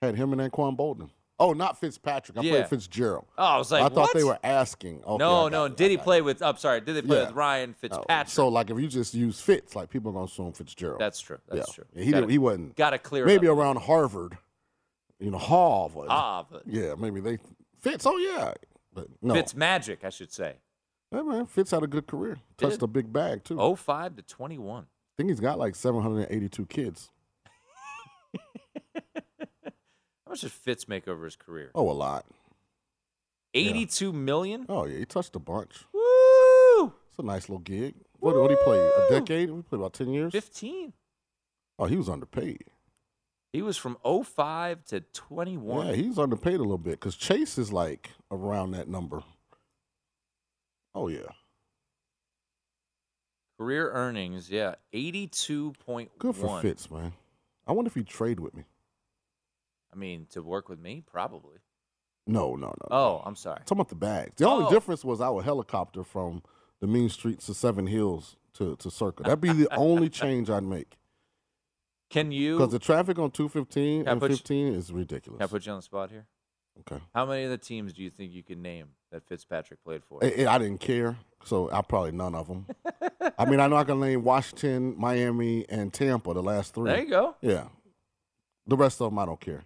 Had 0.01 0.15
him 0.15 0.33
and 0.33 0.41
Anquan 0.51 0.75
Boldin. 0.75 1.09
Oh, 1.39 1.53
not 1.53 1.79
Fitzpatrick. 1.79 2.37
I 2.37 2.41
Yeah. 2.41 2.51
played 2.51 2.67
Fitzgerald. 2.69 3.25
Oh, 3.37 3.43
I 3.43 3.57
was 3.57 3.71
like, 3.71 3.83
I 3.83 3.89
thought 3.89 4.09
they 4.13 4.23
were 4.23 4.37
asking. 4.43 5.03
Okay, 5.03 5.17
no, 5.17 5.47
no. 5.47 5.65
it, 5.65 5.75
Did 5.77 5.89
he 5.89 5.97
got 5.97 6.03
play 6.05 6.21
with? 6.21 6.41
I'm 6.43 6.57
sorry. 6.57 6.81
Did 6.81 6.93
they 6.95 7.01
play 7.01 7.17
Yeah. 7.17 7.23
with 7.23 7.31
oh, 7.31 7.35
Ryan 7.35 7.69
it. 7.71 7.75
Fitzpatrick? 7.77 8.29
So, 8.29 8.47
like, 8.47 8.69
if 8.69 8.79
you 8.79 8.87
just 8.87 9.13
use 9.15 9.39
Fitz, 9.41 9.75
like 9.75 9.89
people 9.89 10.11
are 10.11 10.13
gonna 10.13 10.25
assume 10.25 10.51
Fitzgerald. 10.53 10.99
That's 10.99 11.19
true. 11.19 11.39
That's 11.47 11.67
Yeah. 11.69 11.73
true. 11.73 11.85
Yeah, 11.93 12.03
he 12.03 12.11
Gotta- 12.11 12.25
did, 12.27 12.31
he 12.31 12.37
wasn't. 12.37 12.75
gotta 12.75 12.99
clear 12.99 13.25
Maybe 13.25 13.47
around 13.47 13.77
Harvard, 13.77 14.37
you 15.19 15.31
know, 15.31 15.39
Harvard. 15.39 16.09
Harvard. 16.09 16.61
Yeah, 16.67 16.93
maybe 16.95 17.19
they 17.21 17.39
Fitz. 17.79 18.05
Oh 18.05 18.17
yeah, 18.17 18.53
but 18.93 19.07
no. 19.21 19.33
Fitz 19.33 19.55
magic, 19.55 20.03
I 20.03 20.09
should 20.09 20.31
say. 20.31 20.55
Yeah, 21.11 21.23
man, 21.23 21.45
Fitz 21.45 21.71
had 21.71 21.83
a 21.83 21.87
good 21.87 22.07
career. 22.07 22.37
Touched 22.57 22.79
Did. 22.79 22.83
a 22.83 22.87
big 22.87 23.11
bag 23.11 23.43
too. 23.43 23.59
Oh 23.59 23.75
five 23.75 24.15
to 24.15 24.21
21. 24.21 24.83
I 24.83 24.85
think 25.17 25.29
he's 25.29 25.39
got 25.39 25.59
like 25.59 25.75
782 25.75 26.65
kids. 26.67 27.09
How 30.25 30.29
much 30.29 30.41
did 30.41 30.51
Fitz 30.51 30.87
make 30.87 31.07
over 31.07 31.25
his 31.25 31.35
career? 31.35 31.71
Oh, 31.75 31.89
a 31.89 31.93
lot. 31.93 32.25
Eighty-two 33.53 34.13
million. 34.13 34.65
Oh 34.69 34.85
yeah, 34.85 34.99
he 34.99 35.05
touched 35.05 35.35
a 35.35 35.39
bunch. 35.39 35.83
Woo! 35.93 36.93
It's 37.09 37.19
a 37.19 37.23
nice 37.23 37.49
little 37.49 37.59
gig. 37.59 37.95
What 38.19 38.35
what 38.37 38.49
he 38.49 38.57
play? 38.63 38.77
A 38.79 39.07
decade? 39.09 39.51
We 39.51 39.61
played 39.61 39.79
about 39.79 39.93
10 39.93 40.13
years. 40.13 40.31
15. 40.31 40.93
Oh, 41.79 41.85
he 41.85 41.97
was 41.97 42.07
underpaid. 42.07 42.63
He 43.53 43.61
was 43.61 43.75
from 43.77 43.97
05 44.05 44.85
to 44.85 45.01
21. 45.01 45.87
Yeah, 45.87 45.93
he's 45.93 46.17
underpaid 46.17 46.55
a 46.55 46.59
little 46.59 46.77
bit 46.77 46.91
because 46.99 47.15
Chase 47.15 47.57
is 47.57 47.71
like 47.71 48.11
around 48.31 48.71
that 48.71 48.87
number. 48.87 49.23
Oh 50.95 51.07
yeah, 51.07 51.27
Career 53.59 53.91
earnings, 53.91 54.49
yeah, 54.49 54.75
82.1. 54.93 56.09
good 56.17 56.35
for 56.35 56.61
Fitz, 56.61 56.89
man. 56.89 57.13
I 57.67 57.73
wonder 57.73 57.87
if 57.89 57.95
he'd 57.95 58.07
trade 58.07 58.39
with 58.39 58.55
me. 58.55 58.63
I 59.93 59.97
mean, 59.97 60.25
to 60.31 60.41
work 60.41 60.67
with 60.67 60.79
me, 60.79 61.03
probably. 61.05 61.57
No, 62.27 62.55
no, 62.55 62.67
no. 62.67 62.87
Oh, 62.89 63.21
I'm 63.25 63.35
sorry. 63.35 63.59
talking 63.65 63.77
about 63.77 63.89
the 63.89 63.95
bags. 63.95 64.33
The 64.37 64.47
only 64.47 64.65
Oh. 64.65 64.69
difference 64.69 65.03
was 65.05 65.21
our 65.21 65.41
helicopter 65.41 66.03
from 66.03 66.43
the 66.79 66.87
mean 66.87 67.09
streets 67.09 67.45
to 67.47 67.53
Seven 67.53 67.87
Hills 67.87 68.35
to 68.53 68.75
to 68.77 68.89
Circle. 68.91 69.23
That'd 69.25 69.41
be 69.41 69.53
the 69.53 69.73
only 69.75 70.09
change 70.21 70.49
I'd 70.49 70.63
make 70.63 70.97
Can 72.11 72.31
you? 72.31 72.57
because 72.57 72.71
the 72.71 72.79
traffic 72.79 73.17
on 73.17 73.31
two 73.31 73.47
fifteen 73.49 74.03
Can 74.03 74.11
and 74.13 74.21
put 74.21 74.29
you- 74.31 74.37
fifteen 74.37 74.73
is 74.73 74.91
ridiculous. 74.91 75.39
Can 75.39 75.47
I 75.47 75.49
put 75.49 75.65
you 75.65 75.71
on 75.71 75.77
the 75.79 75.81
spot 75.83 76.11
here? 76.11 76.27
Okay. 76.81 77.01
How 77.13 77.25
many 77.25 77.43
of 77.43 77.49
the 77.49 77.57
teams 77.57 77.93
do 77.93 78.01
you 78.03 78.09
think 78.09 78.31
you 78.31 78.43
can 78.43 78.61
name 78.61 78.87
that 79.11 79.23
Fitzpatrick 79.27 79.83
played 79.83 80.03
for? 80.03 80.23
I, 80.23 80.45
I 80.47 80.57
didn't 80.57 80.79
care, 80.79 81.17
so 81.43 81.69
I 81.71 81.81
probably 81.81 82.11
none 82.13 82.33
of 82.33 82.47
them. 82.47 82.65
I 83.37 83.45
mean, 83.45 83.59
I 83.59 83.67
know 83.67 83.75
I 83.75 83.83
can 83.83 83.99
name 83.99 84.23
Washington, 84.23 84.95
Miami, 84.97 85.65
and 85.69 85.91
Tampa, 85.93 86.33
the 86.33 86.41
last 86.41 86.73
three. 86.73 86.89
There 86.91 87.01
you 87.03 87.09
go. 87.09 87.35
Yeah. 87.41 87.65
The 88.67 88.77
rest 88.77 89.01
of 89.01 89.11
them, 89.11 89.19
I 89.19 89.25
don't 89.25 89.39
care. 89.39 89.63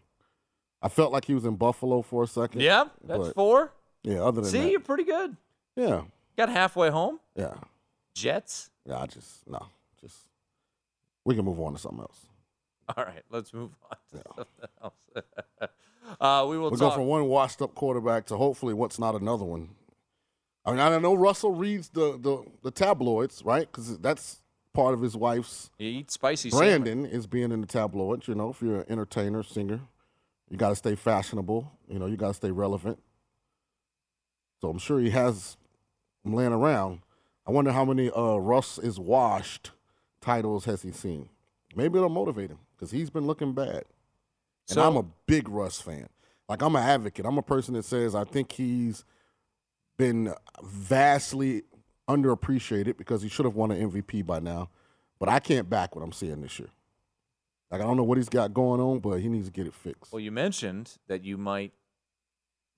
I 0.82 0.90
felt 0.90 1.12
like 1.12 1.26
he 1.26 1.34
was 1.36 1.46
in 1.46 1.56
Buffalo 1.56 2.02
for 2.02 2.24
a 2.24 2.28
second. 2.28 2.62
Yeah, 2.62 2.86
that's 3.04 3.30
four. 3.34 3.72
Yeah, 4.04 4.22
other 4.24 4.42
than 4.42 4.50
See, 4.52 4.60
that. 4.62 4.72
you're 4.72 4.80
pretty 4.80 5.04
good. 5.04 5.36
Yeah, 5.76 6.04
Got 6.38 6.50
halfway 6.50 6.90
home. 6.90 7.20
yeah. 7.36 7.54
Jets? 8.16 8.70
Yeah, 8.86 9.00
I 9.00 9.06
just 9.08 9.48
no, 9.48 9.60
just 10.02 10.16
we 11.26 11.36
can 11.36 11.46
move 11.46 11.60
on 11.60 11.74
to 11.74 11.80
something 11.80 12.00
else. 12.02 12.26
All 12.90 13.04
right, 13.04 13.24
let's 13.30 13.54
move 13.54 13.72
on 13.90 13.98
to 14.12 14.24
something 14.36 14.70
else. 14.84 14.94
uh, 16.22 16.46
we 16.48 16.58
will 16.58 16.70
we 16.70 16.78
talk. 16.78 16.92
go 16.92 16.96
from 16.96 17.06
one 17.06 17.26
washed 17.26 17.62
up 17.62 17.74
quarterback 17.74 18.28
to 18.28 18.38
hopefully 18.38 18.74
what's 18.74 19.00
not 19.00 19.16
another 19.16 19.46
one. 19.46 19.70
I 20.66 20.72
mean, 20.72 20.80
I 20.80 20.98
know 21.00 21.14
Russell 21.14 21.54
reads 21.54 21.90
the 21.90 22.18
the, 22.18 22.44
the 22.64 22.72
tabloids, 22.72 23.44
right? 23.44 23.68
Because 23.72 23.98
that's 24.00 24.42
part 24.74 24.94
of 24.94 25.02
his 25.02 25.16
wife's 25.16 25.72
you 25.80 25.90
eat 25.90 26.12
spicy. 26.12 26.50
Brandon 26.50 27.06
is 27.06 27.28
being 27.28 27.52
in 27.52 27.62
the 27.62 27.68
tabloids. 27.68 28.28
You 28.28 28.36
know, 28.36 28.50
if 28.50 28.62
you're 28.62 28.82
an 28.82 28.86
entertainer, 28.90 29.42
singer, 29.42 29.82
you 30.50 30.58
got 30.58 30.70
to 30.70 30.76
stay 30.76 30.96
fashionable. 30.96 31.72
You 31.88 31.98
know, 31.98 32.06
you 32.06 32.18
got 32.18 32.30
to 32.30 32.34
stay 32.36 32.52
relevant. 32.52 33.00
So 34.62 34.70
I'm 34.70 34.80
sure 34.80 35.00
he 35.00 35.10
has 35.12 35.58
them 36.24 36.34
laying 36.34 36.54
around. 36.54 37.02
I 37.48 37.52
wonder 37.52 37.72
how 37.72 37.86
many 37.86 38.10
uh, 38.12 38.38
Russ 38.38 38.78
is 38.80 39.00
washed 39.00 39.72
titles 40.22 40.66
has 40.66 40.82
he 40.82 40.92
seen? 40.92 41.30
Maybe 41.76 41.98
it'll 41.98 42.10
motivate 42.10 42.50
him 42.50 42.60
because 42.76 42.92
he's 42.92 43.10
been 43.10 43.26
looking 43.28 43.54
bad. 43.54 43.84
And 44.68 44.76
So- 44.76 44.88
I'm 44.88 44.98
a 44.98 45.06
big 45.26 45.50
Russ 45.50 45.80
fan. 45.82 46.08
Like 46.48 46.62
I'm 46.62 46.76
an 46.76 46.84
advocate. 46.84 47.26
I'm 47.26 47.38
a 47.38 47.44
person 47.44 47.74
that 47.74 47.86
says 47.86 48.14
I 48.14 48.24
think 48.24 48.52
he's 48.52 49.04
been 49.98 50.34
vastly 50.64 51.64
underappreciated 52.08 52.98
because 52.98 53.22
he 53.22 53.30
should 53.30 53.46
have 53.46 53.56
won 53.56 53.72
an 53.72 53.92
MVP 53.92 54.26
by 54.26 54.40
now. 54.40 54.70
But 55.18 55.30
I 55.30 55.40
can't 55.40 55.70
back 55.70 55.96
what 55.96 56.04
I'm 56.04 56.12
seeing 56.12 56.42
this 56.42 56.60
year. 56.60 56.70
Like 57.72 57.82
I 57.82 57.84
don't 57.84 57.98
know 57.98 58.04
what 58.04 58.18
he's 58.18 58.30
got 58.30 58.54
going 58.54 58.80
on, 58.80 59.00
but 59.00 59.18
he 59.22 59.28
needs 59.30 59.48
to 59.48 59.52
get 59.52 59.66
it 59.66 59.74
fixed. 59.74 60.14
Well, 60.14 60.20
you 60.20 60.32
mentioned 60.32 60.98
that 61.08 61.24
you 61.24 61.38
might 61.38 61.74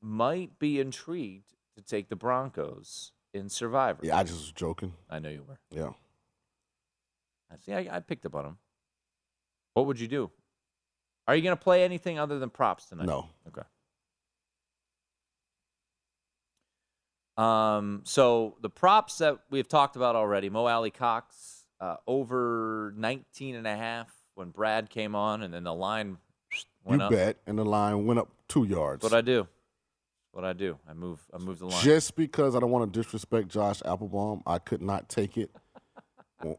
might 0.01 0.59
be 0.59 0.79
intrigued 0.79 1.53
to 1.75 1.81
take 1.81 2.07
the 2.09 2.15
Broncos 2.15 3.11
in 3.33 3.49
Survivor. 3.49 3.99
Yeah, 4.03 4.17
I 4.17 4.23
just 4.23 4.39
was 4.39 4.51
joking. 4.51 4.93
I 5.09 5.19
know 5.19 5.29
you 5.29 5.43
were. 5.47 5.59
Yeah. 5.71 5.89
I 7.51 7.55
see. 7.57 7.73
I, 7.73 7.97
I 7.97 7.99
picked 7.99 8.25
up 8.25 8.35
on 8.35 8.45
him. 8.45 8.57
What 9.77 9.85
would 9.85 9.99
you 9.99 10.07
do? 10.07 10.31
Are 11.27 11.35
you 11.35 11.43
going 11.43 11.55
to 11.55 11.63
play 11.63 11.83
anything 11.83 12.17
other 12.17 12.39
than 12.39 12.49
props 12.49 12.85
tonight? 12.85 13.05
No. 13.05 13.29
Okay. 13.47 13.61
Um. 17.37 18.01
So 18.03 18.55
the 18.59 18.71
props 18.71 19.19
that 19.19 19.37
we've 19.51 19.67
talked 19.67 19.95
about 19.95 20.15
already, 20.15 20.49
Mo 20.49 20.65
Alie-Cox 20.65 21.65
uh, 21.79 21.97
over 22.07 22.91
19 22.97 23.53
and 23.53 23.67
a 23.67 23.77
half 23.77 24.11
when 24.33 24.49
Brad 24.49 24.89
came 24.89 25.13
on, 25.13 25.43
and 25.43 25.53
then 25.53 25.63
the 25.63 25.75
line 25.75 26.17
went 26.83 27.01
you 27.01 27.05
up. 27.05 27.11
bet, 27.11 27.37
and 27.45 27.59
the 27.59 27.65
line 27.65 28.07
went 28.07 28.19
up 28.19 28.29
two 28.47 28.63
yards. 28.63 29.03
What 29.03 29.13
I 29.13 29.21
do? 29.21 29.47
What 30.31 30.43
I 30.43 30.53
do? 30.53 30.79
I 30.89 30.95
move. 30.95 31.19
I 31.31 31.37
move 31.37 31.59
the 31.59 31.67
line. 31.67 31.83
Just 31.83 32.15
because 32.15 32.55
I 32.55 32.59
don't 32.61 32.71
want 32.71 32.91
to 32.91 32.99
disrespect 32.99 33.49
Josh 33.49 33.83
Appelbaum, 33.83 34.41
I 34.47 34.57
could 34.57 34.81
not 34.81 35.07
take 35.07 35.37
it. 35.37 35.51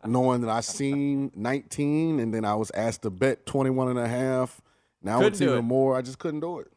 Knowing 0.04 0.40
that 0.40 0.50
I 0.50 0.60
seen 0.60 1.30
19 1.34 2.20
and 2.20 2.34
then 2.34 2.44
I 2.44 2.54
was 2.54 2.70
asked 2.72 3.02
to 3.02 3.10
bet 3.10 3.46
21 3.46 3.88
and 3.90 3.98
a 3.98 4.08
half. 4.08 4.60
Now 5.02 5.18
Couldn't 5.18 5.32
it's 5.34 5.40
even 5.42 5.58
it. 5.58 5.62
more. 5.62 5.96
I 5.96 6.02
just 6.02 6.18
couldn't 6.18 6.40
do 6.40 6.58
it. 6.60 6.68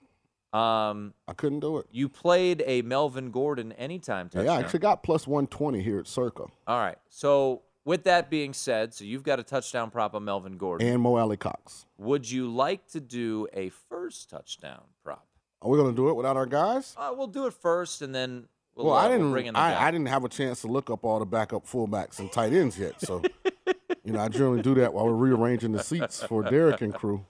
Um, 0.53 1.13
I 1.27 1.33
couldn't 1.33 1.61
do 1.61 1.77
it. 1.77 1.87
you 1.91 2.09
played 2.09 2.61
a 2.67 2.81
Melvin 2.81 3.31
Gordon 3.31 3.71
anytime 3.73 4.27
touchdown. 4.27 4.45
Yeah, 4.45 4.53
I 4.53 4.59
actually 4.59 4.79
got 4.79 5.01
plus 5.01 5.25
120 5.25 5.81
here 5.81 5.97
at 5.99 6.07
Circa 6.07 6.43
All 6.67 6.77
right. 6.79 6.97
So 7.09 7.61
with 7.85 8.03
that 8.03 8.29
being 8.29 8.53
said, 8.53 8.93
so 8.93 9.05
you've 9.05 9.23
got 9.23 9.39
a 9.39 9.43
touchdown 9.43 9.89
prop 9.89 10.13
on 10.13 10.25
Melvin 10.25 10.57
Gordon. 10.57 10.85
and 10.87 11.01
Mo 11.01 11.15
Alie-Cox. 11.17 11.85
Would 11.97 12.29
you 12.29 12.51
like 12.53 12.85
to 12.89 12.99
do 12.99 13.47
a 13.53 13.69
first 13.69 14.29
touchdown 14.29 14.81
prop? 15.03 15.25
Are 15.61 15.69
we 15.69 15.77
going 15.77 15.89
to 15.91 15.95
do 15.95 16.09
it 16.09 16.15
without 16.15 16.35
our 16.37 16.45
guys? 16.45 16.95
Uh, 16.97 17.13
we'll 17.15 17.27
do 17.27 17.45
it 17.47 17.53
first, 17.53 18.01
and 18.01 18.13
then 18.13 18.47
we'll, 18.75 18.87
Well, 18.87 18.95
uh, 18.95 19.05
I 19.05 19.09
didn't. 19.09 19.31
bring 19.31 19.45
in 19.47 19.53
the. 19.53 19.59
I, 19.59 19.87
I 19.87 19.91
didn't 19.91 20.07
have 20.07 20.23
a 20.23 20.29
chance 20.29 20.61
to 20.61 20.67
look 20.67 20.89
up 20.89 21.03
all 21.03 21.19
the 21.19 21.25
backup 21.25 21.65
fullbacks 21.65 22.19
and 22.19 22.31
tight 22.31 22.53
ends 22.53 22.77
yet. 22.77 22.99
So, 23.01 23.21
you 24.03 24.13
know, 24.13 24.19
I 24.19 24.29
generally 24.29 24.61
do 24.61 24.73
that 24.75 24.93
while 24.93 25.05
we're 25.05 25.13
rearranging 25.13 25.71
the 25.71 25.83
seats 25.83 26.23
for 26.23 26.43
Derek 26.49 26.81
and 26.81 26.93
crew. 26.93 27.25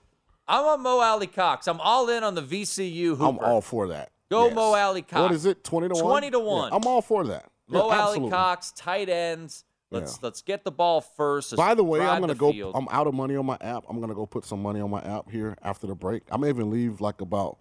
I'm 0.48 0.64
on 0.64 0.82
Mo 0.82 1.00
Alie-Cox. 1.00 1.68
I'm 1.68 1.80
all 1.80 2.08
in 2.08 2.24
on 2.24 2.34
the 2.34 2.42
VCU 2.42 3.10
Hooper. 3.16 3.24
I'm 3.24 3.38
all 3.38 3.60
for 3.60 3.88
that. 3.88 4.10
Go 4.30 4.46
Yes. 4.46 4.54
Mo 4.54 4.74
Alie-Cox. 4.74 5.20
What 5.22 5.32
is 5.32 5.46
it? 5.46 5.62
Twenty 5.62 5.88
to 5.88 5.94
one. 5.94 6.04
20 6.04 6.30
to 6.32 6.38
Yeah, 6.38 6.44
1. 6.44 6.72
I'm 6.72 6.84
all 6.86 7.02
for 7.02 7.24
that. 7.24 7.50
Mo 7.68 7.88
Yeah, 7.88 8.00
Alley. 8.00 8.28
Cox, 8.30 8.72
tight 8.72 9.08
ends. 9.08 9.64
Let's 9.90 10.12
Yeah. 10.14 10.18
let's 10.22 10.40
get 10.42 10.64
the 10.64 10.70
ball 10.72 11.00
first. 11.02 11.54
By 11.54 11.74
the 11.74 11.84
way, 11.84 12.00
I'm 12.00 12.20
gonna 12.20 12.34
go. 12.34 12.50
field. 12.50 12.74
I'm 12.74 12.88
out 12.90 13.06
of 13.06 13.12
money 13.14 13.36
on 13.36 13.44
my 13.46 13.58
app. 13.60 13.84
I'm 13.88 14.00
gonna 14.00 14.14
go 14.14 14.24
put 14.26 14.44
some 14.46 14.62
money 14.62 14.80
on 14.80 14.90
my 14.90 15.02
app 15.02 15.30
here 15.30 15.56
after 15.62 15.86
the 15.86 15.94
break. 15.94 16.22
I 16.32 16.38
may 16.38 16.48
even 16.48 16.70
leave 16.70 17.00
like 17.02 17.20
about. 17.20 17.58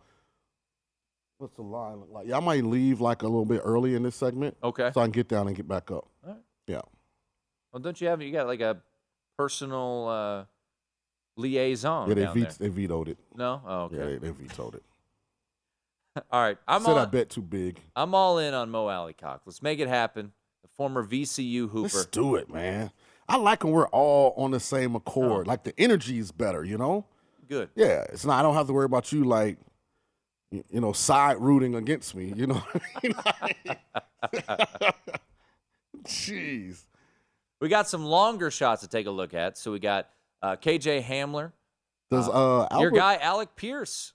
What's 1.41 1.55
the 1.55 1.63
line 1.63 1.99
look 2.01 2.09
like? 2.11 2.27
Yeah, 2.27 2.37
I 2.37 2.39
might 2.39 2.63
leave 2.63 3.01
like 3.01 3.23
a 3.23 3.25
little 3.25 3.45
bit 3.45 3.61
early 3.65 3.95
in 3.95 4.03
this 4.03 4.15
segment. 4.15 4.55
Okay. 4.63 4.91
So 4.93 5.01
I 5.01 5.05
can 5.05 5.11
get 5.11 5.27
down 5.27 5.47
and 5.47 5.55
get 5.55 5.67
back 5.67 5.89
up. 5.89 6.07
All 6.23 6.33
right. 6.33 6.37
Yeah. 6.67 6.81
Well, 7.73 7.81
don't 7.81 7.99
you 7.99 8.09
have 8.09 8.21
you 8.21 8.31
got 8.31 8.45
like 8.45 8.61
a 8.61 8.77
personal 9.39 10.07
uh, 10.07 10.45
liaison 11.37 12.09
yeah, 12.09 12.13
they, 12.13 12.21
down 12.21 12.33
vet- 12.35 12.59
there? 12.59 12.69
they 12.69 12.75
vetoed 12.75 13.07
it. 13.07 13.17
No. 13.35 13.59
Oh, 13.65 13.79
okay. 13.85 13.97
Yeah, 13.97 14.05
they, 14.05 14.17
they 14.17 14.29
vetoed 14.29 14.75
it. 14.75 14.83
All 16.31 16.43
right. 16.43 16.59
I'm 16.67 16.83
Said 16.83 16.91
all, 16.91 16.99
I 16.99 17.05
bet 17.05 17.31
too 17.31 17.41
big. 17.41 17.79
I'm 17.95 18.13
all 18.13 18.37
in 18.37 18.53
on 18.53 18.69
Mo 18.69 18.87
Alie-Cox. 18.87 19.41
Let's 19.47 19.63
make 19.63 19.79
it 19.79 19.87
happen. 19.87 20.33
The 20.61 20.67
former 20.75 21.03
VCU 21.03 21.69
Hooper. 21.69 21.97
Let's 21.97 22.05
do 22.05 22.35
it, 22.35 22.53
man. 22.53 22.91
I 23.27 23.37
like 23.37 23.63
when 23.63 23.73
we're 23.73 23.87
all 23.87 24.35
on 24.37 24.51
the 24.51 24.59
same 24.59 24.93
accord. 24.93 25.47
Like 25.47 25.63
the 25.63 25.73
energy 25.79 26.19
is 26.19 26.31
better, 26.31 26.63
you 26.63 26.77
know? 26.77 27.05
Good. 27.47 27.69
Yeah, 27.75 28.03
it's 28.09 28.25
not. 28.25 28.39
I 28.39 28.43
don't 28.43 28.53
have 28.53 28.67
to 28.67 28.73
worry 28.73 28.85
about 28.85 29.11
you 29.11 29.23
like, 29.23 29.57
you 30.51 30.81
know, 30.81 30.91
side 30.91 31.37
rooting 31.39 31.75
against 31.75 32.13
me. 32.15 32.33
You 32.35 32.47
know, 32.47 32.61
You 33.03 33.09
know? 34.33 34.41
jeez. 36.03 36.83
We 37.59 37.69
got 37.69 37.87
some 37.87 38.03
longer 38.05 38.49
shots 38.51 38.81
to 38.81 38.87
take 38.87 39.05
a 39.07 39.11
look 39.11 39.33
at. 39.33 39.57
So 39.57 39.71
we 39.71 39.79
got 39.79 40.09
uh, 40.41 40.55
KJ 40.55 41.03
Hamler. 41.03 41.51
Does 42.09 42.27
uh, 42.27 42.67
your 42.71 42.85
Albert- 42.87 42.91
guy 42.95 43.15
Alec 43.17 43.55
Pierce? 43.55 44.13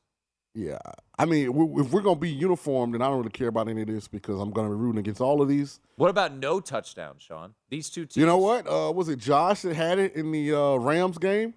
Yeah, 0.54 0.78
I 1.18 1.26
mean, 1.26 1.52
we- 1.52 1.82
if 1.82 1.92
we're 1.92 2.00
gonna 2.00 2.16
be 2.18 2.30
uniformed, 2.30 2.94
then 2.94 3.02
I 3.02 3.08
don't 3.08 3.18
really 3.18 3.28
care 3.30 3.48
about 3.48 3.68
any 3.68 3.82
of 3.82 3.88
this 3.88 4.08
because 4.08 4.40
I'm 4.40 4.50
gonna 4.50 4.70
be 4.70 4.74
rooting 4.74 4.98
against 4.98 5.20
all 5.20 5.42
of 5.42 5.48
these. 5.48 5.80
What 5.96 6.08
about 6.08 6.32
no 6.34 6.60
touchdown, 6.60 7.16
Sean? 7.18 7.54
These 7.68 7.90
two 7.90 8.06
teams. 8.06 8.16
You 8.16 8.24
know 8.26 8.38
what? 8.38 8.66
Uh, 8.66 8.90
was 8.92 9.08
it 9.10 9.18
Josh 9.18 9.62
that 9.62 9.76
had 9.76 9.98
it 9.98 10.14
in 10.14 10.32
the 10.32 10.54
uh, 10.54 10.76
Rams 10.76 11.18
game? 11.18 11.54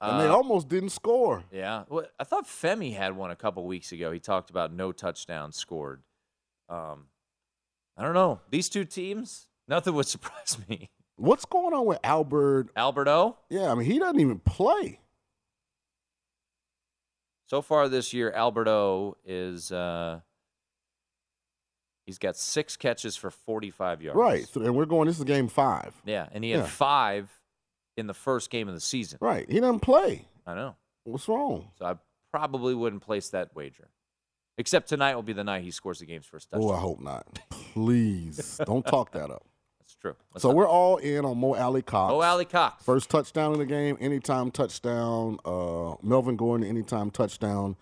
And 0.00 0.20
they 0.20 0.28
Uh, 0.28 0.34
almost 0.34 0.68
didn't 0.68 0.90
score. 0.90 1.44
Yeah. 1.52 1.84
Well, 1.88 2.06
I 2.18 2.24
thought 2.24 2.46
Femi 2.46 2.96
had 2.96 3.16
one 3.16 3.30
a 3.30 3.36
couple 3.36 3.66
weeks 3.66 3.92
ago. 3.92 4.10
He 4.12 4.18
talked 4.20 4.48
about 4.50 4.72
no 4.72 4.92
touchdowns 4.92 5.56
scored. 5.56 6.02
Um, 6.68 7.08
I 7.96 8.02
don't 8.02 8.14
know. 8.14 8.40
These 8.48 8.68
two 8.70 8.84
teams, 8.86 9.48
nothing 9.68 9.92
would 9.94 10.06
surprise 10.06 10.56
me. 10.68 10.88
What's 11.16 11.44
going 11.44 11.74
on 11.74 11.84
with 11.84 11.98
Albert? 12.02 12.70
Alberto? 12.76 13.36
Yeah, 13.50 13.70
I 13.70 13.74
mean, 13.74 13.84
he 13.86 13.98
doesn't 13.98 14.20
even 14.20 14.38
play. 14.38 15.00
So 17.46 17.60
far 17.62 17.88
this 17.88 18.12
year, 18.14 18.30
Alberto 18.32 19.16
is 19.24 19.72
uh, 19.72 20.20
he's 22.06 22.18
got 22.18 22.36
six 22.36 22.76
catches 22.76 23.16
for 23.16 23.30
45 23.30 24.02
yards. 24.02 24.16
Right. 24.16 24.46
So, 24.48 24.62
and 24.62 24.74
we're 24.74 24.86
going, 24.86 25.08
this 25.08 25.18
is 25.18 25.24
game 25.24 25.48
five. 25.48 25.94
Yeah, 26.04 26.28
and 26.32 26.44
he 26.44 26.50
had 26.52 26.60
Yeah. 26.60 26.66
five 26.66 27.39
in 27.96 28.06
the 28.06 28.14
first 28.14 28.50
game 28.50 28.68
of 28.68 28.74
the 28.74 28.80
season. 28.80 29.18
Right. 29.20 29.50
He 29.50 29.60
doesn't 29.60 29.80
play. 29.80 30.26
I 30.46 30.54
know. 30.54 30.76
What's 31.04 31.28
wrong? 31.28 31.70
So 31.78 31.86
I 31.86 31.94
probably 32.30 32.74
wouldn't 32.74 33.02
place 33.02 33.30
that 33.30 33.54
wager. 33.54 33.88
Except 34.58 34.88
tonight 34.88 35.14
will 35.14 35.22
be 35.22 35.32
the 35.32 35.44
night 35.44 35.64
he 35.64 35.70
scores 35.70 36.00
the 36.00 36.06
game's 36.06 36.26
first 36.26 36.50
touchdown. 36.50 36.70
Oh, 36.70 36.74
I 36.74 36.78
hope 36.80 37.00
not. 37.00 37.38
Please 37.50 38.60
don't 38.66 38.84
talk 38.84 39.12
that 39.12 39.30
up. 39.30 39.44
That's 39.80 39.94
true. 39.94 40.14
Let's 40.34 40.42
so 40.42 40.48
not- 40.48 40.56
we're 40.56 40.68
all 40.68 40.98
in 40.98 41.24
on 41.24 41.38
Mo 41.38 41.54
Alie-Cox. 41.54 42.10
Mo 42.12 42.20
Alie-Cox. 42.20 42.84
First 42.84 43.08
touchdown 43.10 43.54
in 43.54 43.58
the 43.58 43.66
game, 43.66 43.96
anytime 44.00 44.50
touchdown. 44.50 45.38
Uh, 45.44 45.94
Melvin 46.02 46.36
Gordon, 46.36 46.66
anytime 46.66 47.10
touchdown. 47.10 47.76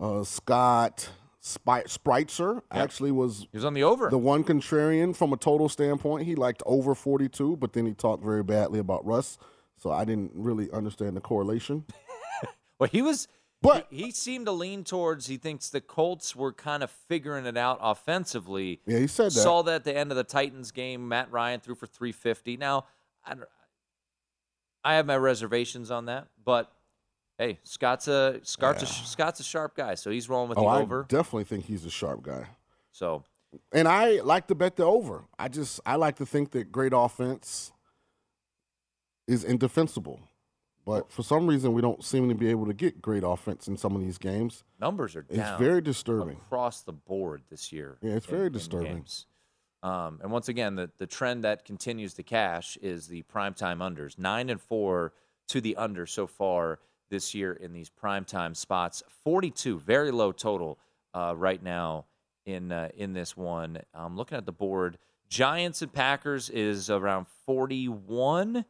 Uh, 0.00 0.22
Scott 0.24 1.08
Spreitzer 1.42 2.62
actually 2.70 3.10
was 3.10 3.48
he 3.50 3.58
was 3.58 3.64
on 3.64 3.74
the 3.74 3.82
over. 3.82 4.08
The 4.08 4.18
one 4.18 4.44
contrarian 4.44 5.14
from 5.14 5.32
a 5.32 5.36
total 5.36 5.68
standpoint. 5.68 6.24
He 6.24 6.36
liked 6.36 6.62
over 6.66 6.94
42, 6.94 7.56
but 7.56 7.72
then 7.72 7.84
he 7.86 7.94
talked 7.94 8.22
very 8.22 8.44
badly 8.44 8.78
about 8.78 9.04
Russ. 9.04 9.38
So 9.76 9.90
I 9.90 10.04
didn't 10.04 10.30
really 10.34 10.70
understand 10.70 11.16
the 11.16 11.20
correlation. 11.20 11.84
Well, 12.78 12.88
he 12.90 13.00
was. 13.00 13.28
But 13.60 13.86
he, 13.90 14.06
he 14.06 14.10
seemed 14.10 14.46
to 14.46 14.52
lean 14.52 14.82
towards. 14.82 15.28
He 15.28 15.36
thinks 15.36 15.68
the 15.68 15.80
Colts 15.80 16.34
were 16.34 16.52
kind 16.52 16.82
of 16.82 16.90
figuring 16.90 17.46
it 17.46 17.56
out 17.56 17.78
offensively. 17.80 18.80
Yeah, 18.86 18.98
he 18.98 19.06
said 19.06 19.26
that. 19.26 19.30
Saw 19.30 19.62
that 19.62 19.74
at 19.74 19.84
the 19.84 19.96
end 19.96 20.10
of 20.10 20.16
the 20.16 20.24
Titans 20.24 20.72
game. 20.72 21.06
Matt 21.06 21.30
Ryan 21.30 21.60
threw 21.60 21.76
for 21.76 21.86
350. 21.86 22.56
Now, 22.56 22.86
I, 23.24 23.34
I 24.82 24.94
have 24.94 25.06
my 25.06 25.16
reservations 25.16 25.92
on 25.92 26.06
that, 26.06 26.26
but 26.44 26.72
hey, 27.42 27.58
Scott's 27.64 28.08
a 28.08 28.40
Scott's, 28.42 28.82
a, 28.82 28.86
Scott's 28.86 29.40
a 29.40 29.44
sharp 29.44 29.76
guy, 29.76 29.94
so 29.94 30.10
he's 30.10 30.28
rolling 30.28 30.48
with 30.48 30.58
oh, 30.58 30.62
the 30.62 30.68
I 30.68 30.80
over. 30.80 31.06
definitely 31.08 31.44
think 31.44 31.64
he's 31.64 31.84
a 31.84 31.90
sharp 31.90 32.22
guy. 32.22 32.46
So, 32.92 33.24
and 33.72 33.88
I 33.88 34.20
like 34.20 34.46
to 34.48 34.54
bet 34.54 34.76
the 34.76 34.84
over. 34.84 35.24
I 35.38 35.48
just 35.48 35.80
I 35.84 35.96
like 35.96 36.16
to 36.16 36.26
think 36.26 36.52
that 36.52 36.70
great 36.70 36.92
offense 36.94 37.72
is 39.26 39.44
indefensible. 39.44 40.20
But 40.84 41.12
for 41.12 41.22
some 41.22 41.46
reason, 41.46 41.74
we 41.74 41.80
don't 41.80 42.02
seem 42.02 42.28
to 42.28 42.34
be 42.34 42.48
able 42.48 42.66
to 42.66 42.74
get 42.74 43.00
great 43.00 43.22
offense 43.24 43.68
in 43.68 43.76
some 43.76 43.94
of 43.94 44.02
these 44.02 44.18
games. 44.18 44.64
Numbers 44.80 45.14
are 45.14 45.22
down. 45.22 45.38
It's 45.38 45.60
very 45.60 45.80
disturbing. 45.80 46.38
across 46.38 46.82
the 46.82 46.92
board 46.92 47.42
this 47.50 47.72
year. 47.72 47.98
Yeah, 48.02 48.14
it's 48.14 48.26
in- 48.26 48.36
very 48.36 48.50
disturbing. 48.50 49.04
Um, 49.84 50.20
and 50.22 50.30
once 50.30 50.48
again, 50.48 50.74
the, 50.76 50.90
the 50.98 51.06
trend 51.06 51.44
that 51.44 51.64
continues 51.64 52.14
to 52.14 52.24
cash 52.24 52.76
is 52.82 53.06
the 53.06 53.22
primetime 53.22 53.78
unders. 53.78 54.18
Nine 54.18 54.50
and 54.50 54.60
four 54.60 55.12
to 55.48 55.60
the 55.60 55.76
under 55.76 56.06
so 56.06 56.26
far 56.26 56.80
this 57.12 57.34
year 57.34 57.52
in 57.52 57.72
these 57.72 57.90
primetime 57.90 58.56
spots. 58.56 59.02
42, 59.22 59.78
very 59.78 60.10
low 60.10 60.32
total 60.32 60.78
uh, 61.14 61.34
right 61.36 61.62
now 61.62 62.06
in 62.46 62.72
uh, 62.72 62.88
in 62.96 63.12
this 63.12 63.36
one. 63.36 63.78
I'm 63.94 64.16
looking 64.16 64.36
at 64.38 64.46
the 64.46 64.52
board. 64.52 64.98
Giants 65.28 65.82
and 65.82 65.92
Packers 65.92 66.50
is 66.50 66.90
around 66.90 67.26
41, 67.46 68.64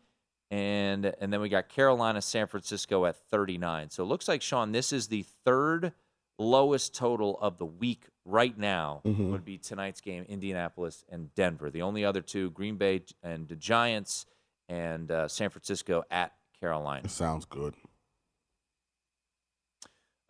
and 0.51 1.07
and 1.21 1.33
then 1.33 1.41
we 1.41 1.49
got 1.49 1.69
Carolina, 1.69 2.21
San 2.21 2.47
Francisco 2.49 3.07
at 3.07 3.17
39. 3.31 3.91
So 3.91 4.03
it 4.03 4.07
looks 4.07 4.29
like 4.29 4.43
Sean, 4.43 4.73
this 4.73 4.93
is 4.93 5.07
the 5.09 5.25
third 5.45 5.93
lowest 6.39 6.95
total 6.95 7.39
of 7.41 7.59
the 7.59 7.67
week 7.67 8.07
right 8.25 8.59
now. 8.59 9.01
Mhm. 9.05 9.31
Would 9.31 9.45
be 9.45 9.57
tonight's 9.59 10.01
game, 10.01 10.25
Indianapolis 10.29 11.05
and 11.09 11.33
Denver. 11.35 11.71
The 11.71 11.83
only 11.83 12.05
other 12.05 12.23
two, 12.23 12.51
Green 12.51 12.77
Bay 12.77 13.03
and 13.23 13.47
the 13.49 13.57
Giants, 13.57 14.27
and 14.69 15.11
uh, 15.11 15.29
San 15.29 15.51
Francisco 15.51 16.03
at 16.11 16.33
Carolina. 16.59 17.09
Sounds 17.09 17.45
good. 17.45 17.75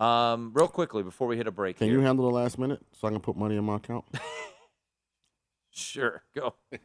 Um, 0.02 0.50
real 0.52 0.68
quickly 0.68 1.02
before 1.02 1.28
we 1.28 1.36
hit 1.36 1.46
a 1.46 1.52
break 1.52 1.78
Can 1.78 1.86
here. 1.86 1.98
you 1.98 2.04
handle 2.04 2.28
the 2.28 2.34
last 2.34 2.58
minute 2.58 2.80
so 2.92 3.06
I 3.06 3.10
can 3.10 3.20
put 3.20 3.36
money 3.36 3.56
in 3.56 3.64
my 3.64 3.76
account? 3.76 4.04
Sure, 5.74 6.22
go. 6.36 6.54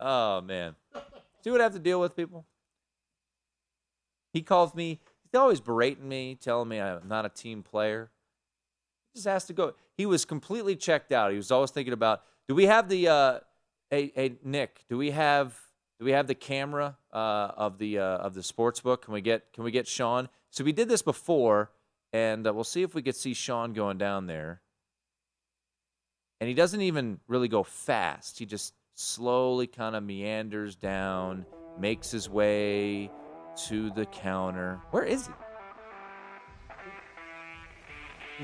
oh 0.00 0.40
man, 0.40 0.76
see 1.42 1.50
what 1.50 1.60
I 1.60 1.64
have 1.64 1.72
to 1.72 1.80
deal 1.80 2.00
with, 2.00 2.14
people. 2.14 2.46
He 4.32 4.42
calls 4.42 4.76
me. 4.76 5.00
He's 5.24 5.38
always 5.38 5.60
berating 5.60 6.08
me, 6.08 6.36
telling 6.40 6.68
me 6.68 6.80
I'm 6.80 7.08
not 7.08 7.26
a 7.26 7.28
team 7.28 7.64
player. 7.64 8.12
He 9.12 9.18
just 9.18 9.26
has 9.26 9.44
to 9.46 9.52
go. 9.52 9.74
He 9.96 10.06
was 10.06 10.24
completely 10.24 10.76
checked 10.76 11.10
out. 11.10 11.32
He 11.32 11.36
was 11.36 11.50
always 11.50 11.72
thinking 11.72 11.92
about, 11.92 12.22
do 12.46 12.54
we 12.54 12.66
have 12.66 12.88
the, 12.88 13.08
uh, 13.08 13.40
hey, 13.90 14.12
hey 14.14 14.36
Nick, 14.44 14.84
do 14.88 14.96
we 14.96 15.10
have, 15.10 15.58
do 15.98 16.04
we 16.04 16.12
have 16.12 16.26
the 16.26 16.34
camera 16.34 16.96
uh, 17.12 17.52
of 17.56 17.78
the 17.78 17.98
uh, 17.98 18.18
of 18.18 18.34
the 18.34 18.42
sports 18.42 18.80
book? 18.80 19.04
Can 19.04 19.14
we 19.14 19.20
get, 19.20 19.52
can 19.52 19.64
we 19.64 19.70
get 19.70 19.86
Sean? 19.86 20.28
So 20.50 20.64
we 20.64 20.72
did 20.72 20.88
this 20.88 21.02
before, 21.02 21.70
and 22.12 22.46
uh, 22.46 22.52
we'll 22.52 22.64
see 22.64 22.82
if 22.82 22.94
we 22.94 23.02
could 23.02 23.16
see 23.16 23.34
Sean 23.34 23.72
going 23.72 23.98
down 23.98 24.26
there 24.26 24.62
and 26.40 26.48
he 26.48 26.54
doesn't 26.54 26.80
even 26.82 27.18
really 27.28 27.48
go 27.48 27.62
fast. 27.62 28.38
He 28.38 28.46
just 28.46 28.74
slowly 28.94 29.66
kind 29.66 29.96
of 29.96 30.02
meanders 30.02 30.76
down, 30.76 31.46
makes 31.78 32.10
his 32.10 32.28
way 32.28 33.10
to 33.68 33.90
the 33.90 34.06
counter. 34.06 34.80
Where 34.90 35.04
is 35.04 35.28
he? 35.28 35.32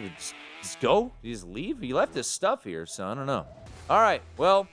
He 0.02 0.08
just, 0.08 0.34
just 0.62 0.80
go? 0.80 1.12
He 1.22 1.32
just 1.32 1.46
leave? 1.46 1.80
He 1.80 1.92
left 1.92 2.14
his 2.14 2.26
stuff 2.26 2.64
here, 2.64 2.86
so 2.86 3.06
I 3.06 3.14
don't 3.14 3.26
know. 3.26 3.46
All 3.90 4.00
right, 4.00 4.22
well, 4.38 4.66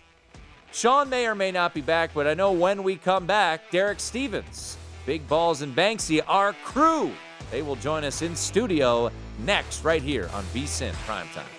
Sean 0.72 1.10
may 1.10 1.26
or 1.28 1.36
may 1.36 1.52
not 1.52 1.74
be 1.74 1.82
back, 1.82 2.12
but 2.14 2.28
I 2.28 2.34
know 2.34 2.52
when 2.52 2.84
we 2.84 2.96
come 2.96 3.26
back, 3.26 3.72
Derek 3.72 4.00
Stevens, 4.00 4.78
Big 5.06 5.28
Balls 5.28 5.62
and 5.62 5.76
Banksy, 5.76 6.22
our 6.28 6.54
crew, 6.64 7.12
they 7.52 7.62
will 7.62 7.76
join 7.78 8.04
us 8.04 8.22
in 8.22 8.36
studio 8.36 9.10
next, 9.46 9.84
right 9.84 10.02
here 10.02 10.30
on 10.34 10.44
VSIN 10.46 10.92
Primetime. 11.08 11.59